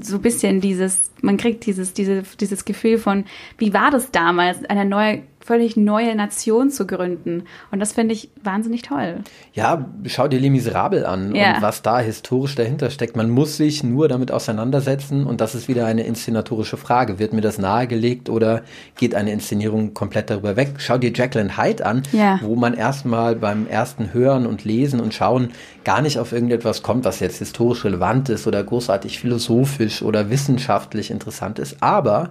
so 0.00 0.16
ein 0.16 0.22
bisschen 0.22 0.60
dieses, 0.60 1.10
man 1.20 1.36
kriegt 1.36 1.66
dieses, 1.66 1.92
diese, 1.92 2.22
dieses 2.40 2.64
Gefühl 2.64 2.98
von, 2.98 3.24
wie 3.58 3.74
war 3.74 3.90
das 3.90 4.10
damals, 4.10 4.64
eine 4.64 4.84
neue, 4.84 5.22
völlig 5.42 5.76
neue 5.76 6.14
Nation 6.14 6.70
zu 6.70 6.86
gründen. 6.86 7.44
Und 7.70 7.80
das 7.80 7.92
finde 7.92 8.12
ich 8.14 8.30
wahnsinnig 8.42 8.82
toll. 8.82 9.16
Ja, 9.54 9.86
schau 10.06 10.28
dir 10.28 10.38
Les 10.38 10.50
Miserables 10.50 11.04
an 11.04 11.34
Ja. 11.34 11.56
und 11.56 11.62
was 11.62 11.82
da 11.82 11.98
historisch 12.00 12.54
dahinter 12.54 12.90
steckt. 12.90 13.16
Man 13.16 13.30
muss 13.30 13.56
sich 13.56 13.82
nur 13.82 14.06
damit 14.08 14.30
auseinandersetzen 14.30 15.26
und 15.26 15.40
das 15.40 15.54
ist 15.54 15.66
wieder 15.66 15.86
eine 15.86 16.02
inszenatorische 16.04 16.76
Frage. 16.76 17.18
Wird 17.18 17.32
mir 17.32 17.40
das 17.40 17.58
nahegelegt 17.58 18.28
oder 18.28 18.62
geht 18.96 19.14
eine 19.14 19.32
Inszenierung 19.32 19.94
komplett 19.94 20.30
darüber 20.30 20.56
weg? 20.56 20.74
Schau 20.78 20.98
dir 20.98 21.10
Jacqueline 21.14 21.56
Hyde 21.56 21.84
an, 21.86 22.02
Ja. 22.12 22.38
wo 22.42 22.54
man 22.54 22.74
erstmal 22.74 23.34
beim 23.34 23.66
ersten 23.66 24.12
Hören 24.12 24.46
und 24.46 24.64
Lesen 24.64 25.00
und 25.00 25.14
Schauen 25.14 25.50
gar 25.84 26.02
nicht 26.02 26.18
auf 26.18 26.32
irgendetwas 26.32 26.82
kommt, 26.82 27.04
was 27.06 27.20
jetzt 27.20 27.38
historisch 27.38 27.84
relevant 27.84 28.28
ist 28.28 28.46
oder 28.46 28.62
großartig 28.62 29.18
philosophisch 29.18 30.02
oder 30.02 30.28
wissenschaftlich 30.30 31.10
interessant 31.10 31.58
ist. 31.58 31.82
Aber 31.82 32.30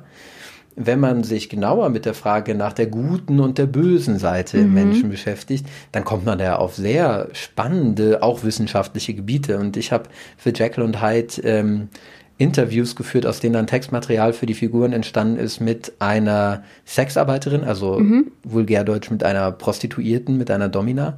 wenn 0.82 1.02
man 1.02 1.26
sich 1.26 1.50
genauer 1.50 1.90
mit 1.90 2.06
der 2.06 2.14
Frage 2.14 2.56
nach 2.56 2.72
der 2.72 2.88
guten 2.88 3.42
und 3.42 3.58
der 3.58 3.66
bösen 3.66 4.18
Seite 4.18 4.60
im 4.60 4.74
Menschen 4.74 5.10
beschäftigt, 5.10 5.68
dann 5.92 6.06
kommt 6.06 6.26
man 6.26 6.40
da 6.40 6.56
auf 6.56 6.76
sehr 6.76 7.28
spannende, 7.34 8.24
auch 8.24 8.44
wissenschaftliche 8.46 9.14
Gebiete. 9.14 9.58
Und 9.58 9.76
ich 9.76 9.92
habe 9.92 10.06
für 10.38 10.54
Jekyll 10.56 10.86
und 10.86 11.02
Hyde 11.02 11.42
ähm, 11.44 11.90
Interviews 12.38 12.96
geführt, 12.96 13.26
aus 13.26 13.42
denen 13.42 13.54
dann 13.54 13.68
Textmaterial 13.68 14.32
für 14.32 14.46
die 14.46 14.54
Figuren 14.54 14.94
entstanden 14.94 15.38
ist 15.38 15.60
mit 15.60 15.92
einer 16.00 16.64
Sexarbeiterin, 16.86 17.66
also 17.66 18.02
vulgärdeutsch 18.44 19.12
mit 19.12 19.26
einer 19.26 19.52
Prostituierten, 19.52 20.38
mit 20.38 20.50
einer 20.50 20.70
Domina, 20.70 21.16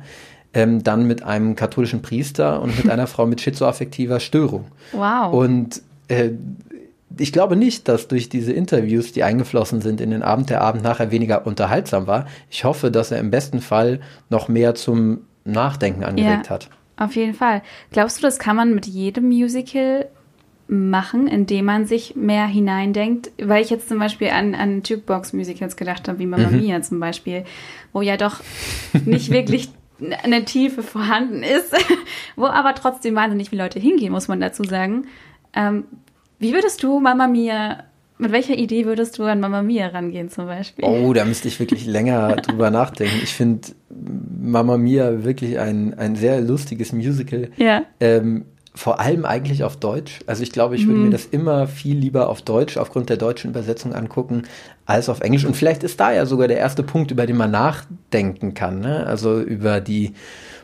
ähm, 0.55 0.82
dann 0.84 1.05
mit 1.05 1.22
einem 1.22 1.55
katholischen 1.55 2.01
Priester 2.01 2.59
und 2.64 2.76
mit 2.76 2.89
einer 2.91 3.05
Frau 3.05 3.28
mit 3.28 3.41
schizoaffektiver 3.41 4.20
Störung. 4.20 4.66
Wow. 4.91 5.32
Und 5.32 5.84
äh, 6.07 6.32
ich 7.18 7.32
glaube 7.34 7.55
nicht, 7.55 7.88
dass 7.88 8.07
durch 8.07 8.30
diese 8.30 8.53
Interviews, 8.53 9.12
die 9.12 9.24
eingeflossen 9.24 9.82
sind 9.82 10.01
in 10.01 10.12
den 10.12 10.24
Abend, 10.24 10.49
der 10.49 10.62
Abend 10.62 10.84
nachher 10.84 11.12
weniger 11.12 11.45
unterhaltsam 11.45 12.07
war. 12.07 12.28
Ich 12.49 12.64
hoffe, 12.64 12.91
dass 12.91 13.12
er 13.12 13.20
im 13.20 13.32
besten 13.32 13.62
Fall 13.62 14.01
noch 14.30 14.47
mehr 14.47 14.76
zum 14.76 15.22
Nachdenken 15.43 16.03
angeregt 16.03 16.49
hat. 16.49 16.70
Auf 16.97 17.16
jeden 17.16 17.34
Fall. 17.34 17.64
Glaubst 17.91 18.18
du, 18.18 18.22
das 18.22 18.38
kann 18.38 18.55
man 18.55 18.76
mit 18.76 18.86
jedem 18.86 19.28
Musical 19.28 20.07
machen, 20.68 21.28
indem 21.28 21.66
man 21.66 21.86
sich 21.86 22.16
mehr 22.16 22.45
hineindenkt? 22.45 23.32
Weil 23.41 23.64
ich 23.64 23.70
jetzt 23.70 23.89
zum 23.89 23.99
Beispiel 23.99 24.30
an, 24.30 24.53
an 24.53 24.84
Jukebox-Musicals 24.84 25.76
gedacht 25.76 26.07
habe, 26.07 26.20
wie 26.20 26.28
Mamma 26.28 26.49
Mia 26.49 26.82
zum 26.82 26.99
Beispiel, 26.99 27.43
wo 27.91 28.01
ja 28.01 28.18
doch 28.18 28.41
nicht 29.05 29.32
wirklich 29.32 29.70
eine 30.24 30.45
Tiefe 30.45 30.84
vorhanden 30.84 31.43
ist, 31.43 31.76
wo 32.36 32.45
aber 32.45 32.76
trotzdem 32.76 33.16
wahnsinnig 33.16 33.49
viele 33.49 33.64
Leute 33.64 33.80
hingehen, 33.80 34.12
muss 34.12 34.28
man 34.28 34.39
dazu 34.39 34.64
sagen. 34.64 35.07
Ähm, 35.53 35.86
wie 36.41 36.53
würdest 36.53 36.83
du 36.83 36.99
Mamma 36.99 37.27
Mia, 37.27 37.83
mit 38.17 38.31
welcher 38.31 38.55
Idee 38.57 38.85
würdest 38.85 39.17
du 39.17 39.23
an 39.23 39.39
Mamma 39.39 39.61
Mia 39.61 39.87
rangehen 39.87 40.29
zum 40.29 40.47
Beispiel? 40.47 40.83
Oh, 40.83 41.13
da 41.13 41.23
müsste 41.23 41.47
ich 41.47 41.59
wirklich 41.59 41.85
länger 41.85 42.35
drüber 42.47 42.71
nachdenken. 42.71 43.19
Ich 43.23 43.33
finde 43.33 43.69
Mamma 44.41 44.77
Mia 44.77 45.23
wirklich 45.23 45.59
ein, 45.59 45.93
ein 45.93 46.15
sehr 46.15 46.41
lustiges 46.41 46.93
Musical. 46.93 47.49
Ja. 47.57 47.83
Ähm, 47.99 48.45
vor 48.73 48.99
allem 48.99 49.25
eigentlich 49.25 49.63
auf 49.63 49.77
Deutsch. 49.77 50.21
Also 50.25 50.43
ich 50.43 50.51
glaube, 50.51 50.75
ich 50.75 50.87
würde 50.87 50.99
mir 50.99 51.09
das 51.09 51.25
immer 51.25 51.67
viel 51.67 51.97
lieber 51.97 52.29
auf 52.29 52.41
Deutsch 52.41 52.77
aufgrund 52.77 53.09
der 53.09 53.17
deutschen 53.17 53.51
Übersetzung 53.51 53.93
angucken 53.93 54.43
als 54.85 55.09
auf 55.09 55.19
Englisch. 55.19 55.45
Und 55.45 55.55
vielleicht 55.55 55.83
ist 55.83 55.99
da 55.99 56.13
ja 56.13 56.25
sogar 56.25 56.47
der 56.47 56.57
erste 56.57 56.81
Punkt, 56.81 57.11
über 57.11 57.25
den 57.25 57.35
man 57.35 57.51
nachdenken 57.51 58.53
kann. 58.53 58.79
Ne? 58.79 59.05
Also 59.05 59.41
über 59.41 59.81
die 59.81 60.13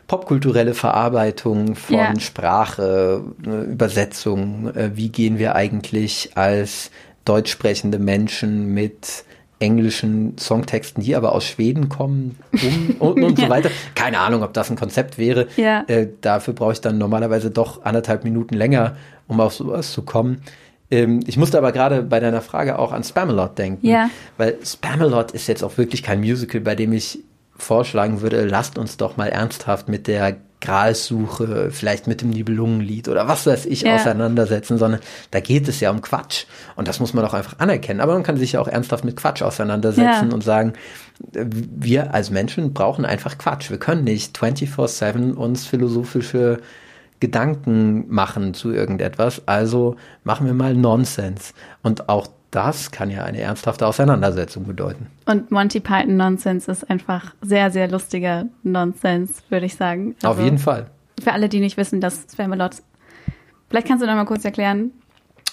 popkulturelle 0.08 0.74
Verarbeitung 0.74 1.76
von 1.76 1.96
Ja. 1.96 2.18
Sprache, 2.18 3.22
ne, 3.44 3.62
Übersetzung. 3.62 4.74
Äh, 4.74 4.90
wie 4.96 5.10
gehen 5.10 5.38
wir 5.38 5.54
eigentlich 5.54 6.30
als 6.34 6.90
deutsch 7.24 7.52
sprechende 7.52 7.98
Menschen 7.98 8.72
mit 8.72 9.24
englischen 9.60 10.38
Songtexten, 10.38 11.02
die 11.02 11.16
aber 11.16 11.32
aus 11.32 11.44
Schweden 11.44 11.88
kommen 11.88 12.38
um, 12.52 12.96
und, 13.00 13.22
und 13.22 13.38
so 13.38 13.48
weiter. 13.48 13.70
Keine 13.94 14.18
Ahnung, 14.20 14.42
ob 14.42 14.52
das 14.54 14.70
ein 14.70 14.76
Konzept 14.76 15.18
wäre. 15.18 15.48
Ja. 15.56 15.84
Äh, 15.88 16.08
dafür 16.20 16.54
brauche 16.54 16.72
ich 16.72 16.80
dann 16.80 16.96
normalerweise 16.96 17.50
doch 17.50 17.84
anderthalb 17.84 18.24
Minuten 18.24 18.54
länger, 18.54 18.96
um 19.26 19.40
auf 19.40 19.54
sowas 19.54 19.92
zu 19.92 20.02
kommen. 20.02 20.42
Ähm, 20.90 21.20
ich 21.26 21.36
musste 21.36 21.58
aber 21.58 21.72
gerade 21.72 22.02
bei 22.02 22.20
deiner 22.20 22.40
Frage 22.40 22.78
auch 22.78 22.92
an 22.92 23.04
Spamalot 23.04 23.58
denken. 23.58 23.86
Ja. 23.86 24.08
Weil 24.36 24.56
Spamalot 24.64 25.32
ist 25.32 25.48
jetzt 25.48 25.62
auch 25.62 25.76
wirklich 25.76 26.02
kein 26.02 26.20
Musical, 26.20 26.60
bei 26.60 26.74
dem 26.74 26.92
ich 26.92 27.18
vorschlagen 27.58 28.20
würde, 28.20 28.44
lasst 28.46 28.78
uns 28.78 28.96
doch 28.96 29.16
mal 29.16 29.28
ernsthaft 29.28 29.88
mit 29.88 30.06
der 30.06 30.36
Gralsuche, 30.60 31.70
vielleicht 31.70 32.06
mit 32.08 32.20
dem 32.20 32.30
Nibelungenlied 32.30 33.08
oder 33.08 33.28
was 33.28 33.46
weiß 33.46 33.66
ich 33.66 33.82
Ja. 33.82 33.94
auseinandersetzen, 33.94 34.76
sondern 34.78 35.00
da 35.30 35.38
geht 35.40 35.68
es 35.68 35.78
ja 35.80 35.90
um 35.90 36.00
Quatsch. 36.00 36.46
Und 36.76 36.88
das 36.88 36.98
muss 36.98 37.14
man 37.14 37.24
doch 37.24 37.34
einfach 37.34 37.58
anerkennen. 37.58 38.00
Aber 38.00 38.14
man 38.14 38.22
kann 38.24 38.36
sich 38.36 38.52
ja 38.52 38.60
auch 38.60 38.66
ernsthaft 38.68 39.04
mit 39.04 39.16
Quatsch 39.16 39.42
auseinandersetzen 39.42 40.28
Ja. 40.28 40.34
und 40.34 40.42
sagen, 40.42 40.72
äh, 41.34 41.44
wir 41.48 42.14
als 42.14 42.30
Menschen 42.30 42.72
brauchen 42.74 43.04
einfach 43.04 43.38
Quatsch. 43.38 43.70
Wir 43.70 43.78
können 43.78 44.04
nicht 44.04 44.36
24-7 44.36 45.34
uns 45.34 45.64
philosophische 45.66 46.58
Gedanken 47.20 48.04
machen 48.08 48.54
zu 48.54 48.72
irgendetwas. 48.72 49.42
Also 49.46 49.96
machen 50.24 50.46
wir 50.46 50.54
mal 50.54 50.74
Nonsens. 50.74 51.52
Und 51.82 52.08
auch 52.08 52.28
das 52.50 52.90
kann 52.90 53.10
ja 53.10 53.24
eine 53.24 53.40
ernsthafte 53.40 53.86
Auseinandersetzung 53.86 54.64
bedeuten. 54.64 55.06
Und 55.26 55.50
Monty 55.50 55.80
Python 55.80 56.16
Nonsense 56.16 56.70
ist 56.70 56.88
einfach 56.88 57.34
sehr, 57.42 57.70
sehr 57.70 57.88
lustiger 57.88 58.46
Nonsense, 58.62 59.34
würde 59.50 59.66
ich 59.66 59.74
sagen. 59.74 60.14
Auf 60.22 60.30
Also, 60.30 60.42
jeden 60.42 60.58
Fall. 60.58 60.86
Für 61.22 61.32
alle, 61.32 61.48
die 61.48 61.60
nicht 61.60 61.76
wissen, 61.76 62.00
dass 62.00 62.26
Spamalot. 62.32 62.76
Vielleicht 63.68 63.86
kannst 63.86 64.02
du 64.02 64.06
noch 64.06 64.14
mal 64.14 64.24
kurz 64.24 64.44
erklären. 64.44 64.92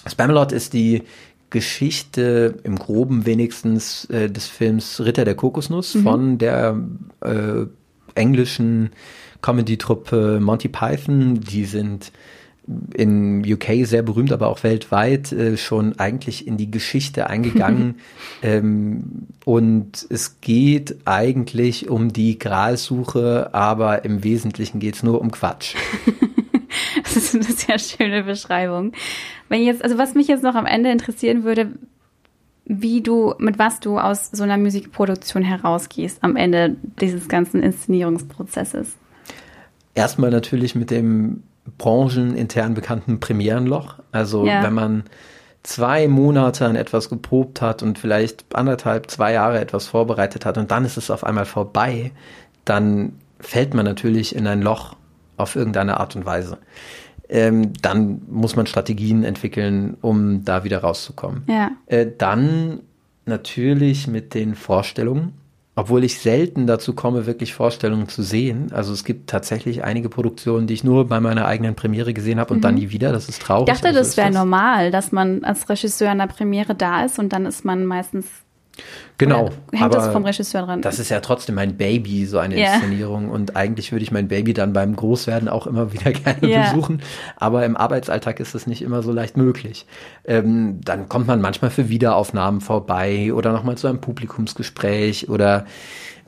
Spamalot 0.06 0.52
ist 0.52 0.72
die 0.72 1.02
Geschichte 1.50 2.56
im 2.64 2.76
Groben 2.76 3.26
wenigstens 3.26 4.06
äh, 4.06 4.30
des 4.30 4.46
Films 4.46 5.00
Ritter 5.00 5.24
der 5.24 5.34
Kokosnuss 5.34 5.96
von 6.02 6.38
der 6.38 6.78
äh, 7.20 7.66
englischen 8.14 8.90
Comedy-Truppe 9.42 10.40
Monty 10.40 10.68
Python. 10.68 11.40
Die 11.40 11.64
sind 11.64 12.10
in 12.94 13.44
UK 13.44 13.86
sehr 13.86 14.02
berühmt, 14.02 14.32
aber 14.32 14.48
auch 14.48 14.62
weltweit 14.64 15.32
äh, 15.32 15.56
schon 15.56 15.98
eigentlich 15.98 16.46
in 16.46 16.56
die 16.56 16.70
Geschichte 16.70 17.28
eingegangen. 17.28 17.96
ähm, 18.42 19.28
und 19.44 20.06
es 20.10 20.40
geht 20.40 20.96
eigentlich 21.04 21.88
um 21.88 22.12
die 22.12 22.38
Gralsuche, 22.38 23.50
aber 23.54 24.04
im 24.04 24.24
Wesentlichen 24.24 24.80
geht 24.80 24.96
es 24.96 25.02
nur 25.02 25.20
um 25.20 25.30
Quatsch. 25.30 25.74
Das 27.02 27.16
ist 27.16 27.34
eine 27.34 27.44
sehr 27.44 27.78
schöne 27.78 28.24
Beschreibung. 28.24 28.92
Wenn 29.48 29.62
jetzt, 29.62 29.82
also 29.82 29.96
was 29.96 30.14
mich 30.14 30.28
jetzt 30.28 30.42
noch 30.42 30.54
am 30.54 30.66
Ende 30.66 30.90
interessieren 30.90 31.44
würde, 31.44 31.70
wie 32.66 33.00
du, 33.00 33.34
mit 33.38 33.58
was 33.58 33.80
du 33.80 33.98
aus 33.98 34.30
so 34.32 34.42
einer 34.42 34.58
Musikproduktion 34.58 35.42
herausgehst 35.42 36.18
am 36.22 36.36
Ende 36.36 36.76
dieses 37.00 37.28
ganzen 37.28 37.62
Inszenierungsprozesses? 37.62 38.96
Erstmal 39.94 40.30
natürlich 40.30 40.74
mit 40.74 40.90
dem 40.90 41.44
branchenintern 41.78 42.74
bekannten 42.74 43.20
Premierenloch. 43.20 43.96
Also 44.12 44.46
Ja. 44.46 44.62
wenn 44.62 44.74
man 44.74 45.04
zwei 45.62 46.06
Monate 46.08 46.64
an 46.66 46.76
etwas 46.76 47.08
geprobt 47.08 47.60
hat 47.60 47.82
und 47.82 47.98
vielleicht 47.98 48.44
anderthalb, 48.54 49.10
zwei 49.10 49.32
Jahre 49.32 49.60
etwas 49.60 49.86
vorbereitet 49.88 50.46
hat 50.46 50.58
und 50.58 50.70
dann 50.70 50.84
ist 50.84 50.96
es 50.96 51.10
auf 51.10 51.24
einmal 51.24 51.44
vorbei, 51.44 52.12
dann 52.64 53.14
fällt 53.40 53.74
man 53.74 53.84
natürlich 53.84 54.34
in 54.34 54.46
ein 54.46 54.62
Loch 54.62 54.96
auf 55.36 55.56
irgendeine 55.56 55.98
Art 56.00 56.16
und 56.16 56.24
Weise. 56.24 56.58
Ähm, 57.28 57.72
dann 57.82 58.22
muss 58.30 58.54
man 58.54 58.66
Strategien 58.66 59.24
entwickeln, 59.24 59.96
um 60.00 60.44
da 60.44 60.62
wieder 60.62 60.78
rauszukommen. 60.78 61.42
Ja. 61.48 61.72
Äh, 61.86 62.06
dann 62.16 62.80
natürlich 63.24 64.06
mit 64.06 64.34
den 64.34 64.54
Vorstellungen, 64.54 65.32
obwohl 65.78 66.04
ich 66.04 66.18
selten 66.18 66.66
dazu 66.66 66.94
komme, 66.94 67.26
wirklich 67.26 67.52
Vorstellungen 67.52 68.08
zu 68.08 68.22
sehen. 68.22 68.72
Also 68.72 68.94
es 68.94 69.04
gibt 69.04 69.28
tatsächlich 69.28 69.84
einige 69.84 70.08
Produktionen, 70.08 70.66
die 70.66 70.72
ich 70.72 70.84
nur 70.84 71.06
bei 71.06 71.20
meiner 71.20 71.44
eigenen 71.44 71.74
Premiere 71.74 72.14
gesehen 72.14 72.40
habe 72.40 72.54
und 72.54 72.62
dann 72.62 72.76
nie 72.76 72.90
wieder. 72.90 73.12
Das 73.12 73.28
ist 73.28 73.42
traurig. 73.42 73.68
Mhm. 73.68 73.74
Ich 73.74 73.80
dachte, 73.80 73.88
aber 73.90 74.02
so 74.02 74.08
das 74.08 74.16
wäre 74.16 74.30
normal, 74.30 74.90
dass 74.90 75.12
man 75.12 75.44
als 75.44 75.68
Regisseur 75.68 76.10
an 76.10 76.18
der 76.18 76.28
Premiere 76.28 76.74
da 76.74 77.04
ist 77.04 77.18
und 77.18 77.30
dann 77.32 77.44
ist 77.44 77.64
man 77.66 77.84
meistens. 77.84 78.26
Genau. 79.18 79.46
Oder 79.46 79.52
hängt 79.72 79.94
das 79.94 80.08
vom 80.08 80.24
Regisseur 80.24 80.62
dran? 80.62 80.82
Das 80.82 80.98
ist 80.98 81.08
ja 81.08 81.20
trotzdem 81.20 81.54
mein 81.54 81.76
Baby, 81.76 82.26
so 82.26 82.38
eine 82.38 82.60
Ja. 82.60 82.74
Inszenierung. 82.74 83.30
Und 83.30 83.56
eigentlich 83.56 83.90
würde 83.92 84.02
ich 84.02 84.12
mein 84.12 84.28
Baby 84.28 84.52
dann 84.52 84.72
beim 84.74 84.94
Großwerden 84.94 85.48
auch 85.48 85.66
immer 85.66 85.92
wieder 85.92 86.12
gerne 86.12 86.46
Ja. 86.46 86.70
besuchen. 86.70 87.00
Aber 87.36 87.64
im 87.64 87.76
Arbeitsalltag 87.76 88.40
ist 88.40 88.54
das 88.54 88.66
nicht 88.66 88.82
immer 88.82 89.02
so 89.02 89.12
leicht 89.12 89.36
möglich. 89.36 89.86
Ähm, 90.24 90.80
dann 90.84 91.08
kommt 91.08 91.26
man 91.26 91.40
manchmal 91.40 91.70
für 91.70 91.88
Wiederaufnahmen 91.88 92.60
vorbei 92.60 93.32
oder 93.32 93.52
nochmal 93.52 93.78
zu 93.78 93.86
einem 93.86 94.00
Publikumsgespräch 94.00 95.28
oder 95.30 95.64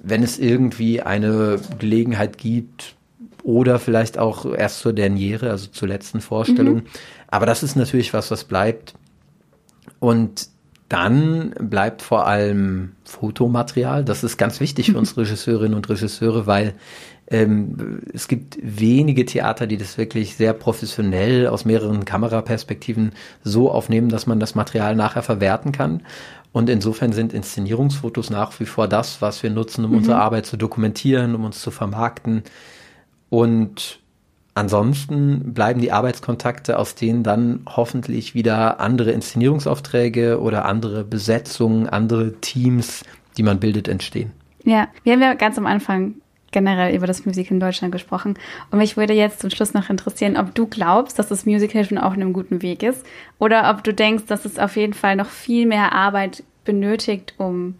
wenn 0.02 0.22
es 0.22 0.38
irgendwie 0.38 1.02
eine 1.02 1.58
Gelegenheit 1.78 2.38
gibt 2.38 2.94
oder 3.42 3.78
vielleicht 3.78 4.16
auch 4.18 4.46
erst 4.46 4.80
zur 4.80 4.92
Derniere, 4.92 5.50
also 5.50 5.66
zur 5.68 5.88
letzten 5.88 6.20
Vorstellung. 6.20 6.82
Aber 7.26 7.46
das 7.46 7.62
ist 7.62 7.76
natürlich 7.76 8.14
was, 8.14 8.30
was 8.30 8.44
bleibt. 8.44 8.94
Und 10.00 10.48
dann 10.88 11.50
bleibt 11.60 12.02
vor 12.02 12.26
allem 12.26 12.92
Fotomaterial. 13.04 14.04
Das 14.04 14.24
ist 14.24 14.38
ganz 14.38 14.60
wichtig 14.60 14.92
für 14.92 14.98
uns 14.98 15.16
Regisseurinnen 15.16 15.74
und 15.74 15.88
Regisseure, 15.88 16.46
weil 16.46 16.74
ähm, 17.30 18.00
es 18.14 18.26
gibt 18.26 18.58
wenige 18.62 19.26
Theater, 19.26 19.66
die 19.66 19.76
das 19.76 19.98
wirklich 19.98 20.36
sehr 20.36 20.54
professionell 20.54 21.46
aus 21.46 21.66
mehreren 21.66 22.06
Kameraperspektiven 22.06 23.12
so 23.44 23.70
aufnehmen, 23.70 24.08
dass 24.08 24.26
man 24.26 24.40
das 24.40 24.54
Material 24.54 24.96
nachher 24.96 25.22
verwerten 25.22 25.72
kann. 25.72 26.02
Und 26.52 26.70
insofern 26.70 27.12
sind 27.12 27.34
Inszenierungsfotos 27.34 28.30
nach 28.30 28.58
wie 28.58 28.64
vor 28.64 28.88
das, 28.88 29.20
was 29.20 29.42
wir 29.42 29.50
nutzen, 29.50 29.84
um 29.84 29.94
unsere 29.94 30.16
Arbeit 30.16 30.46
zu 30.46 30.56
dokumentieren, 30.56 31.34
um 31.34 31.44
uns 31.44 31.60
zu 31.60 31.70
vermarkten. 31.70 32.42
Und 33.28 34.00
ansonsten 34.58 35.54
bleiben 35.54 35.80
die 35.80 35.92
Arbeitskontakte, 35.92 36.78
aus 36.78 36.94
denen 36.94 37.22
dann 37.22 37.60
hoffentlich 37.66 38.34
wieder 38.34 38.80
andere 38.80 39.12
Inszenierungsaufträge 39.12 40.40
oder 40.40 40.64
andere 40.64 41.04
Besetzungen, 41.04 41.88
andere 41.88 42.34
Teams, 42.40 43.04
die 43.36 43.42
man 43.42 43.60
bildet, 43.60 43.88
entstehen. 43.88 44.32
Ja, 44.64 44.88
wir 45.04 45.14
haben 45.14 45.22
ja 45.22 45.34
ganz 45.34 45.56
am 45.56 45.66
Anfang 45.66 46.16
generell 46.50 46.94
über 46.94 47.06
das 47.06 47.24
Musical 47.24 47.54
in 47.54 47.60
Deutschland 47.60 47.92
gesprochen. 47.92 48.38
Und 48.70 48.78
mich 48.78 48.96
würde 48.96 49.12
jetzt 49.12 49.40
zum 49.40 49.50
Schluss 49.50 49.74
noch 49.74 49.90
interessieren, 49.90 50.36
ob 50.36 50.54
du 50.54 50.66
glaubst, 50.66 51.18
dass 51.18 51.28
das 51.28 51.46
Musical 51.46 51.84
schon 51.84 51.98
auf 51.98 52.14
einem 52.14 52.32
guten 52.32 52.62
Weg 52.62 52.82
ist 52.82 53.04
oder 53.38 53.70
ob 53.70 53.84
du 53.84 53.92
denkst, 53.94 54.24
dass 54.26 54.44
es 54.44 54.58
auf 54.58 54.76
jeden 54.76 54.94
Fall 54.94 55.16
noch 55.16 55.28
viel 55.28 55.66
mehr 55.66 55.92
Arbeit 55.92 56.42
benötigt, 56.64 57.34
um 57.38 57.74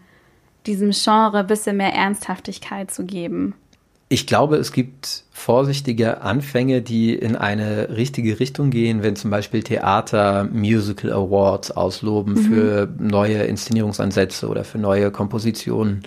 diesem 0.67 0.91
Genre 0.91 1.39
ein 1.39 1.47
bisschen 1.47 1.77
mehr 1.77 1.95
Ernsthaftigkeit 1.95 2.91
zu 2.91 3.05
geben. 3.05 3.55
Ich 4.11 4.27
glaube, 4.27 4.57
es 4.57 4.73
gibt 4.73 5.25
vorsichtige 5.33 6.23
Anfänge, 6.23 6.81
die 6.81 7.15
in 7.15 7.37
eine 7.37 7.91
richtige 7.91 8.41
Richtung 8.41 8.71
gehen, 8.71 9.03
wenn 9.03 9.17
zum 9.17 9.31
Beispiel 9.31 9.63
Theater 9.63 10.49
Musical 10.51 11.13
Awards 11.13 11.71
ausloben 11.73 12.37
für 12.37 12.89
neue 12.99 13.43
Inszenierungsansätze 13.43 14.49
oder 14.49 14.65
für 14.65 14.79
neue 14.79 15.11
Kompositionen. 15.11 16.05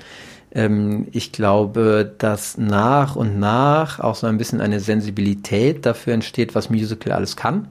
Ähm, 0.51 1.07
ich 1.11 1.31
glaube, 1.31 2.11
dass 2.17 2.57
nach 2.57 3.15
und 3.15 3.39
nach 3.39 3.99
auch 3.99 4.15
so 4.15 4.25
ein 4.25 4.39
bisschen 4.39 4.61
eine 4.61 4.79
Sensibilität 4.79 5.85
dafür 5.85 6.13
entsteht, 6.13 6.55
was 6.55 6.71
Musical 6.71 7.13
alles 7.13 7.35
kann. 7.35 7.67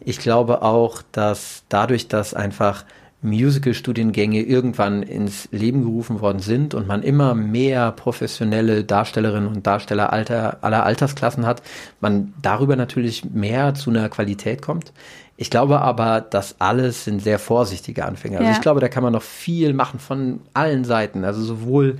Ich 0.00 0.18
glaube 0.18 0.62
auch, 0.62 1.02
dass 1.12 1.64
dadurch, 1.68 2.08
dass 2.08 2.32
einfach 2.32 2.84
Musical-Studiengänge 3.20 4.42
irgendwann 4.42 5.02
ins 5.02 5.48
Leben 5.50 5.82
gerufen 5.82 6.20
worden 6.20 6.38
sind 6.38 6.74
und 6.74 6.86
man 6.86 7.02
immer 7.02 7.34
mehr 7.34 7.90
professionelle 7.92 8.84
Darstellerinnen 8.84 9.48
und 9.48 9.66
Darsteller 9.66 10.12
alter, 10.12 10.58
aller 10.62 10.84
Altersklassen 10.84 11.44
hat, 11.44 11.62
man 12.00 12.32
darüber 12.40 12.76
natürlich 12.76 13.24
mehr 13.24 13.74
zu 13.74 13.90
einer 13.90 14.08
Qualität 14.08 14.62
kommt. 14.62 14.92
Ich 15.36 15.50
glaube 15.50 15.80
aber, 15.80 16.20
das 16.20 16.56
alles 16.60 17.04
sind 17.04 17.22
sehr 17.22 17.38
vorsichtige 17.38 18.04
Anfänge. 18.06 18.38
Also 18.38 18.50
Ja. 18.50 18.56
ich 18.56 18.60
glaube, 18.60 18.80
da 18.80 18.88
kann 18.88 19.02
man 19.02 19.12
noch 19.12 19.22
viel 19.22 19.72
machen 19.72 20.00
von 20.00 20.40
allen 20.54 20.84
Seiten. 20.84 21.24
Also 21.24 21.42
sowohl 21.42 21.98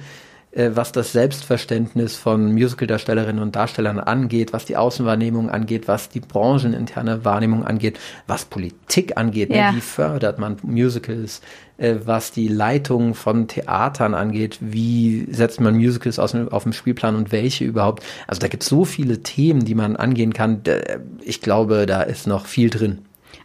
was 0.75 0.93
das 0.93 1.13
Selbstverständnis 1.13 2.17
von 2.17 2.53
Musicaldarstellerinnen 2.53 3.43
und 3.43 3.55
Darstellern 3.55 3.99
angeht, 4.01 4.53
was 4.53 4.65
die 4.65 4.77
Außenwahrnehmung 4.77 5.51
angeht, 5.51 5.89
was 5.89 6.09
die 6.09 6.21
brancheninterne 6.21 7.25
Wahrnehmung 7.25 7.65
angeht, 7.65 7.99
was 8.27 8.45
Politik 8.47 9.17
angeht, 9.17 9.51
Ja. 9.55 9.71
ne? 9.73 9.77
wie 9.77 9.81
fördert 9.83 10.39
man 10.39 10.57
Musicals, 10.63 11.43
äh, 11.77 11.97
was 12.05 12.33
die 12.33 12.49
Leitung 12.49 13.15
von 13.15 13.47
Theatern 13.49 14.15
angeht, 14.15 14.59
wie 14.61 15.27
setzt 15.31 15.61
man 15.61 15.77
Musicals 15.77 16.19
aus, 16.19 16.35
auf 16.35 16.63
dem 16.63 16.73
Spielplan 16.73 17.15
und 17.17 17.31
welche 17.31 17.65
überhaupt. 17.65 18.03
Also 18.27 18.41
da 18.41 18.49
gibt 18.49 18.63
es 18.63 18.69
so 18.69 18.85
viele 18.85 19.23
Themen, 19.23 19.65
die 19.65 19.75
man 19.75 19.97
angehen 19.97 20.33
kann. 20.33 20.63
Da- 20.65 20.79
Ich 21.23 21.41
glaube, 21.43 21.85
da 21.87 22.03
ist 22.03 22.27
noch 22.27 22.47
viel 22.47 22.71
drin. 22.71 23.01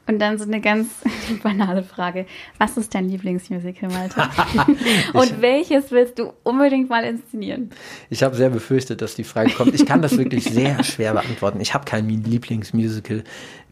Und 0.06 0.20
dann 0.20 0.38
so 0.38 0.44
eine 0.44 0.60
ganz 0.60 0.90
banale 1.44 1.84
Frage. 1.84 2.26
Was 2.58 2.76
ist 2.78 2.94
dein 2.94 3.08
Lieblingsmusical, 3.08 3.90
Malte? 3.90 4.16
Und 5.14 5.42
welches 5.42 5.92
willst 5.92 6.20
du 6.20 6.34
unbedingt 6.44 6.90
mal 6.90 7.04
inszenieren? 7.06 7.70
Ich 8.10 8.22
habe 8.24 8.36
sehr 8.36 8.50
befürchtet, 8.50 9.02
dass 9.02 9.16
die 9.16 9.24
Frage 9.24 9.52
kommt. 9.52 9.74
Ich 9.74 9.86
kann 9.86 10.02
das 10.02 10.18
wirklich 10.18 10.44
sehr 10.44 10.84
schwer 10.84 11.14
beantworten. 11.14 11.62
Ich 11.62 11.74
habe 11.74 11.86
kein 11.86 12.10
Lieblingsmusical. 12.10 13.24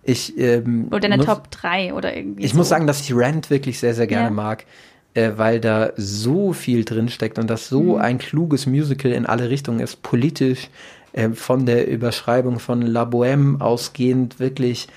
Ich, 0.03 0.37
ähm, 0.37 0.87
Oder 0.89 1.01
deine 1.01 1.17
muss, 1.17 1.25
Top 1.25 1.51
3 1.51 1.93
oder 1.93 2.15
irgendwie 2.15 2.43
Ich 2.45 2.51
so. 2.51 2.57
muss 2.57 2.69
sagen, 2.69 2.87
dass 2.87 3.01
ich 3.01 3.13
Rent 3.15 3.49
wirklich 3.49 3.79
sehr, 3.79 3.93
sehr 3.93 4.07
gerne 4.07 4.25
Ja. 4.27 4.31
mag, 4.31 4.65
äh, 5.13 5.31
weil 5.35 5.59
da 5.59 5.91
so 5.97 6.53
viel 6.53 6.85
drin 6.85 7.09
steckt 7.09 7.37
und 7.39 7.49
das 7.49 7.67
so 7.67 7.81
Mhm. 7.95 8.01
ein 8.01 8.17
kluges 8.17 8.65
Musical 8.65 9.11
in 9.11 9.25
alle 9.25 9.49
Richtungen 9.49 9.79
ist, 9.81 10.01
politisch, 10.01 10.69
äh, 11.13 11.29
von 11.31 11.65
der 11.65 11.87
Überschreibung 11.89 12.59
von 12.59 12.81
La 12.81 13.03
Bohème 13.03 13.59
ausgehend 13.61 14.39
wirklich 14.39 14.87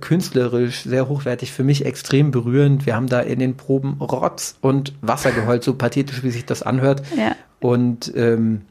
künstlerisch 0.00 0.82
sehr 0.82 1.08
hochwertig, 1.08 1.52
für 1.52 1.64
mich 1.64 1.84
extrem 1.84 2.30
berührend. 2.30 2.86
Wir 2.86 2.96
haben 2.96 3.08
da 3.08 3.20
in 3.20 3.38
den 3.38 3.56
Proben 3.56 3.94
Rotz 4.00 4.56
und 4.60 4.92
Wasser 5.00 5.32
geheult, 5.32 5.62
so 5.64 5.74
pathetisch, 5.74 6.22
wie 6.22 6.30
sich 6.30 6.44
das 6.44 6.62
anhört. 6.62 7.02
Ja. 7.16 7.36
Und 7.60 8.12
ähm, 8.16 8.62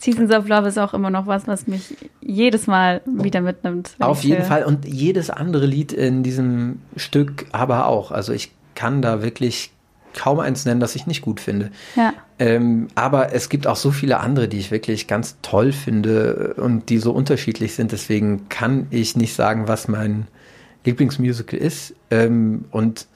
Seasons 0.00 0.32
of 0.32 0.48
Love 0.48 0.68
ist 0.68 0.78
auch 0.78 0.94
immer 0.94 1.10
noch 1.10 1.26
was, 1.26 1.46
was 1.46 1.66
mich 1.66 1.96
jedes 2.20 2.66
Mal 2.66 3.02
wieder 3.04 3.42
mitnimmt. 3.42 3.96
Auf 3.98 4.24
jeden. 4.24 4.44
Fall 4.44 4.64
und 4.64 4.86
jedes 4.86 5.28
andere 5.28 5.66
Lied 5.66 5.92
in 5.92 6.22
diesem 6.22 6.80
Stück 6.96 7.46
aber 7.52 7.86
auch. 7.86 8.10
Also 8.10 8.32
ich 8.32 8.52
kann 8.74 9.02
da 9.02 9.22
wirklich 9.22 9.72
kaum 10.14 10.40
eins 10.40 10.64
nennen, 10.64 10.80
das 10.80 10.96
ich 10.96 11.06
nicht 11.06 11.22
gut 11.22 11.40
finde. 11.40 11.70
Ja. 11.96 12.12
Ähm, 12.38 12.88
aber 12.94 13.32
es 13.32 13.48
gibt 13.48 13.66
auch 13.66 13.76
so 13.76 13.90
viele 13.90 14.20
andere, 14.20 14.48
die 14.48 14.58
ich 14.58 14.70
wirklich 14.70 15.06
ganz 15.06 15.36
toll 15.42 15.72
finde 15.72 16.54
und 16.56 16.88
die 16.88 16.98
so 16.98 17.12
unterschiedlich 17.12 17.74
sind. 17.74 17.92
Deswegen 17.92 18.48
kann 18.48 18.86
ich 18.90 19.16
nicht 19.16 19.34
sagen, 19.34 19.68
was 19.68 19.88
mein 19.88 20.26
Lieblingsmusical 20.84 21.58
ist. 21.58 21.94
Ähm, 22.10 22.64
und 22.70 23.06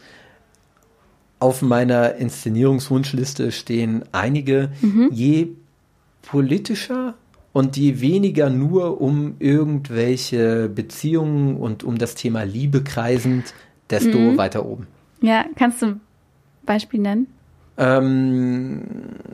auf 1.39 1.63
meiner 1.63 2.15
Inszenierungswunschliste 2.15 3.53
stehen 3.53 4.05
einige, 4.13 4.71
je 5.11 5.49
politischer 6.23 7.15
und 7.53 7.77
je 7.77 8.01
weniger 8.01 8.51
nur 8.51 9.01
um 9.01 9.37
irgendwelche 9.39 10.69
Beziehungen 10.69 11.57
und 11.57 11.85
um 11.85 11.99
das 11.99 12.15
Thema 12.15 12.45
Liebe 12.45 12.83
kreisend, 12.83 13.53
desto 13.91 14.37
weiter 14.37 14.65
oben. 14.65 14.87
Ja, 15.21 15.45
kannst 15.57 15.83
du 15.83 16.01
Beispiel 16.65 17.01
nennen? 17.01 17.27
Ähm, 17.77 18.83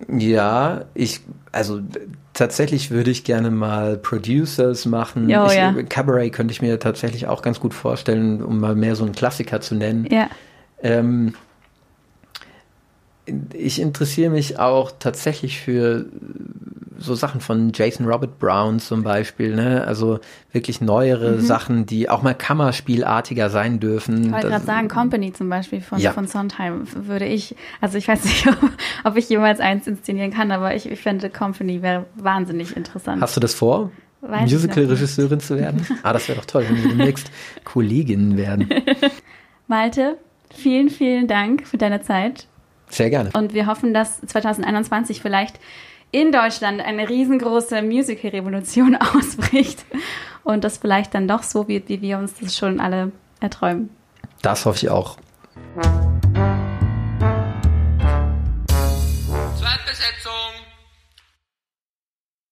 ja, 0.08 0.84
ich, 0.94 1.20
also 1.52 1.80
tatsächlich 2.32 2.90
würde 2.90 3.10
ich 3.10 3.24
gerne 3.24 3.50
mal 3.50 3.98
Producers 3.98 4.86
machen. 4.86 5.28
Jo, 5.28 5.46
ich, 5.46 5.54
ja. 5.54 5.74
Cabaret 5.88 6.32
könnte 6.32 6.52
ich 6.52 6.62
mir 6.62 6.78
tatsächlich 6.78 7.26
auch 7.26 7.42
ganz 7.42 7.60
gut 7.60 7.74
vorstellen, 7.74 8.42
um 8.42 8.60
mal 8.60 8.74
mehr 8.74 8.96
so 8.96 9.04
einen 9.04 9.14
Klassiker 9.14 9.60
zu 9.60 9.74
nennen. 9.74 10.06
Ja. 10.10 10.30
Ähm, 10.82 11.34
ich 13.54 13.80
interessiere 13.80 14.30
mich 14.30 14.58
auch 14.58 14.92
tatsächlich 14.98 15.60
für 15.60 16.06
so 16.98 17.14
Sachen 17.14 17.40
von 17.40 17.72
Jason 17.74 18.06
Robert 18.06 18.38
Brown 18.38 18.78
zum 18.78 19.02
Beispiel, 19.02 19.54
ne? 19.54 19.84
Also 19.86 20.20
wirklich 20.52 20.82
neuere 20.82 21.36
Mhm. 21.36 21.40
Sachen, 21.40 21.86
die 21.86 22.10
auch 22.10 22.20
mal 22.22 22.34
Kammerspielartiger 22.34 23.48
sein 23.48 23.80
dürfen. 23.80 24.26
Ich 24.26 24.32
wollte 24.32 24.48
gerade 24.48 24.66
sagen, 24.66 24.88
Company 24.88 25.32
zum 25.32 25.48
Beispiel 25.48 25.80
von, 25.80 25.98
Ja. 25.98 26.12
von 26.12 26.26
Sondheim 26.26 26.82
würde 26.94 27.24
ich, 27.24 27.56
also 27.80 27.96
ich 27.96 28.06
weiß 28.06 28.22
nicht, 28.24 28.46
ob, 29.04 29.16
ich 29.16 29.30
jemals 29.30 29.60
eins 29.60 29.86
inszenieren 29.86 30.30
kann, 30.30 30.50
aber 30.52 30.74
ich, 30.74 30.90
ich 30.90 31.00
fände 31.00 31.30
Company 31.30 31.80
wäre 31.80 32.04
wahnsinnig 32.16 32.76
interessant. 32.76 33.22
Hast 33.22 33.34
du 33.34 33.40
das 33.40 33.54
vor? 33.54 33.90
Musical-Regisseurin 34.20 35.40
zu 35.40 35.56
werden? 35.56 35.86
Ah, 36.02 36.12
das 36.12 36.28
wäre 36.28 36.38
doch 36.38 36.44
toll, 36.44 36.66
wenn 36.68 36.76
wir 36.82 36.88
demnächst 36.90 37.30
Kolleginnen 37.64 38.36
werden. 38.36 38.68
Malte, 39.66 40.18
vielen, 40.54 40.90
vielen 40.90 41.26
Dank 41.28 41.66
für 41.66 41.78
deine 41.78 42.02
Zeit 42.02 42.46
Sehr 42.90 43.10
gerne. 43.10 43.30
und 43.34 43.54
wir 43.54 43.66
hoffen, 43.66 43.94
dass 43.94 44.20
2021 44.20 45.20
vielleicht 45.22 45.58
in 46.12 46.32
Deutschland 46.32 46.80
eine 46.80 47.08
riesengroße 47.08 47.82
Musical-Revolution 47.82 48.96
ausbricht 49.16 49.84
und 50.44 50.64
das 50.64 50.78
vielleicht 50.78 51.14
dann 51.14 51.28
doch 51.28 51.42
so 51.42 51.68
wird, 51.68 51.88
wie 51.88 52.02
wir 52.02 52.18
uns 52.18 52.34
das 52.40 52.56
schon 52.56 52.80
alle 52.80 53.12
erträumen. 53.40 53.90
Das 54.42 54.64
hoffe 54.66 54.78
ich 54.78 54.90
auch. 54.90 55.16